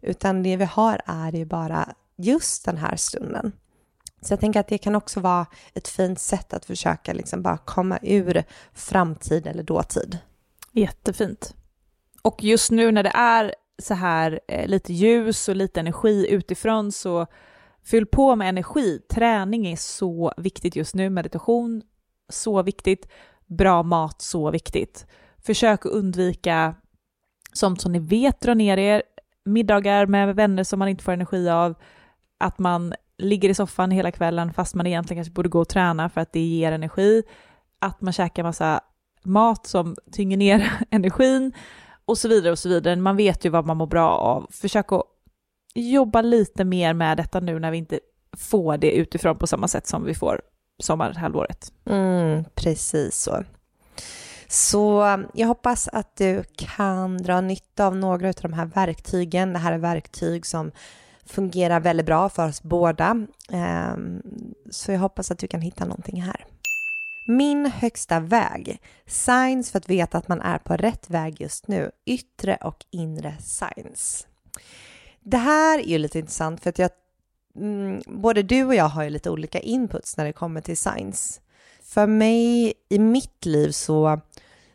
Utan 0.00 0.42
det 0.42 0.56
vi 0.56 0.64
har 0.64 1.00
är 1.06 1.32
ju 1.32 1.44
bara 1.44 1.94
just 2.16 2.64
den 2.64 2.76
här 2.76 2.96
stunden. 2.96 3.52
Så 4.26 4.32
jag 4.32 4.40
tänker 4.40 4.60
att 4.60 4.68
det 4.68 4.78
kan 4.78 4.94
också 4.94 5.20
vara 5.20 5.46
ett 5.74 5.88
fint 5.88 6.18
sätt 6.18 6.54
att 6.54 6.64
försöka 6.64 7.12
liksom 7.12 7.42
bara 7.42 7.58
komma 7.58 7.98
ur 8.02 8.44
framtid 8.72 9.46
eller 9.46 9.62
dåtid. 9.62 10.18
Jättefint. 10.72 11.54
Och 12.22 12.44
just 12.44 12.70
nu 12.70 12.92
när 12.92 13.02
det 13.02 13.12
är 13.14 13.54
så 13.78 13.94
här 13.94 14.40
eh, 14.48 14.68
lite 14.68 14.92
ljus 14.92 15.48
och 15.48 15.56
lite 15.56 15.80
energi 15.80 16.26
utifrån 16.30 16.92
så 16.92 17.26
fyll 17.84 18.06
på 18.06 18.36
med 18.36 18.48
energi. 18.48 18.98
Träning 19.08 19.66
är 19.66 19.76
så 19.76 20.32
viktigt 20.36 20.76
just 20.76 20.94
nu, 20.94 21.10
meditation 21.10 21.82
så 22.28 22.62
viktigt. 22.62 23.08
Bra 23.46 23.82
mat, 23.82 24.22
så 24.22 24.50
viktigt. 24.50 25.06
Försök 25.38 25.86
att 25.86 25.92
undvika 25.92 26.74
sånt 27.52 27.80
som 27.80 27.92
ni 27.92 27.98
vet 27.98 28.40
drar 28.40 28.54
ner 28.54 28.76
er, 28.76 29.02
middagar 29.44 30.06
med 30.06 30.36
vänner 30.36 30.64
som 30.64 30.78
man 30.78 30.88
inte 30.88 31.04
får 31.04 31.12
energi 31.12 31.48
av, 31.48 31.74
att 32.38 32.58
man 32.58 32.94
ligger 33.18 33.48
i 33.48 33.54
soffan 33.54 33.90
hela 33.90 34.10
kvällen 34.10 34.52
fast 34.52 34.74
man 34.74 34.86
egentligen 34.86 35.18
kanske 35.18 35.34
borde 35.34 35.48
gå 35.48 35.60
och 35.60 35.68
träna 35.68 36.08
för 36.08 36.20
att 36.20 36.32
det 36.32 36.40
ger 36.40 36.72
energi, 36.72 37.22
att 37.78 38.00
man 38.00 38.12
käkar 38.12 38.42
massa 38.42 38.80
mat 39.22 39.66
som 39.66 39.96
tynger 40.12 40.36
ner 40.36 40.72
energin 40.90 41.52
och 42.04 42.18
så 42.18 42.28
vidare 42.28 42.52
och 42.52 42.58
så 42.58 42.68
vidare. 42.68 42.96
Man 42.96 43.16
vet 43.16 43.44
ju 43.44 43.48
vad 43.48 43.66
man 43.66 43.76
mår 43.76 43.86
bra 43.86 44.10
av. 44.10 44.46
Försök 44.50 44.92
att 44.92 45.02
jobba 45.74 46.22
lite 46.22 46.64
mer 46.64 46.94
med 46.94 47.16
detta 47.16 47.40
nu 47.40 47.58
när 47.58 47.70
vi 47.70 47.78
inte 47.78 48.00
får 48.36 48.76
det 48.78 48.90
utifrån 48.90 49.38
på 49.38 49.46
samma 49.46 49.68
sätt 49.68 49.86
som 49.86 50.04
vi 50.04 50.14
får 50.14 50.40
sommarhalvåret. 50.78 51.72
Mm, 51.84 52.44
precis 52.54 53.18
så. 53.18 53.44
Så 54.48 55.04
um, 55.04 55.26
jag 55.34 55.48
hoppas 55.48 55.88
att 55.88 56.16
du 56.16 56.44
kan 56.56 57.18
dra 57.18 57.40
nytta 57.40 57.86
av 57.86 57.96
några 57.96 58.28
av 58.28 58.34
de 58.42 58.52
här 58.52 58.66
verktygen. 58.66 59.52
Det 59.52 59.58
här 59.58 59.72
är 59.72 59.78
verktyg 59.78 60.46
som 60.46 60.70
fungerar 61.26 61.80
väldigt 61.80 62.06
bra 62.06 62.28
för 62.28 62.48
oss 62.48 62.62
båda. 62.62 63.26
Ehm, 63.50 64.22
så 64.70 64.92
jag 64.92 64.98
hoppas 64.98 65.30
att 65.30 65.38
du 65.38 65.46
kan 65.46 65.60
hitta 65.60 65.84
någonting 65.84 66.22
här. 66.22 66.44
Min 67.28 67.66
högsta 67.66 68.20
väg. 68.20 68.80
Signs 69.06 69.70
för 69.70 69.78
att 69.78 69.88
veta 69.88 70.18
att 70.18 70.28
man 70.28 70.40
är 70.40 70.58
på 70.58 70.76
rätt 70.76 71.10
väg 71.10 71.40
just 71.40 71.68
nu. 71.68 71.90
Yttre 72.04 72.56
och 72.56 72.84
inre 72.90 73.36
signs. 73.40 74.26
Det 75.20 75.36
här 75.36 75.78
är 75.78 75.88
ju 75.88 75.98
lite 75.98 76.18
intressant 76.18 76.62
för 76.62 76.70
att 76.70 76.78
jag, 76.78 76.90
mm, 77.56 78.02
både 78.06 78.42
du 78.42 78.64
och 78.64 78.74
jag 78.74 78.88
har 78.88 79.04
ju 79.04 79.10
lite 79.10 79.30
olika 79.30 79.60
inputs 79.60 80.16
när 80.16 80.24
det 80.24 80.32
kommer 80.32 80.60
till 80.60 80.76
signs. 80.76 81.40
För 81.82 82.06
mig 82.06 82.72
i 82.88 82.98
mitt 82.98 83.44
liv 83.44 83.70
så, 83.70 84.20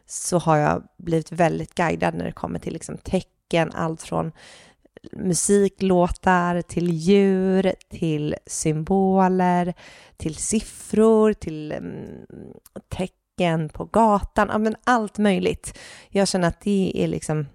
så 0.06 0.38
har 0.38 0.58
jag 0.58 0.84
blivit 0.98 1.32
väldigt 1.32 1.76
guidad 1.76 2.14
när 2.14 2.26
det 2.26 2.32
kommer 2.32 2.60
till 2.60 2.74
liksom 2.74 2.98
tecken, 2.98 3.72
allt 3.74 4.02
från 4.02 4.32
musiklåtar, 5.12 6.62
till 6.62 6.90
djur, 6.90 7.74
till 7.90 8.36
symboler, 8.46 9.74
till 10.18 10.36
siffror, 10.36 11.34
till 11.34 11.72
mm, 11.72 12.26
tecken 12.90 13.70
på 13.70 13.86
gatan, 13.86 14.48
ja, 14.52 14.58
men 14.58 14.76
allt 14.84 15.18
möjligt. 15.18 15.78
Jag 16.10 16.28
känner 16.28 16.48
att 16.48 16.62
det 16.62 16.92
är 16.96 17.08
liksom 17.08 17.46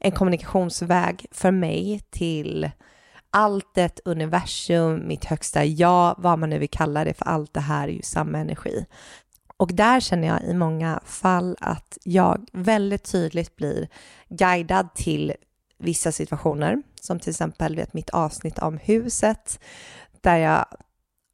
en 0.00 0.12
kommunikationsväg 0.12 1.26
för 1.30 1.50
mig 1.50 2.00
till 2.10 2.70
allt 3.30 3.78
ett 3.78 4.00
universum, 4.04 5.08
mitt 5.08 5.24
högsta 5.24 5.64
jag, 5.64 6.14
vad 6.18 6.38
man 6.38 6.50
nu 6.50 6.58
vill 6.58 6.70
kalla 6.70 7.04
det, 7.04 7.14
för 7.14 7.24
allt 7.24 7.54
det 7.54 7.60
här 7.60 7.88
är 7.88 7.92
ju 7.92 8.02
samma 8.02 8.38
energi. 8.38 8.86
Och 9.56 9.74
där 9.74 10.00
känner 10.00 10.28
jag 10.28 10.42
i 10.42 10.54
många 10.54 11.00
fall 11.04 11.56
att 11.60 11.98
jag 12.04 12.46
väldigt 12.52 13.04
tydligt 13.12 13.56
blir 13.56 13.88
guidad 14.28 14.94
till 14.94 15.32
vissa 15.80 16.12
situationer, 16.12 16.82
som 17.00 17.20
till 17.20 17.30
exempel 17.30 17.76
vet, 17.76 17.94
mitt 17.94 18.10
avsnitt 18.10 18.58
om 18.58 18.78
huset, 18.78 19.60
där 20.20 20.36
jag 20.36 20.64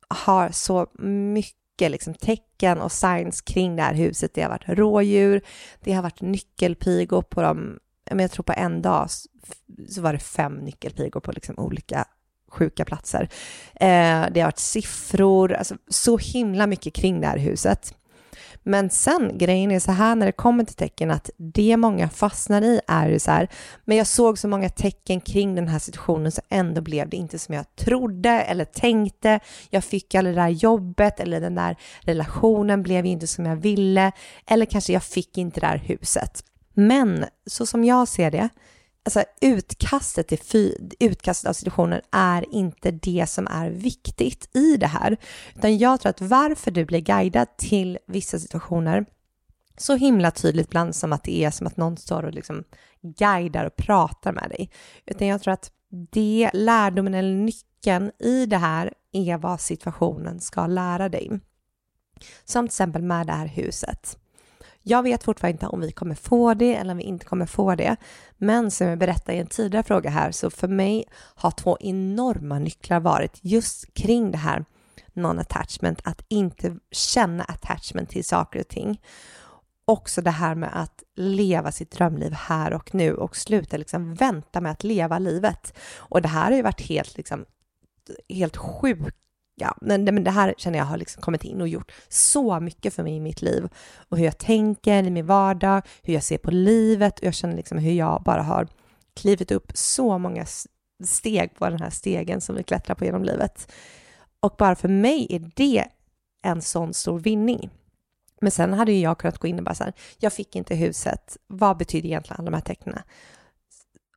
har 0.08 0.50
så 0.50 0.86
mycket 0.98 1.90
liksom, 1.90 2.14
tecken 2.14 2.80
och 2.80 2.92
signs 2.92 3.40
kring 3.40 3.76
det 3.76 3.82
här 3.82 3.94
huset. 3.94 4.34
Det 4.34 4.42
har 4.42 4.50
varit 4.50 4.78
rådjur, 4.78 5.42
det 5.80 5.92
har 5.92 6.02
varit 6.02 6.20
nyckelpigor 6.20 7.22
på 7.22 7.42
dem, 7.42 7.78
jag 8.04 8.30
tror 8.30 8.42
på 8.42 8.52
en 8.56 8.82
dag 8.82 9.10
så 9.88 10.02
var 10.02 10.12
det 10.12 10.18
fem 10.18 10.54
nyckelpigor 10.54 11.20
på 11.20 11.32
liksom 11.32 11.58
olika 11.58 12.04
sjuka 12.48 12.84
platser. 12.84 13.28
Eh, 13.74 14.26
det 14.32 14.40
har 14.40 14.44
varit 14.44 14.58
siffror, 14.58 15.52
alltså 15.52 15.76
så 15.88 16.18
himla 16.18 16.66
mycket 16.66 16.94
kring 16.94 17.20
det 17.20 17.26
här 17.26 17.38
huset. 17.38 17.94
Men 18.68 18.90
sen, 18.90 19.38
grejen 19.38 19.70
är 19.70 19.80
så 19.80 19.92
här 19.92 20.14
när 20.14 20.26
det 20.26 20.32
kommer 20.32 20.64
till 20.64 20.76
tecken 20.76 21.10
att 21.10 21.30
det 21.36 21.76
många 21.76 22.08
fastnar 22.08 22.62
i 22.62 22.80
är 22.86 23.08
ju 23.08 23.18
så 23.18 23.30
här, 23.30 23.48
men 23.84 23.96
jag 23.96 24.06
såg 24.06 24.38
så 24.38 24.48
många 24.48 24.68
tecken 24.68 25.20
kring 25.20 25.54
den 25.54 25.68
här 25.68 25.78
situationen 25.78 26.32
så 26.32 26.42
ändå 26.48 26.80
blev 26.80 27.08
det 27.08 27.16
inte 27.16 27.38
som 27.38 27.54
jag 27.54 27.76
trodde 27.76 28.30
eller 28.30 28.64
tänkte. 28.64 29.40
Jag 29.70 29.84
fick 29.84 30.14
aldrig 30.14 30.36
det 30.36 30.40
där 30.40 30.48
jobbet 30.48 31.20
eller 31.20 31.40
den 31.40 31.54
där 31.54 31.76
relationen 32.00 32.82
blev 32.82 33.06
inte 33.06 33.26
som 33.26 33.46
jag 33.46 33.56
ville 33.56 34.12
eller 34.46 34.66
kanske 34.66 34.92
jag 34.92 35.02
fick 35.02 35.38
inte 35.38 35.60
det 35.60 35.66
där 35.66 35.78
huset. 35.78 36.44
Men 36.74 37.24
så 37.46 37.66
som 37.66 37.84
jag 37.84 38.08
ser 38.08 38.30
det 38.30 38.48
alltså 39.06 39.24
utkastet, 39.40 40.28
till 40.28 40.38
fy, 40.38 40.72
utkastet 40.98 41.48
av 41.48 41.52
situationen 41.52 42.00
är 42.12 42.54
inte 42.54 42.90
det 42.90 43.26
som 43.28 43.46
är 43.46 43.70
viktigt 43.70 44.56
i 44.56 44.76
det 44.76 44.86
här. 44.86 45.16
Utan 45.54 45.78
jag 45.78 46.00
tror 46.00 46.10
att 46.10 46.20
varför 46.20 46.70
du 46.70 46.84
blir 46.84 47.00
guidad 47.00 47.56
till 47.56 47.98
vissa 48.06 48.38
situationer 48.38 49.06
så 49.78 49.94
himla 49.94 50.30
tydligt 50.30 50.66
ibland 50.66 50.94
som 50.94 51.12
att 51.12 51.24
det 51.24 51.44
är 51.44 51.50
som 51.50 51.66
att 51.66 51.76
någon 51.76 51.96
står 51.96 52.22
och 52.22 52.32
liksom 52.32 52.64
guidar 53.02 53.64
och 53.64 53.76
pratar 53.76 54.32
med 54.32 54.50
dig. 54.50 54.70
Utan 55.06 55.26
jag 55.26 55.42
tror 55.42 55.54
att 55.54 55.70
det 56.10 56.50
lärdomen 56.52 57.14
eller 57.14 57.34
nyckeln 57.34 58.10
i 58.18 58.46
det 58.46 58.56
här 58.56 58.92
är 59.12 59.38
vad 59.38 59.60
situationen 59.60 60.40
ska 60.40 60.66
lära 60.66 61.08
dig. 61.08 61.40
Som 62.44 62.64
till 62.66 62.70
exempel 62.70 63.02
med 63.02 63.26
det 63.26 63.32
här 63.32 63.46
huset. 63.46 64.18
Jag 64.88 65.02
vet 65.02 65.24
fortfarande 65.24 65.52
inte 65.52 65.66
om 65.66 65.80
vi 65.80 65.92
kommer 65.92 66.14
få 66.14 66.54
det 66.54 66.74
eller 66.74 66.90
om 66.90 66.98
vi 66.98 67.04
inte 67.04 67.26
kommer 67.26 67.46
få 67.46 67.74
det. 67.74 67.96
Men 68.36 68.70
som 68.70 68.86
jag 68.86 68.98
berättade 68.98 69.38
i 69.38 69.40
en 69.40 69.46
tidigare 69.46 69.84
fråga 69.84 70.10
här, 70.10 70.32
så 70.32 70.50
för 70.50 70.68
mig 70.68 71.04
har 71.14 71.50
två 71.50 71.76
enorma 71.80 72.58
nycklar 72.58 73.00
varit 73.00 73.38
just 73.42 73.94
kring 73.94 74.30
det 74.30 74.38
här 74.38 74.64
non-attachment, 75.14 76.00
att 76.04 76.24
inte 76.28 76.76
känna 76.90 77.44
attachment 77.44 78.10
till 78.10 78.24
saker 78.24 78.60
och 78.60 78.68
ting. 78.68 79.00
Också 79.84 80.22
det 80.22 80.30
här 80.30 80.54
med 80.54 80.70
att 80.72 81.02
leva 81.16 81.72
sitt 81.72 81.90
drömliv 81.90 82.32
här 82.32 82.72
och 82.72 82.94
nu 82.94 83.14
och 83.14 83.36
sluta 83.36 83.76
liksom 83.76 84.14
vänta 84.14 84.60
med 84.60 84.72
att 84.72 84.84
leva 84.84 85.18
livet. 85.18 85.78
Och 85.96 86.22
det 86.22 86.28
här 86.28 86.50
har 86.50 86.56
ju 86.56 86.62
varit 86.62 86.88
helt, 86.88 87.16
liksom, 87.16 87.44
helt 88.28 88.56
sjukt 88.56 89.25
ja, 89.56 89.76
men, 89.80 90.04
men 90.04 90.24
det 90.24 90.30
här 90.30 90.54
känner 90.58 90.78
jag 90.78 90.86
har 90.86 90.96
liksom 90.96 91.22
kommit 91.22 91.44
in 91.44 91.60
och 91.60 91.68
gjort 91.68 91.92
så 92.08 92.60
mycket 92.60 92.94
för 92.94 93.02
mig 93.02 93.16
i 93.16 93.20
mitt 93.20 93.42
liv 93.42 93.68
och 94.08 94.18
hur 94.18 94.24
jag 94.24 94.38
tänker 94.38 95.02
i 95.02 95.10
min 95.10 95.26
vardag, 95.26 95.82
hur 96.02 96.14
jag 96.14 96.22
ser 96.22 96.38
på 96.38 96.50
livet 96.50 97.18
och 97.18 97.24
jag 97.24 97.34
känner 97.34 97.56
liksom 97.56 97.78
hur 97.78 97.92
jag 97.92 98.22
bara 98.22 98.42
har 98.42 98.68
klivit 99.14 99.50
upp 99.50 99.72
så 99.74 100.18
många 100.18 100.46
steg 101.04 101.54
på 101.58 101.70
den 101.70 101.80
här 101.80 101.90
stegen 101.90 102.40
som 102.40 102.56
vi 102.56 102.62
klättrar 102.62 102.94
på 102.94 103.04
genom 103.04 103.24
livet. 103.24 103.72
Och 104.40 104.54
bara 104.58 104.76
för 104.76 104.88
mig 104.88 105.26
är 105.30 105.50
det 105.54 105.84
en 106.42 106.62
sån 106.62 106.94
stor 106.94 107.18
vinning. 107.18 107.70
Men 108.40 108.50
sen 108.50 108.72
hade 108.72 108.92
ju 108.92 109.00
jag 109.00 109.18
kunnat 109.18 109.38
gå 109.38 109.48
in 109.48 109.58
och 109.58 109.64
bara 109.64 109.74
så 109.74 109.84
här, 109.84 109.92
jag 110.18 110.32
fick 110.32 110.56
inte 110.56 110.74
huset, 110.74 111.36
vad 111.46 111.76
betyder 111.76 112.08
egentligen 112.08 112.36
alla 112.38 112.50
de 112.50 112.54
här 112.54 112.62
tecknen? 112.62 112.98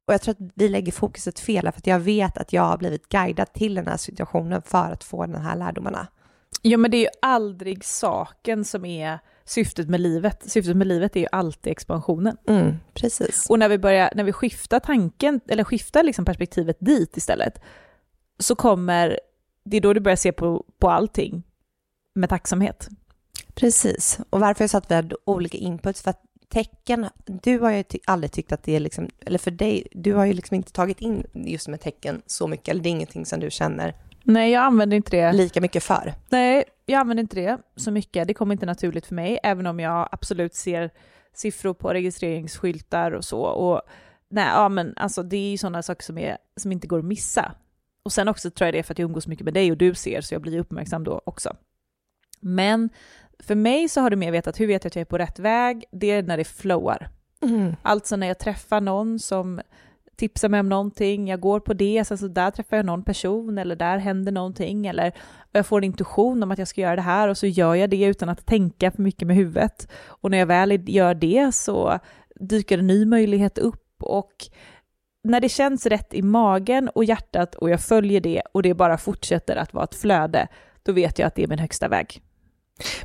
Och 0.10 0.14
jag 0.14 0.22
tror 0.22 0.32
att 0.32 0.52
vi 0.56 0.70
lägger 0.70 0.92
fokuset 0.92 1.40
fel 1.40 1.62
för 1.62 1.78
att 1.78 1.88
jag 1.88 2.00
vet 2.00 2.38
att 2.38 2.54
jag 2.54 2.62
har 2.62 2.78
blivit 2.78 3.10
guidad 3.10 3.54
till 3.54 3.76
den 3.76 3.88
här 3.88 3.98
situationen 3.98 4.62
för 4.62 4.92
att 4.92 5.04
få 5.04 5.26
de 5.26 5.36
här 5.36 5.56
lärdomarna. 5.56 6.08
Ja, 6.62 6.78
men 6.78 6.92
det 6.92 6.98
är 6.98 7.02
ju 7.02 7.10
aldrig 7.22 7.86
saken 7.86 8.66
som 8.66 8.86
är 8.86 9.20
syftet 9.46 9.90
med 9.90 10.00
livet. 10.00 10.52
Syftet 10.52 10.78
med 10.78 10.88
livet 10.88 11.16
är 11.16 11.20
ju 11.20 11.26
alltid 11.32 11.72
expansionen. 11.72 12.38
Mm, 12.48 12.76
precis. 12.94 13.50
Och 13.50 13.60
när 13.60 13.70
vi 13.70 13.78
börjar, 13.78 14.12
när 14.16 14.24
vi 14.24 14.32
skiftar 14.32 14.80
tanken, 14.80 15.42
eller 15.48 15.64
skiftar 15.64 16.04
liksom 16.04 16.26
perspektivet 16.26 16.78
dit 16.80 17.18
istället, 17.18 17.62
så 18.40 18.56
kommer, 18.56 19.20
det 19.64 19.78
är 19.78 19.82
då 19.82 19.94
du 19.94 20.00
börjar 20.00 20.16
se 20.16 20.32
på, 20.32 20.66
på 20.80 20.90
allting 20.90 21.44
med 22.16 22.30
tacksamhet. 22.30 22.90
Precis, 23.54 24.20
och 24.30 24.40
varför 24.40 24.64
jag 24.64 24.70
sa 24.70 24.78
att 24.78 24.92
vi 24.92 24.96
hade 24.96 25.16
olika 25.26 25.58
inputs, 25.58 26.02
för 26.02 26.10
att 26.10 26.24
tecken, 26.50 27.10
du 27.26 27.60
har 27.60 27.72
ju 27.72 27.84
ty 27.84 28.00
aldrig 28.06 28.32
tyckt 28.32 28.52
att 28.52 28.64
det 28.64 28.76
är 28.76 28.80
liksom, 28.80 29.10
eller 29.26 29.40
för 29.40 29.52
dig, 29.52 29.88
du 29.92 30.14
har 30.14 30.26
ju 30.26 30.34
liksom 30.34 30.56
inte 30.56 30.72
tagit 30.72 31.02
in 31.02 31.24
just 31.34 31.68
med 31.68 31.82
tecken 31.82 32.22
så 32.26 32.48
mycket, 32.48 32.68
eller 32.68 32.84
det 32.84 32.90
är 32.90 32.92
ingenting 32.92 33.26
som 33.26 33.40
du 33.40 33.52
känner 33.52 33.96
Nej, 34.24 34.52
jag 34.52 34.64
använder 34.64 34.98
inte 34.98 35.12
det. 35.12 35.32
Lika 35.32 35.62
mycket 35.62 35.84
för? 35.84 36.14
Nej, 36.30 36.64
jag 36.86 37.00
använder 37.00 37.22
inte 37.22 37.36
det 37.36 37.58
så 37.76 37.92
mycket. 37.92 38.28
Det 38.28 38.34
kommer 38.34 38.54
inte 38.54 38.66
naturligt 38.66 39.06
för 39.06 39.16
mig, 39.16 39.40
även 39.44 39.66
om 39.66 39.80
jag 39.80 40.10
absolut 40.12 40.56
ser 40.56 40.90
siffror 41.34 41.74
på 41.74 41.94
registreringsskyltar 41.94 43.12
och 43.12 43.26
så. 43.26 43.42
Och, 43.42 43.82
nej, 44.30 44.48
ja, 44.48 44.70
men 44.70 44.94
alltså, 44.96 45.24
det 45.24 45.38
är 45.38 45.52
ju 45.52 45.58
sådana 45.58 45.84
saker 45.84 46.04
som, 46.04 46.18
är, 46.18 46.38
som 46.56 46.72
inte 46.72 46.88
går 46.88 47.00
att 47.00 47.06
missa. 47.06 47.52
Och 48.04 48.14
sen 48.14 48.28
också 48.28 48.52
tror 48.52 48.66
jag 48.68 48.74
det 48.74 48.80
är 48.80 48.84
för 48.84 48.94
att 48.94 49.00
jag 49.00 49.06
umgås 49.06 49.28
mycket 49.28 49.46
med 49.46 49.54
dig 49.54 49.72
och 49.72 49.78
du 49.78 49.96
ser, 49.96 50.22
så 50.22 50.34
jag 50.34 50.42
blir 50.42 50.60
uppmärksam 50.60 51.04
då 51.04 51.22
också. 51.26 51.56
Men 52.40 52.90
för 53.44 53.56
mig 53.56 53.90
så 53.90 54.02
har 54.02 54.10
du 54.10 54.16
mer 54.16 54.32
vetat, 54.32 54.60
hur 54.60 54.68
vet 54.68 54.84
jag 54.84 54.90
att 54.90 54.96
jag 54.96 55.02
är 55.02 55.06
på 55.06 55.18
rätt 55.18 55.40
väg? 55.40 55.86
Det 55.92 56.12
är 56.12 56.24
när 56.24 56.38
det 56.38 56.44
flowar. 56.44 57.10
Mm. 57.42 57.76
Alltså 57.82 58.16
när 58.16 58.28
jag 58.28 58.40
träffar 58.40 58.82
någon 58.82 59.20
som 59.20 59.62
tipsar 60.16 60.50
mig 60.50 60.60
om 60.60 60.70
någonting, 60.70 61.28
jag 61.28 61.40
går 61.40 61.60
på 61.60 61.74
det, 61.74 62.06
sen 62.06 62.18
så 62.18 62.28
där 62.28 62.52
träffar 62.52 62.78
jag 62.78 62.86
någon 62.86 63.04
person 63.04 63.58
eller 63.58 63.76
där 63.76 63.98
händer 63.98 64.32
någonting 64.32 64.88
eller 64.88 65.14
jag 65.52 65.66
får 65.66 65.78
en 65.78 65.84
intuition 65.84 66.44
om 66.44 66.52
att 66.52 66.60
jag 66.60 66.68
ska 66.68 66.82
göra 66.82 66.96
det 66.96 67.02
här 67.02 67.28
och 67.28 67.38
så 67.38 67.48
gör 67.48 67.76
jag 67.76 67.90
det 67.90 68.04
utan 68.04 68.30
att 68.30 68.46
tänka 68.46 68.92
för 68.92 69.02
mycket 69.02 69.28
med 69.28 69.36
huvudet. 69.36 69.88
Och 70.06 70.32
när 70.32 70.38
jag 70.38 70.46
väl 70.46 70.90
gör 70.90 71.14
det 71.14 71.56
så 71.56 72.00
dyker 72.36 72.78
en 72.78 72.88
ny 72.88 73.06
möjlighet 73.06 73.58
upp 73.58 74.04
och 74.04 74.34
när 75.24 75.40
det 75.40 75.50
känns 75.50 75.86
rätt 75.86 76.14
i 76.14 76.22
magen 76.22 76.90
och 76.90 77.04
hjärtat 77.04 77.56
och 77.56 77.70
jag 77.70 77.82
följer 77.82 78.22
det 78.22 78.42
och 78.52 78.64
det 78.64 78.74
bara 78.74 78.98
fortsätter 78.98 79.56
att 79.56 79.74
vara 79.74 79.84
ett 79.84 79.96
flöde, 79.96 80.48
då 80.84 80.92
vet 80.92 81.20
jag 81.20 81.28
att 81.28 81.36
det 81.36 81.44
är 81.44 81.48
min 81.48 81.60
högsta 81.60 81.88
väg. 81.88 82.22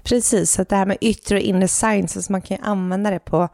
Precis, 0.02 0.52
så 0.52 0.64
det 0.64 0.76
här 0.76 0.86
med 0.86 0.98
yttre 1.00 1.36
och 1.36 1.42
inre 1.42 1.68
science, 1.68 2.18
alltså 2.18 2.32
man 2.32 2.42
kan 2.42 2.56
ju 2.56 2.62
använda 2.62 3.10
det 3.10 3.18
på, 3.18 3.48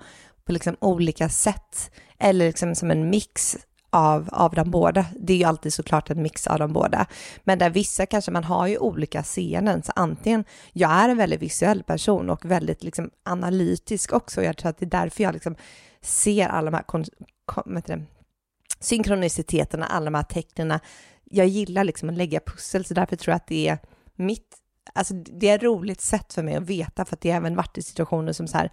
på 0.44 0.52
liksom 0.52 0.76
olika 0.80 1.28
sätt. 1.28 1.90
Eller 2.18 2.46
liksom 2.46 2.74
som 2.74 2.90
en 2.90 3.10
mix 3.10 3.56
av, 3.90 4.28
av 4.32 4.54
de 4.54 4.70
båda. 4.70 5.06
Det 5.20 5.32
är 5.32 5.36
ju 5.36 5.44
alltid 5.44 5.72
såklart 5.72 6.10
en 6.10 6.22
mix 6.22 6.46
av 6.46 6.58
de 6.58 6.72
båda. 6.72 7.06
Men 7.44 7.58
där 7.58 7.70
vissa 7.70 8.06
kanske, 8.06 8.30
man 8.30 8.44
har 8.44 8.66
ju 8.66 8.78
olika 8.78 9.22
seenden. 9.22 9.82
Så 9.82 9.92
antingen, 9.96 10.44
jag 10.72 10.90
är 10.90 11.08
en 11.08 11.16
väldigt 11.16 11.42
visuell 11.42 11.82
person 11.82 12.30
och 12.30 12.44
väldigt 12.44 12.84
liksom 12.84 13.10
analytisk 13.22 14.12
också. 14.12 14.42
Jag 14.42 14.56
tror 14.56 14.70
att 14.70 14.78
det 14.78 14.86
är 14.86 14.90
därför 14.90 15.22
jag 15.22 15.34
liksom 15.34 15.56
ser 16.02 16.48
alla 16.48 16.70
de 16.70 16.76
här 16.76 16.82
kon, 16.82 17.04
kon, 17.44 17.82
det, 17.86 18.02
synkroniciteterna, 18.80 19.86
alla 19.86 20.04
de 20.04 20.14
här 20.14 20.22
tecknen. 20.22 20.78
Jag 21.24 21.46
gillar 21.46 21.84
liksom 21.84 22.08
att 22.08 22.16
lägga 22.16 22.40
pussel, 22.40 22.84
så 22.84 22.94
därför 22.94 23.16
tror 23.16 23.32
jag 23.32 23.36
att 23.36 23.46
det 23.46 23.68
är 23.68 23.78
mitt, 24.16 24.56
alltså 24.92 25.14
det 25.14 25.48
är 25.48 25.54
ett 25.54 25.62
roligt 25.62 26.00
sätt 26.00 26.32
för 26.32 26.42
mig 26.42 26.56
att 26.56 26.62
veta, 26.62 27.04
för 27.04 27.16
att 27.16 27.20
det 27.20 27.30
har 27.30 27.36
även 27.36 27.56
varit 27.56 27.78
i 27.78 27.82
situationer 27.82 28.32
som 28.32 28.48
så 28.48 28.58
här, 28.58 28.72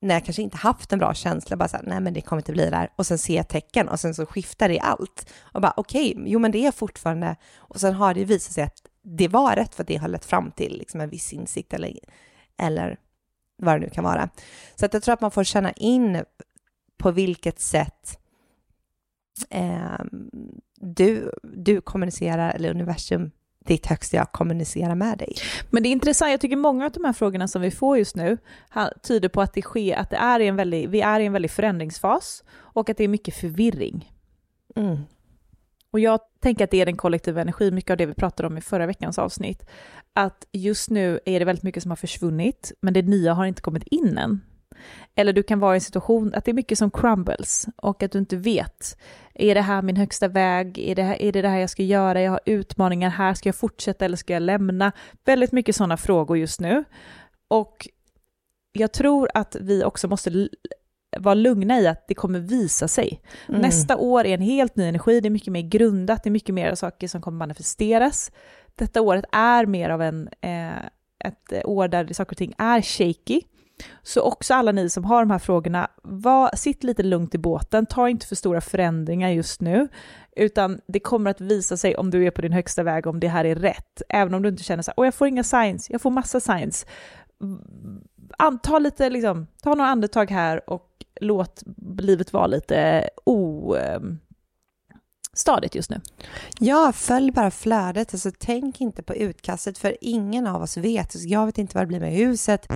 när 0.00 0.14
jag 0.14 0.24
kanske 0.24 0.42
inte 0.42 0.56
haft 0.56 0.92
en 0.92 0.98
bra 0.98 1.14
känsla, 1.14 1.56
bara 1.56 1.68
så 1.68 1.76
här, 1.76 1.84
nej 1.86 2.00
men 2.00 2.14
det 2.14 2.20
kommer 2.20 2.42
inte 2.42 2.52
bli 2.52 2.70
där, 2.70 2.92
och 2.96 3.06
sen 3.06 3.18
ser 3.18 3.36
jag 3.36 3.48
tecken 3.48 3.88
och 3.88 4.00
sen 4.00 4.14
så 4.14 4.26
skiftar 4.26 4.68
det 4.68 4.80
allt. 4.80 5.32
Och 5.40 5.60
bara 5.60 5.74
okej, 5.76 6.12
okay, 6.12 6.24
jo 6.26 6.38
men 6.38 6.52
det 6.52 6.66
är 6.66 6.72
fortfarande, 6.72 7.36
och 7.56 7.80
sen 7.80 7.94
har 7.94 8.14
det 8.14 8.24
visat 8.24 8.52
sig 8.52 8.64
att 8.64 8.82
det 9.02 9.28
var 9.28 9.56
rätt 9.56 9.74
för 9.74 9.82
att 9.82 9.88
det 9.88 9.96
har 9.96 10.08
lett 10.08 10.24
fram 10.24 10.50
till 10.50 10.78
liksom 10.78 11.00
en 11.00 11.10
viss 11.10 11.32
insikt 11.32 11.72
eller, 11.72 11.98
eller 12.58 12.98
vad 13.62 13.74
det 13.74 13.80
nu 13.80 13.90
kan 13.90 14.04
vara. 14.04 14.28
Så 14.74 14.86
att 14.86 14.94
jag 14.94 15.02
tror 15.02 15.12
att 15.12 15.20
man 15.20 15.30
får 15.30 15.44
känna 15.44 15.72
in 15.72 16.24
på 16.98 17.10
vilket 17.10 17.60
sätt 17.60 18.18
eh, 19.50 20.04
du, 20.80 21.32
du 21.42 21.80
kommunicerar, 21.80 22.50
eller 22.50 22.70
universum 22.70 23.30
ditt 23.66 23.86
högsta 23.86 24.16
jag 24.16 24.32
kommunicera 24.32 24.94
med 24.94 25.18
dig. 25.18 25.34
Men 25.70 25.82
det 25.82 25.88
är 25.88 25.90
intressant, 25.90 26.30
jag 26.30 26.40
tycker 26.40 26.56
många 26.56 26.84
av 26.84 26.92
de 26.92 27.04
här 27.04 27.12
frågorna 27.12 27.48
som 27.48 27.62
vi 27.62 27.70
får 27.70 27.98
just 27.98 28.16
nu 28.16 28.38
tyder 29.02 29.28
på 29.28 29.40
att 29.42 29.54
det 29.54 29.62
sker, 29.62 29.96
att 29.96 30.10
det 30.10 30.16
är 30.16 30.40
en 30.40 30.56
väldig, 30.56 30.88
vi 30.88 31.00
är 31.00 31.20
i 31.20 31.26
en 31.26 31.32
väldig 31.32 31.50
förändringsfas 31.50 32.44
och 32.52 32.90
att 32.90 32.96
det 32.96 33.04
är 33.04 33.08
mycket 33.08 33.34
förvirring. 33.34 34.12
Mm. 34.76 34.98
Och 35.90 36.00
jag 36.00 36.20
tänker 36.40 36.64
att 36.64 36.70
det 36.70 36.80
är 36.80 36.86
den 36.86 36.96
kollektiva 36.96 37.40
energin, 37.40 37.74
mycket 37.74 37.90
av 37.90 37.96
det 37.96 38.06
vi 38.06 38.14
pratade 38.14 38.46
om 38.46 38.58
i 38.58 38.60
förra 38.60 38.86
veckans 38.86 39.18
avsnitt. 39.18 39.66
Att 40.12 40.46
just 40.52 40.90
nu 40.90 41.20
är 41.24 41.38
det 41.38 41.44
väldigt 41.44 41.62
mycket 41.62 41.82
som 41.82 41.90
har 41.90 41.96
försvunnit, 41.96 42.72
men 42.80 42.94
det 42.94 43.02
nya 43.02 43.34
har 43.34 43.46
inte 43.46 43.62
kommit 43.62 43.86
in 43.86 44.18
än. 44.18 44.40
Eller 45.14 45.32
du 45.32 45.42
kan 45.42 45.60
vara 45.60 45.74
i 45.74 45.76
en 45.76 45.80
situation 45.80 46.34
att 46.34 46.44
det 46.44 46.50
är 46.50 46.54
mycket 46.54 46.78
som 46.78 46.90
crumbles 46.90 47.66
och 47.76 48.02
att 48.02 48.12
du 48.12 48.18
inte 48.18 48.36
vet. 48.36 48.98
Är 49.34 49.54
det 49.54 49.60
här 49.60 49.82
min 49.82 49.96
högsta 49.96 50.28
väg? 50.28 50.78
Är 50.78 50.94
det, 50.94 51.02
här, 51.02 51.22
är 51.22 51.32
det 51.32 51.42
det 51.42 51.48
här 51.48 51.58
jag 51.58 51.70
ska 51.70 51.82
göra? 51.82 52.22
Jag 52.22 52.30
har 52.30 52.40
utmaningar 52.46 53.10
här. 53.10 53.34
Ska 53.34 53.48
jag 53.48 53.56
fortsätta 53.56 54.04
eller 54.04 54.16
ska 54.16 54.32
jag 54.32 54.42
lämna? 54.42 54.92
Väldigt 55.24 55.52
mycket 55.52 55.76
sådana 55.76 55.96
frågor 55.96 56.38
just 56.38 56.60
nu. 56.60 56.84
Och 57.48 57.88
jag 58.72 58.92
tror 58.92 59.30
att 59.34 59.56
vi 59.60 59.84
också 59.84 60.08
måste 60.08 60.48
vara 61.18 61.34
lugna 61.34 61.80
i 61.80 61.86
att 61.86 62.08
det 62.08 62.14
kommer 62.14 62.38
visa 62.38 62.88
sig. 62.88 63.20
Mm. 63.48 63.60
Nästa 63.60 63.96
år 63.96 64.26
är 64.26 64.34
en 64.34 64.40
helt 64.40 64.76
ny 64.76 64.84
energi, 64.84 65.20
det 65.20 65.28
är 65.28 65.30
mycket 65.30 65.52
mer 65.52 65.62
grundat, 65.62 66.22
det 66.22 66.28
är 66.28 66.32
mycket 66.32 66.54
mer 66.54 66.74
saker 66.74 67.08
som 67.08 67.22
kommer 67.22 67.38
manifesteras. 67.38 68.32
Detta 68.74 69.00
året 69.00 69.24
är 69.32 69.66
mer 69.66 69.90
av 69.90 70.02
en, 70.02 70.28
eh, 70.40 70.76
ett 71.24 71.64
år 71.64 71.88
där 71.88 72.12
saker 72.12 72.32
och 72.32 72.36
ting 72.36 72.54
är 72.58 72.82
shaky. 72.82 73.40
Så 74.02 74.22
också 74.22 74.54
alla 74.54 74.72
ni 74.72 74.90
som 74.90 75.04
har 75.04 75.22
de 75.22 75.30
här 75.30 75.38
frågorna, 75.38 75.90
var, 76.02 76.56
sitt 76.56 76.84
lite 76.84 77.02
lugnt 77.02 77.34
i 77.34 77.38
båten, 77.38 77.86
ta 77.86 78.08
inte 78.08 78.26
för 78.26 78.36
stora 78.36 78.60
förändringar 78.60 79.30
just 79.30 79.60
nu, 79.60 79.88
utan 80.36 80.80
det 80.86 81.00
kommer 81.00 81.30
att 81.30 81.40
visa 81.40 81.76
sig 81.76 81.96
om 81.96 82.10
du 82.10 82.26
är 82.26 82.30
på 82.30 82.42
din 82.42 82.52
högsta 82.52 82.82
väg, 82.82 83.06
om 83.06 83.20
det 83.20 83.28
här 83.28 83.44
är 83.44 83.54
rätt, 83.54 84.02
även 84.08 84.34
om 84.34 84.42
du 84.42 84.48
inte 84.48 84.62
känner 84.62 84.82
så 84.82 84.92
här, 84.96 85.04
jag 85.04 85.14
får 85.14 85.28
inga 85.28 85.44
signs, 85.44 85.90
jag 85.90 86.00
får 86.00 86.10
massa 86.10 86.40
signs. 86.40 86.86
Mm, 87.42 88.58
ta 88.62 88.78
lite, 88.78 89.10
liksom, 89.10 89.46
ta 89.62 89.74
några 89.74 89.90
andetag 89.90 90.30
här 90.30 90.70
och 90.70 90.88
låt 91.20 91.62
livet 92.00 92.32
vara 92.32 92.46
lite 92.46 93.08
o 93.24 93.72
Oh, 93.74 94.00
stadigt 95.36 95.74
just 95.74 95.90
nu. 95.90 96.00
Ja, 96.58 96.92
följ 96.92 97.30
bara 97.30 97.50
flödet. 97.50 98.14
Alltså, 98.14 98.30
tänk 98.38 98.80
inte 98.80 99.02
på 99.02 99.14
utkastet, 99.14 99.78
för 99.78 99.96
ingen 100.00 100.46
av 100.46 100.62
oss 100.62 100.76
vet. 100.76 101.24
Jag 101.24 101.46
vet 101.46 101.58
inte 101.58 101.74
vad 101.74 101.82
det 101.82 101.88
blir 101.88 102.00
med 102.00 102.12
huset. 102.12 102.66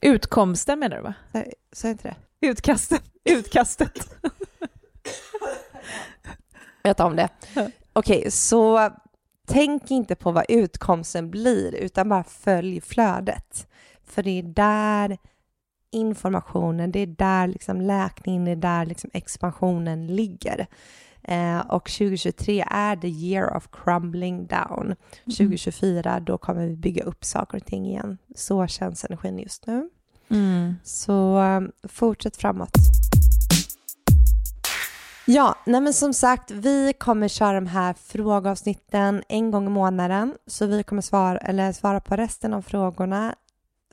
Utkomsten 0.00 0.78
menar 0.78 0.96
du, 0.96 1.02
va? 1.02 1.14
Sa 1.72 1.88
jag 1.88 1.94
inte 1.94 2.08
det? 2.08 2.16
Utkastet. 2.46 3.02
Utkastet. 3.24 4.14
jag 6.82 6.96
tar 6.96 7.06
om 7.06 7.16
det. 7.16 7.28
Okej, 7.92 8.18
okay, 8.18 8.30
så 8.30 8.90
tänk 9.46 9.90
inte 9.90 10.14
på 10.14 10.32
vad 10.32 10.44
utkomsten 10.48 11.30
blir, 11.30 11.74
utan 11.74 12.08
bara 12.08 12.24
följ 12.24 12.80
flödet. 12.80 13.66
För 14.06 14.22
det 14.22 14.38
är 14.38 14.42
där 14.42 15.18
informationen, 15.90 16.92
det 16.92 17.00
är 17.00 17.06
där 17.06 17.46
liksom 17.46 17.80
läkningen, 17.80 18.44
det 18.44 18.50
är 18.50 18.56
där 18.56 18.86
liksom 18.86 19.10
expansionen 19.12 20.06
ligger. 20.06 20.66
Eh, 21.28 21.60
och 21.60 21.90
2023 21.90 22.64
är 22.70 22.96
the 22.96 23.08
year 23.08 23.56
of 23.56 23.68
crumbling 23.72 24.46
down. 24.46 24.94
2024, 25.24 26.10
mm. 26.10 26.24
då 26.24 26.38
kommer 26.38 26.66
vi 26.66 26.76
bygga 26.76 27.04
upp 27.04 27.24
saker 27.24 27.56
och 27.56 27.66
ting 27.66 27.86
igen. 27.86 28.18
Så 28.34 28.66
känns 28.66 29.04
energin 29.04 29.38
just 29.38 29.66
nu. 29.66 29.88
Mm. 30.30 30.74
Så 30.84 31.38
um, 31.38 31.72
fortsätt 31.88 32.36
framåt. 32.36 32.70
Ja, 35.26 35.54
nej 35.66 35.80
men 35.80 35.94
som 35.94 36.14
sagt, 36.14 36.50
vi 36.50 36.92
kommer 36.98 37.28
köra 37.28 37.52
de 37.52 37.66
här 37.66 37.94
frågeavsnitten 37.94 39.22
en 39.28 39.50
gång 39.50 39.66
i 39.66 39.70
månaden. 39.70 40.34
Så 40.46 40.66
vi 40.66 40.82
kommer 40.82 41.02
svara, 41.02 41.38
eller 41.38 41.72
svara 41.72 42.00
på 42.00 42.16
resten 42.16 42.54
av 42.54 42.62
frågorna 42.62 43.34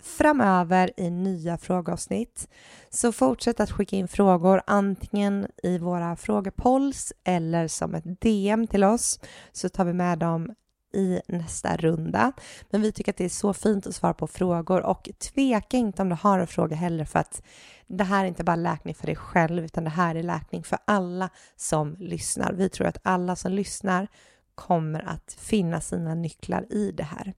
framöver 0.05 0.91
i 0.97 1.09
nya 1.09 1.57
frågeavsnitt. 1.57 2.47
Så 2.89 3.11
fortsätt 3.11 3.59
att 3.59 3.71
skicka 3.71 3.95
in 3.95 4.07
frågor 4.07 4.61
antingen 4.67 5.47
i 5.63 5.77
våra 5.77 6.15
frågepolls 6.15 7.13
eller 7.23 7.67
som 7.67 7.95
ett 7.95 8.21
DM 8.21 8.67
till 8.67 8.83
oss 8.83 9.19
så 9.51 9.69
tar 9.69 9.85
vi 9.85 9.93
med 9.93 10.19
dem 10.19 10.55
i 10.93 11.21
nästa 11.27 11.77
runda. 11.77 12.31
Men 12.69 12.81
vi 12.81 12.91
tycker 12.91 13.11
att 13.11 13.17
det 13.17 13.25
är 13.25 13.29
så 13.29 13.53
fint 13.53 13.87
att 13.87 13.95
svara 13.95 14.13
på 14.13 14.27
frågor 14.27 14.81
och 14.81 15.09
tveka 15.19 15.77
inte 15.77 16.01
om 16.01 16.09
du 16.09 16.17
har 16.21 16.39
en 16.39 16.47
fråga 16.47 16.75
heller 16.75 17.05
för 17.05 17.19
att 17.19 17.41
det 17.87 18.03
här 18.03 18.23
är 18.23 18.27
inte 18.27 18.43
bara 18.43 18.55
läkning 18.55 18.95
för 18.95 19.05
dig 19.05 19.15
själv 19.15 19.65
utan 19.65 19.83
det 19.83 19.89
här 19.89 20.15
är 20.15 20.23
läkning 20.23 20.63
för 20.63 20.77
alla 20.85 21.29
som 21.55 21.95
lyssnar. 21.99 22.53
Vi 22.53 22.69
tror 22.69 22.87
att 22.87 22.97
alla 23.03 23.35
som 23.35 23.51
lyssnar 23.51 24.07
kommer 24.55 25.09
att 25.09 25.37
finna 25.39 25.81
sina 25.81 26.15
nycklar 26.15 26.73
i 26.73 26.91
det 26.91 27.03
här. 27.03 27.33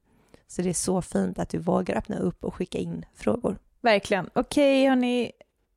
Så 0.47 0.61
det 0.61 0.69
är 0.69 0.73
så 0.73 1.01
fint 1.01 1.39
att 1.39 1.49
du 1.49 1.57
vågar 1.57 1.97
öppna 1.97 2.17
upp 2.17 2.43
och 2.43 2.55
skicka 2.55 2.77
in 2.77 3.05
frågor. 3.15 3.57
Verkligen. 3.81 4.29
Okej, 4.33 4.81
okay, 4.81 4.89
hörni. 4.89 5.31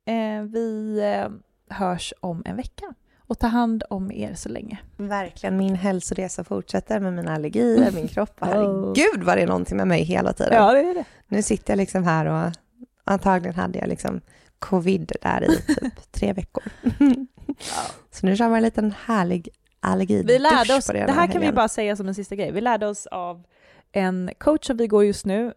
Eh, 0.05 0.43
vi 0.43 0.99
eh, 0.99 1.29
hörs 1.77 2.13
om 2.19 2.41
en 2.45 2.55
vecka. 2.55 2.93
Och 3.17 3.39
ta 3.39 3.47
hand 3.47 3.83
om 3.89 4.11
er 4.11 4.33
så 4.33 4.49
länge. 4.49 4.79
Verkligen. 4.97 5.57
Min 5.57 5.75
hälsoresa 5.75 6.43
fortsätter 6.43 6.99
med 6.99 7.13
mina 7.13 7.35
allergier, 7.35 7.91
min 7.91 8.07
kropp. 8.07 8.35
Herregud 8.41 9.23
vad 9.23 9.37
det 9.37 9.41
är 9.41 9.47
någonting 9.47 9.77
med 9.77 9.87
mig 9.87 10.03
hela 10.03 10.33
tiden. 10.33 10.53
Ja, 10.53 10.73
det 10.73 10.79
är 10.79 10.93
det. 10.93 11.05
Nu 11.27 11.41
sitter 11.41 11.71
jag 11.71 11.77
liksom 11.77 12.03
här 12.03 12.25
och 12.25 12.53
antagligen 13.03 13.55
hade 13.55 13.79
jag 13.79 13.87
liksom 13.87 14.21
covid 14.59 15.11
där 15.21 15.43
i 15.43 15.73
typ 15.73 16.11
tre 16.11 16.33
veckor. 16.33 16.63
ja. 16.97 17.55
Så 18.11 18.25
nu 18.25 18.35
kör 18.35 18.47
man 18.47 18.55
en 18.55 18.63
liten 18.63 18.93
härlig 19.05 19.49
allergi 19.79 20.23
Vi 20.23 20.39
lärde 20.39 20.75
oss, 20.75 20.85
det, 20.85 21.05
det 21.05 21.11
här 21.11 21.27
kan 21.27 21.41
vi 21.41 21.51
bara 21.51 21.67
säga 21.67 21.95
som 21.95 22.07
en 22.07 22.15
sista 22.15 22.35
grej, 22.35 22.51
vi 22.51 22.61
lärde 22.61 22.87
oss 22.87 23.05
av 23.05 23.43
en 23.91 24.29
coach 24.37 24.67
som 24.67 24.77
vi 24.77 24.87
går 24.87 25.05
just 25.05 25.25
nu, 25.25 25.53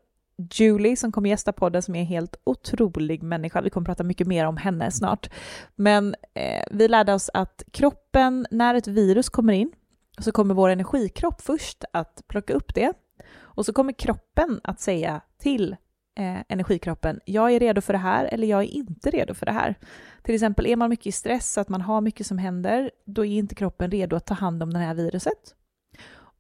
Julie, 0.53 0.97
som 0.97 1.13
kommer 1.13 1.31
gästa 1.31 1.53
podden, 1.53 1.83
som 1.83 1.95
är 1.95 2.01
en 2.01 2.07
helt 2.07 2.37
otrolig 2.45 3.23
människa. 3.23 3.61
Vi 3.61 3.71
kommer 3.71 3.85
prata 3.85 4.03
mycket 4.05 4.27
mer 4.27 4.47
om 4.47 4.57
henne 4.57 4.91
snart. 4.91 5.31
Men 5.77 6.15
eh, 6.35 6.65
vi 6.71 6.89
lärde 6.89 7.15
oss 7.15 7.31
att 7.35 7.63
kroppen, 7.71 8.47
när 8.51 8.75
ett 8.75 8.87
virus 8.87 9.29
kommer 9.29 9.53
in, 9.53 9.73
så 10.19 10.33
kommer 10.33 10.55
vår 10.55 10.69
energikropp 10.69 11.41
först 11.41 11.85
att 11.93 12.23
plocka 12.27 12.55
upp 12.55 12.75
det. 12.75 12.93
Och 13.37 13.67
så 13.67 13.73
kommer 13.73 13.93
kroppen 13.93 14.61
att 14.65 14.81
säga 14.81 15.21
till 15.39 15.77
eh, 16.19 16.41
energikroppen, 16.49 17.21
jag 17.25 17.53
är 17.53 17.61
redo 17.61 17.81
för 17.81 17.93
det 17.93 17.99
här 17.99 18.25
eller 18.25 18.47
jag 18.47 18.63
är 18.63 18.69
inte 18.69 19.11
redo 19.11 19.35
för 19.35 19.47
det 19.47 19.53
här. 19.53 19.75
Till 20.23 20.35
exempel 20.35 20.67
är 20.67 20.77
man 20.77 20.91
mycket 20.91 21.07
i 21.07 21.13
stress, 21.13 21.59
att 21.59 21.69
man 21.69 21.81
har 21.81 22.01
mycket 22.01 22.27
som 22.27 22.39
händer, 22.39 22.91
då 23.07 23.25
är 23.25 23.39
inte 23.39 23.55
kroppen 23.55 23.91
redo 23.91 24.17
att 24.17 24.27
ta 24.27 24.35
hand 24.35 24.63
om 24.63 24.73
det 24.73 24.79
här 24.79 24.95
viruset. 24.95 25.55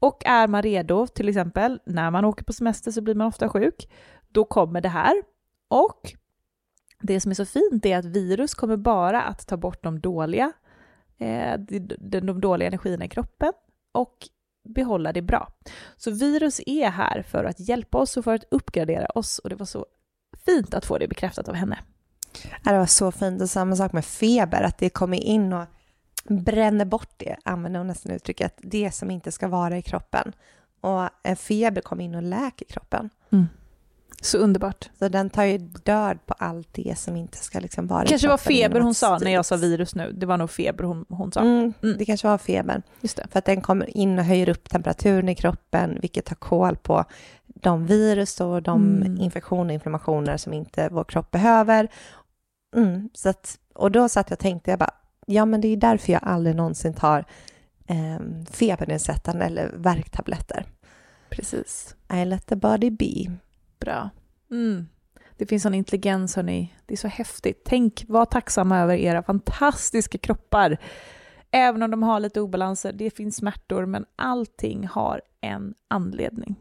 Och 0.04 0.26
är 0.26 0.48
man 0.48 0.62
redo, 0.62 1.06
till 1.06 1.28
exempel 1.28 1.80
när 1.84 2.10
man 2.10 2.24
åker 2.24 2.44
på 2.44 2.52
semester 2.52 2.90
så 2.90 3.00
blir 3.00 3.14
man 3.14 3.26
ofta 3.26 3.48
sjuk, 3.48 3.88
då 4.28 4.44
kommer 4.44 4.80
det 4.80 4.88
här. 4.88 5.22
Och 5.68 6.12
det 7.00 7.20
som 7.20 7.30
är 7.30 7.34
så 7.34 7.44
fint 7.44 7.86
är 7.86 7.98
att 7.98 8.04
virus 8.04 8.54
kommer 8.54 8.76
bara 8.76 9.22
att 9.22 9.46
ta 9.46 9.56
bort 9.56 9.82
de 9.82 10.00
dåliga, 10.00 10.52
eh, 11.18 11.58
de 11.98 12.40
dåliga 12.40 12.68
energierna 12.68 13.04
i 13.04 13.08
kroppen 13.08 13.52
och 13.92 14.28
behålla 14.64 15.12
det 15.12 15.22
bra. 15.22 15.48
Så 15.96 16.10
virus 16.10 16.60
är 16.66 16.90
här 16.90 17.22
för 17.22 17.44
att 17.44 17.68
hjälpa 17.68 17.98
oss 17.98 18.16
och 18.16 18.24
för 18.24 18.34
att 18.34 18.44
uppgradera 18.50 19.06
oss 19.06 19.38
och 19.38 19.50
det 19.50 19.56
var 19.56 19.66
så 19.66 19.86
fint 20.44 20.74
att 20.74 20.84
få 20.84 20.98
det 20.98 21.08
bekräftat 21.08 21.48
av 21.48 21.54
henne. 21.54 21.78
Det 22.64 22.78
var 22.78 22.86
så 22.86 23.12
fint 23.12 23.42
och 23.42 23.50
samma 23.50 23.76
sak 23.76 23.92
med 23.92 24.04
feber, 24.04 24.62
att 24.62 24.78
det 24.78 24.90
kommer 24.90 25.18
in 25.18 25.52
och 25.52 25.64
bränner 26.28 26.84
bort 26.84 27.10
det, 27.16 27.36
använder 27.44 27.80
hon 27.80 27.86
nästan 27.86 28.12
uttrycket, 28.12 28.54
det 28.62 28.90
som 28.90 29.10
inte 29.10 29.32
ska 29.32 29.48
vara 29.48 29.78
i 29.78 29.82
kroppen. 29.82 30.32
Och 30.80 31.08
en 31.22 31.36
feber 31.36 31.80
kommer 31.80 32.04
in 32.04 32.14
och 32.14 32.22
läker 32.22 32.64
kroppen. 32.66 33.10
Mm. 33.32 33.46
Så 34.22 34.38
underbart. 34.38 34.90
Så 34.98 35.08
den 35.08 35.30
tar 35.30 35.44
ju 35.44 35.58
död 35.58 36.18
på 36.26 36.34
allt 36.38 36.68
det 36.72 36.98
som 36.98 37.16
inte 37.16 37.38
ska 37.38 37.60
liksom 37.60 37.86
vara 37.86 38.06
kanske 38.06 38.28
var 38.28 38.36
feber 38.36 38.80
hon 38.80 38.94
sa 38.94 39.18
när 39.18 39.30
jag 39.30 39.46
sa 39.46 39.56
virus 39.56 39.94
nu. 39.94 40.12
Det 40.12 40.26
var 40.26 40.36
nog 40.36 40.50
feber 40.50 40.84
hon, 40.84 41.04
hon 41.08 41.32
sa. 41.32 41.40
Mm, 41.40 41.72
Mm. 41.82 41.98
Det 41.98 42.04
kanske 42.04 42.28
var 42.28 42.38
febern. 42.38 42.82
Just 43.00 43.16
det. 43.16 43.26
För 43.30 43.38
att 43.38 43.44
den 43.44 43.60
kommer 43.60 43.96
in 43.96 44.18
och 44.18 44.24
höjer 44.24 44.48
upp 44.48 44.68
temperaturen 44.68 45.28
i 45.28 45.34
kroppen, 45.34 45.98
vilket 46.00 46.24
tar 46.24 46.34
koll 46.36 46.76
på 46.76 47.04
de 47.46 47.86
virus 47.86 48.40
och 48.40 48.62
de 48.62 48.96
Mm. 49.02 49.20
infektioner 49.20 49.68
och 49.70 49.74
inflammationer 49.74 50.36
som 50.36 50.52
inte 50.52 50.88
vår 50.92 51.04
kropp 51.04 51.30
behöver. 51.30 51.88
Mm, 52.76 53.08
så 53.14 53.28
att, 53.28 53.58
och 53.74 53.92
då 53.92 54.08
satt 54.08 54.30
jag 54.30 54.36
och 54.36 54.40
tänkte, 54.40 54.70
jag 54.70 54.78
bara, 54.78 54.94
ja 55.26 55.44
men 55.44 55.60
det 55.60 55.68
är 55.68 55.76
därför 55.76 56.12
jag 56.12 56.24
aldrig 56.24 56.56
någonsin 56.56 56.94
tar 56.94 57.24
eh, 57.86 58.18
febernedsättande 58.50 59.44
eller 59.44 59.72
värktabletter. 59.76 60.66
Precis. 61.30 61.96
I 62.12 62.24
let 62.24 62.46
the 62.46 62.56
body 62.56 62.90
be. 62.90 63.32
Bra. 63.78 64.10
Mm. 64.50 64.86
Det 65.36 65.46
finns 65.46 65.62
sån 65.62 65.74
intelligens, 65.74 66.36
hörni. 66.36 66.74
Det 66.86 66.94
är 66.94 66.98
så 66.98 67.08
häftigt. 67.08 67.62
Tänk, 67.64 68.04
var 68.08 68.24
tacksamma 68.24 68.78
över 68.80 68.96
era 68.96 69.22
fantastiska 69.22 70.18
kroppar. 70.18 70.78
Även 71.50 71.82
om 71.82 71.90
de 71.90 72.02
har 72.02 72.20
lite 72.20 72.40
obalanser, 72.40 72.92
det 72.92 73.10
finns 73.10 73.36
smärtor, 73.36 73.86
men 73.86 74.06
allting 74.16 74.86
har 74.86 75.20
en 75.40 75.74
anledning. 75.88 76.56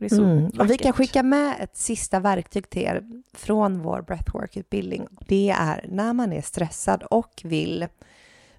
Mm. 0.00 0.50
Och 0.58 0.70
vi 0.70 0.78
kan 0.78 0.92
skicka 0.92 1.22
med 1.22 1.56
ett 1.60 1.76
sista 1.76 2.20
verktyg 2.20 2.70
till 2.70 2.82
er 2.82 3.02
från 3.34 3.82
vår 3.82 4.02
breathwork-utbildning. 4.02 5.08
Det 5.28 5.50
är 5.50 5.84
när 5.88 6.12
man 6.12 6.32
är 6.32 6.42
stressad 6.42 7.02
och 7.02 7.42
vill 7.44 7.86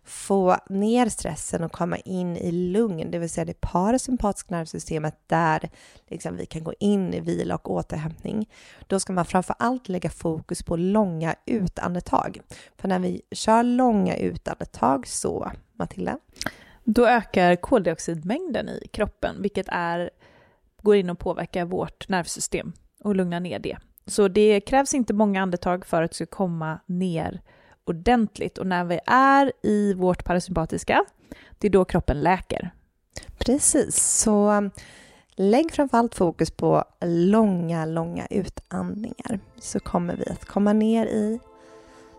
få 0.07 0.57
ner 0.69 1.09
stressen 1.09 1.63
och 1.63 1.71
komma 1.71 1.97
in 1.97 2.37
i 2.37 2.51
lugn, 2.51 3.11
det 3.11 3.19
vill 3.19 3.29
säga 3.29 3.45
det 3.45 3.61
parasympatiska 3.61 4.55
nervsystemet 4.55 5.15
där 5.27 5.69
liksom 6.07 6.37
vi 6.37 6.45
kan 6.45 6.63
gå 6.63 6.73
in 6.79 7.13
i 7.13 7.19
vila 7.19 7.55
och 7.55 7.71
återhämtning. 7.71 8.49
Då 8.87 8.99
ska 8.99 9.13
man 9.13 9.25
framför 9.25 9.55
allt 9.59 9.89
lägga 9.89 10.09
fokus 10.09 10.63
på 10.63 10.75
långa 10.75 11.35
utandetag. 11.45 12.39
För 12.77 12.87
när 12.87 12.99
vi 12.99 13.21
kör 13.31 13.63
långa 13.63 14.15
utandetag 14.15 15.07
så, 15.07 15.51
Matilda, 15.73 16.19
Då 16.83 17.07
ökar 17.07 17.55
koldioxidmängden 17.55 18.69
i 18.69 18.87
kroppen, 18.91 19.41
vilket 19.41 19.67
är, 19.69 20.09
går 20.87 20.95
in 20.95 21.09
och 21.09 21.19
påverkar 21.19 21.65
vårt 21.65 22.09
nervsystem 22.09 22.73
och 23.03 23.15
lugnar 23.15 23.39
ner 23.39 23.59
det. 23.59 23.77
Så 24.05 24.27
det 24.27 24.61
krävs 24.61 24.93
inte 24.93 25.13
många 25.13 25.41
andetag 25.41 25.85
för 25.85 26.01
att 26.01 26.11
det 26.11 26.15
ska 26.15 26.25
komma 26.25 26.79
ner 26.85 27.41
ordentligt. 27.85 28.57
Och 28.57 28.67
när 28.67 28.83
vi 28.83 28.99
är 29.05 29.51
i 29.63 29.93
vårt 29.93 30.23
parasympatiska, 30.23 31.05
det 31.57 31.67
är 31.67 31.71
då 31.71 31.85
kroppen 31.85 32.21
läker. 32.21 32.71
Precis, 33.37 33.95
så 33.95 34.51
um, 34.51 34.71
lägg 35.35 35.71
framförallt 35.71 36.15
fokus 36.15 36.51
på 36.51 36.83
långa, 37.05 37.85
långa 37.85 38.27
utandningar 38.29 39.39
så 39.59 39.79
kommer 39.79 40.15
vi 40.15 40.25
att 40.25 40.45
komma 40.45 40.73
ner 40.73 41.05
i, 41.05 41.39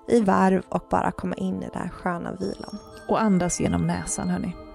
i 0.09 0.21
varv 0.21 0.63
och 0.69 0.85
bara 0.91 1.11
komma 1.11 1.35
in 1.35 1.63
i 1.63 1.69
den 1.73 1.83
här 1.83 1.89
sköna 1.89 2.33
vilan. 2.33 2.79
Och 3.09 3.23
andas 3.23 3.61
genom 3.61 3.87
näsan, 3.87 4.29
hörni. 4.29 4.68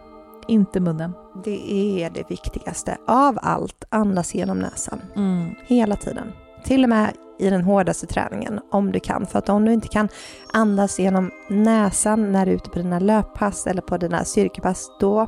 Inte 0.47 0.79
munnen. 0.79 1.13
Det 1.43 1.71
är 2.03 2.09
det 2.09 2.29
viktigaste 2.29 2.97
av 3.07 3.37
allt, 3.41 3.83
andas 3.89 4.35
genom 4.35 4.59
näsan 4.59 5.01
Mm. 5.15 5.55
hela 5.67 5.95
tiden. 5.95 6.31
Till 6.65 6.83
och 6.83 6.89
med 6.89 7.13
i 7.39 7.49
den 7.49 7.63
hårdaste 7.63 8.07
träningen 8.07 8.59
om 8.71 8.91
du 8.91 8.99
kan. 8.99 9.25
För 9.25 9.39
att 9.39 9.49
om 9.49 9.65
du 9.65 9.73
inte 9.73 9.87
kan 9.87 10.09
andas 10.53 10.99
genom 10.99 11.31
näsan 11.49 12.31
när 12.31 12.45
du 12.45 12.51
är 12.51 12.55
ute 12.55 12.69
på 12.69 12.79
dina 12.79 12.99
löppass 12.99 13.67
eller 13.67 13.81
på 13.81 13.97
dina 13.97 14.25
styrkepass, 14.25 14.91
då 14.99 15.27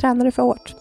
tränar 0.00 0.24
du 0.24 0.30
för 0.32 0.42
hårt. 0.42 0.74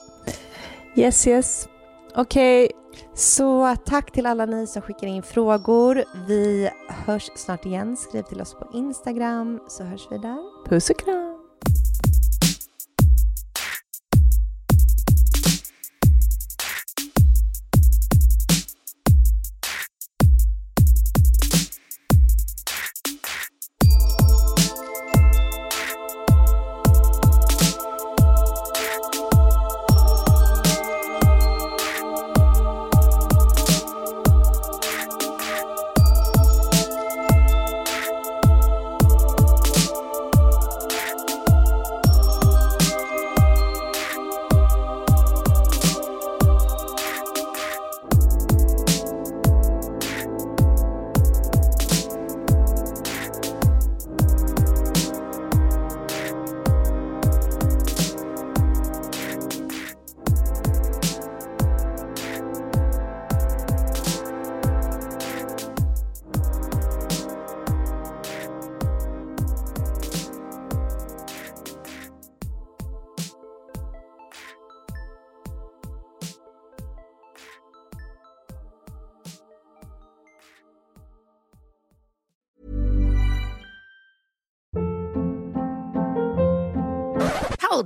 Yes, 0.96 1.28
yes. 1.28 1.68
Okej, 2.16 2.72
Så 3.14 3.76
tack 3.86 4.12
till 4.12 4.26
alla 4.26 4.46
ni 4.46 4.68
som 4.68 4.82
skickar 4.82 5.08
in 5.08 5.24
frågor. 5.24 6.04
Vi 6.28 6.70
hörs 7.06 7.32
snart 7.36 7.66
igen. 7.66 7.98
Skriv 7.98 8.22
till 8.24 8.42
oss 8.42 8.54
på 8.54 8.68
Instagram 8.74 9.60
så 9.68 9.84
hörs 9.84 10.08
vi 10.12 10.18
där. 10.18 10.38
puss 10.70 10.90
och 10.90 11.00
kram. 11.00 11.39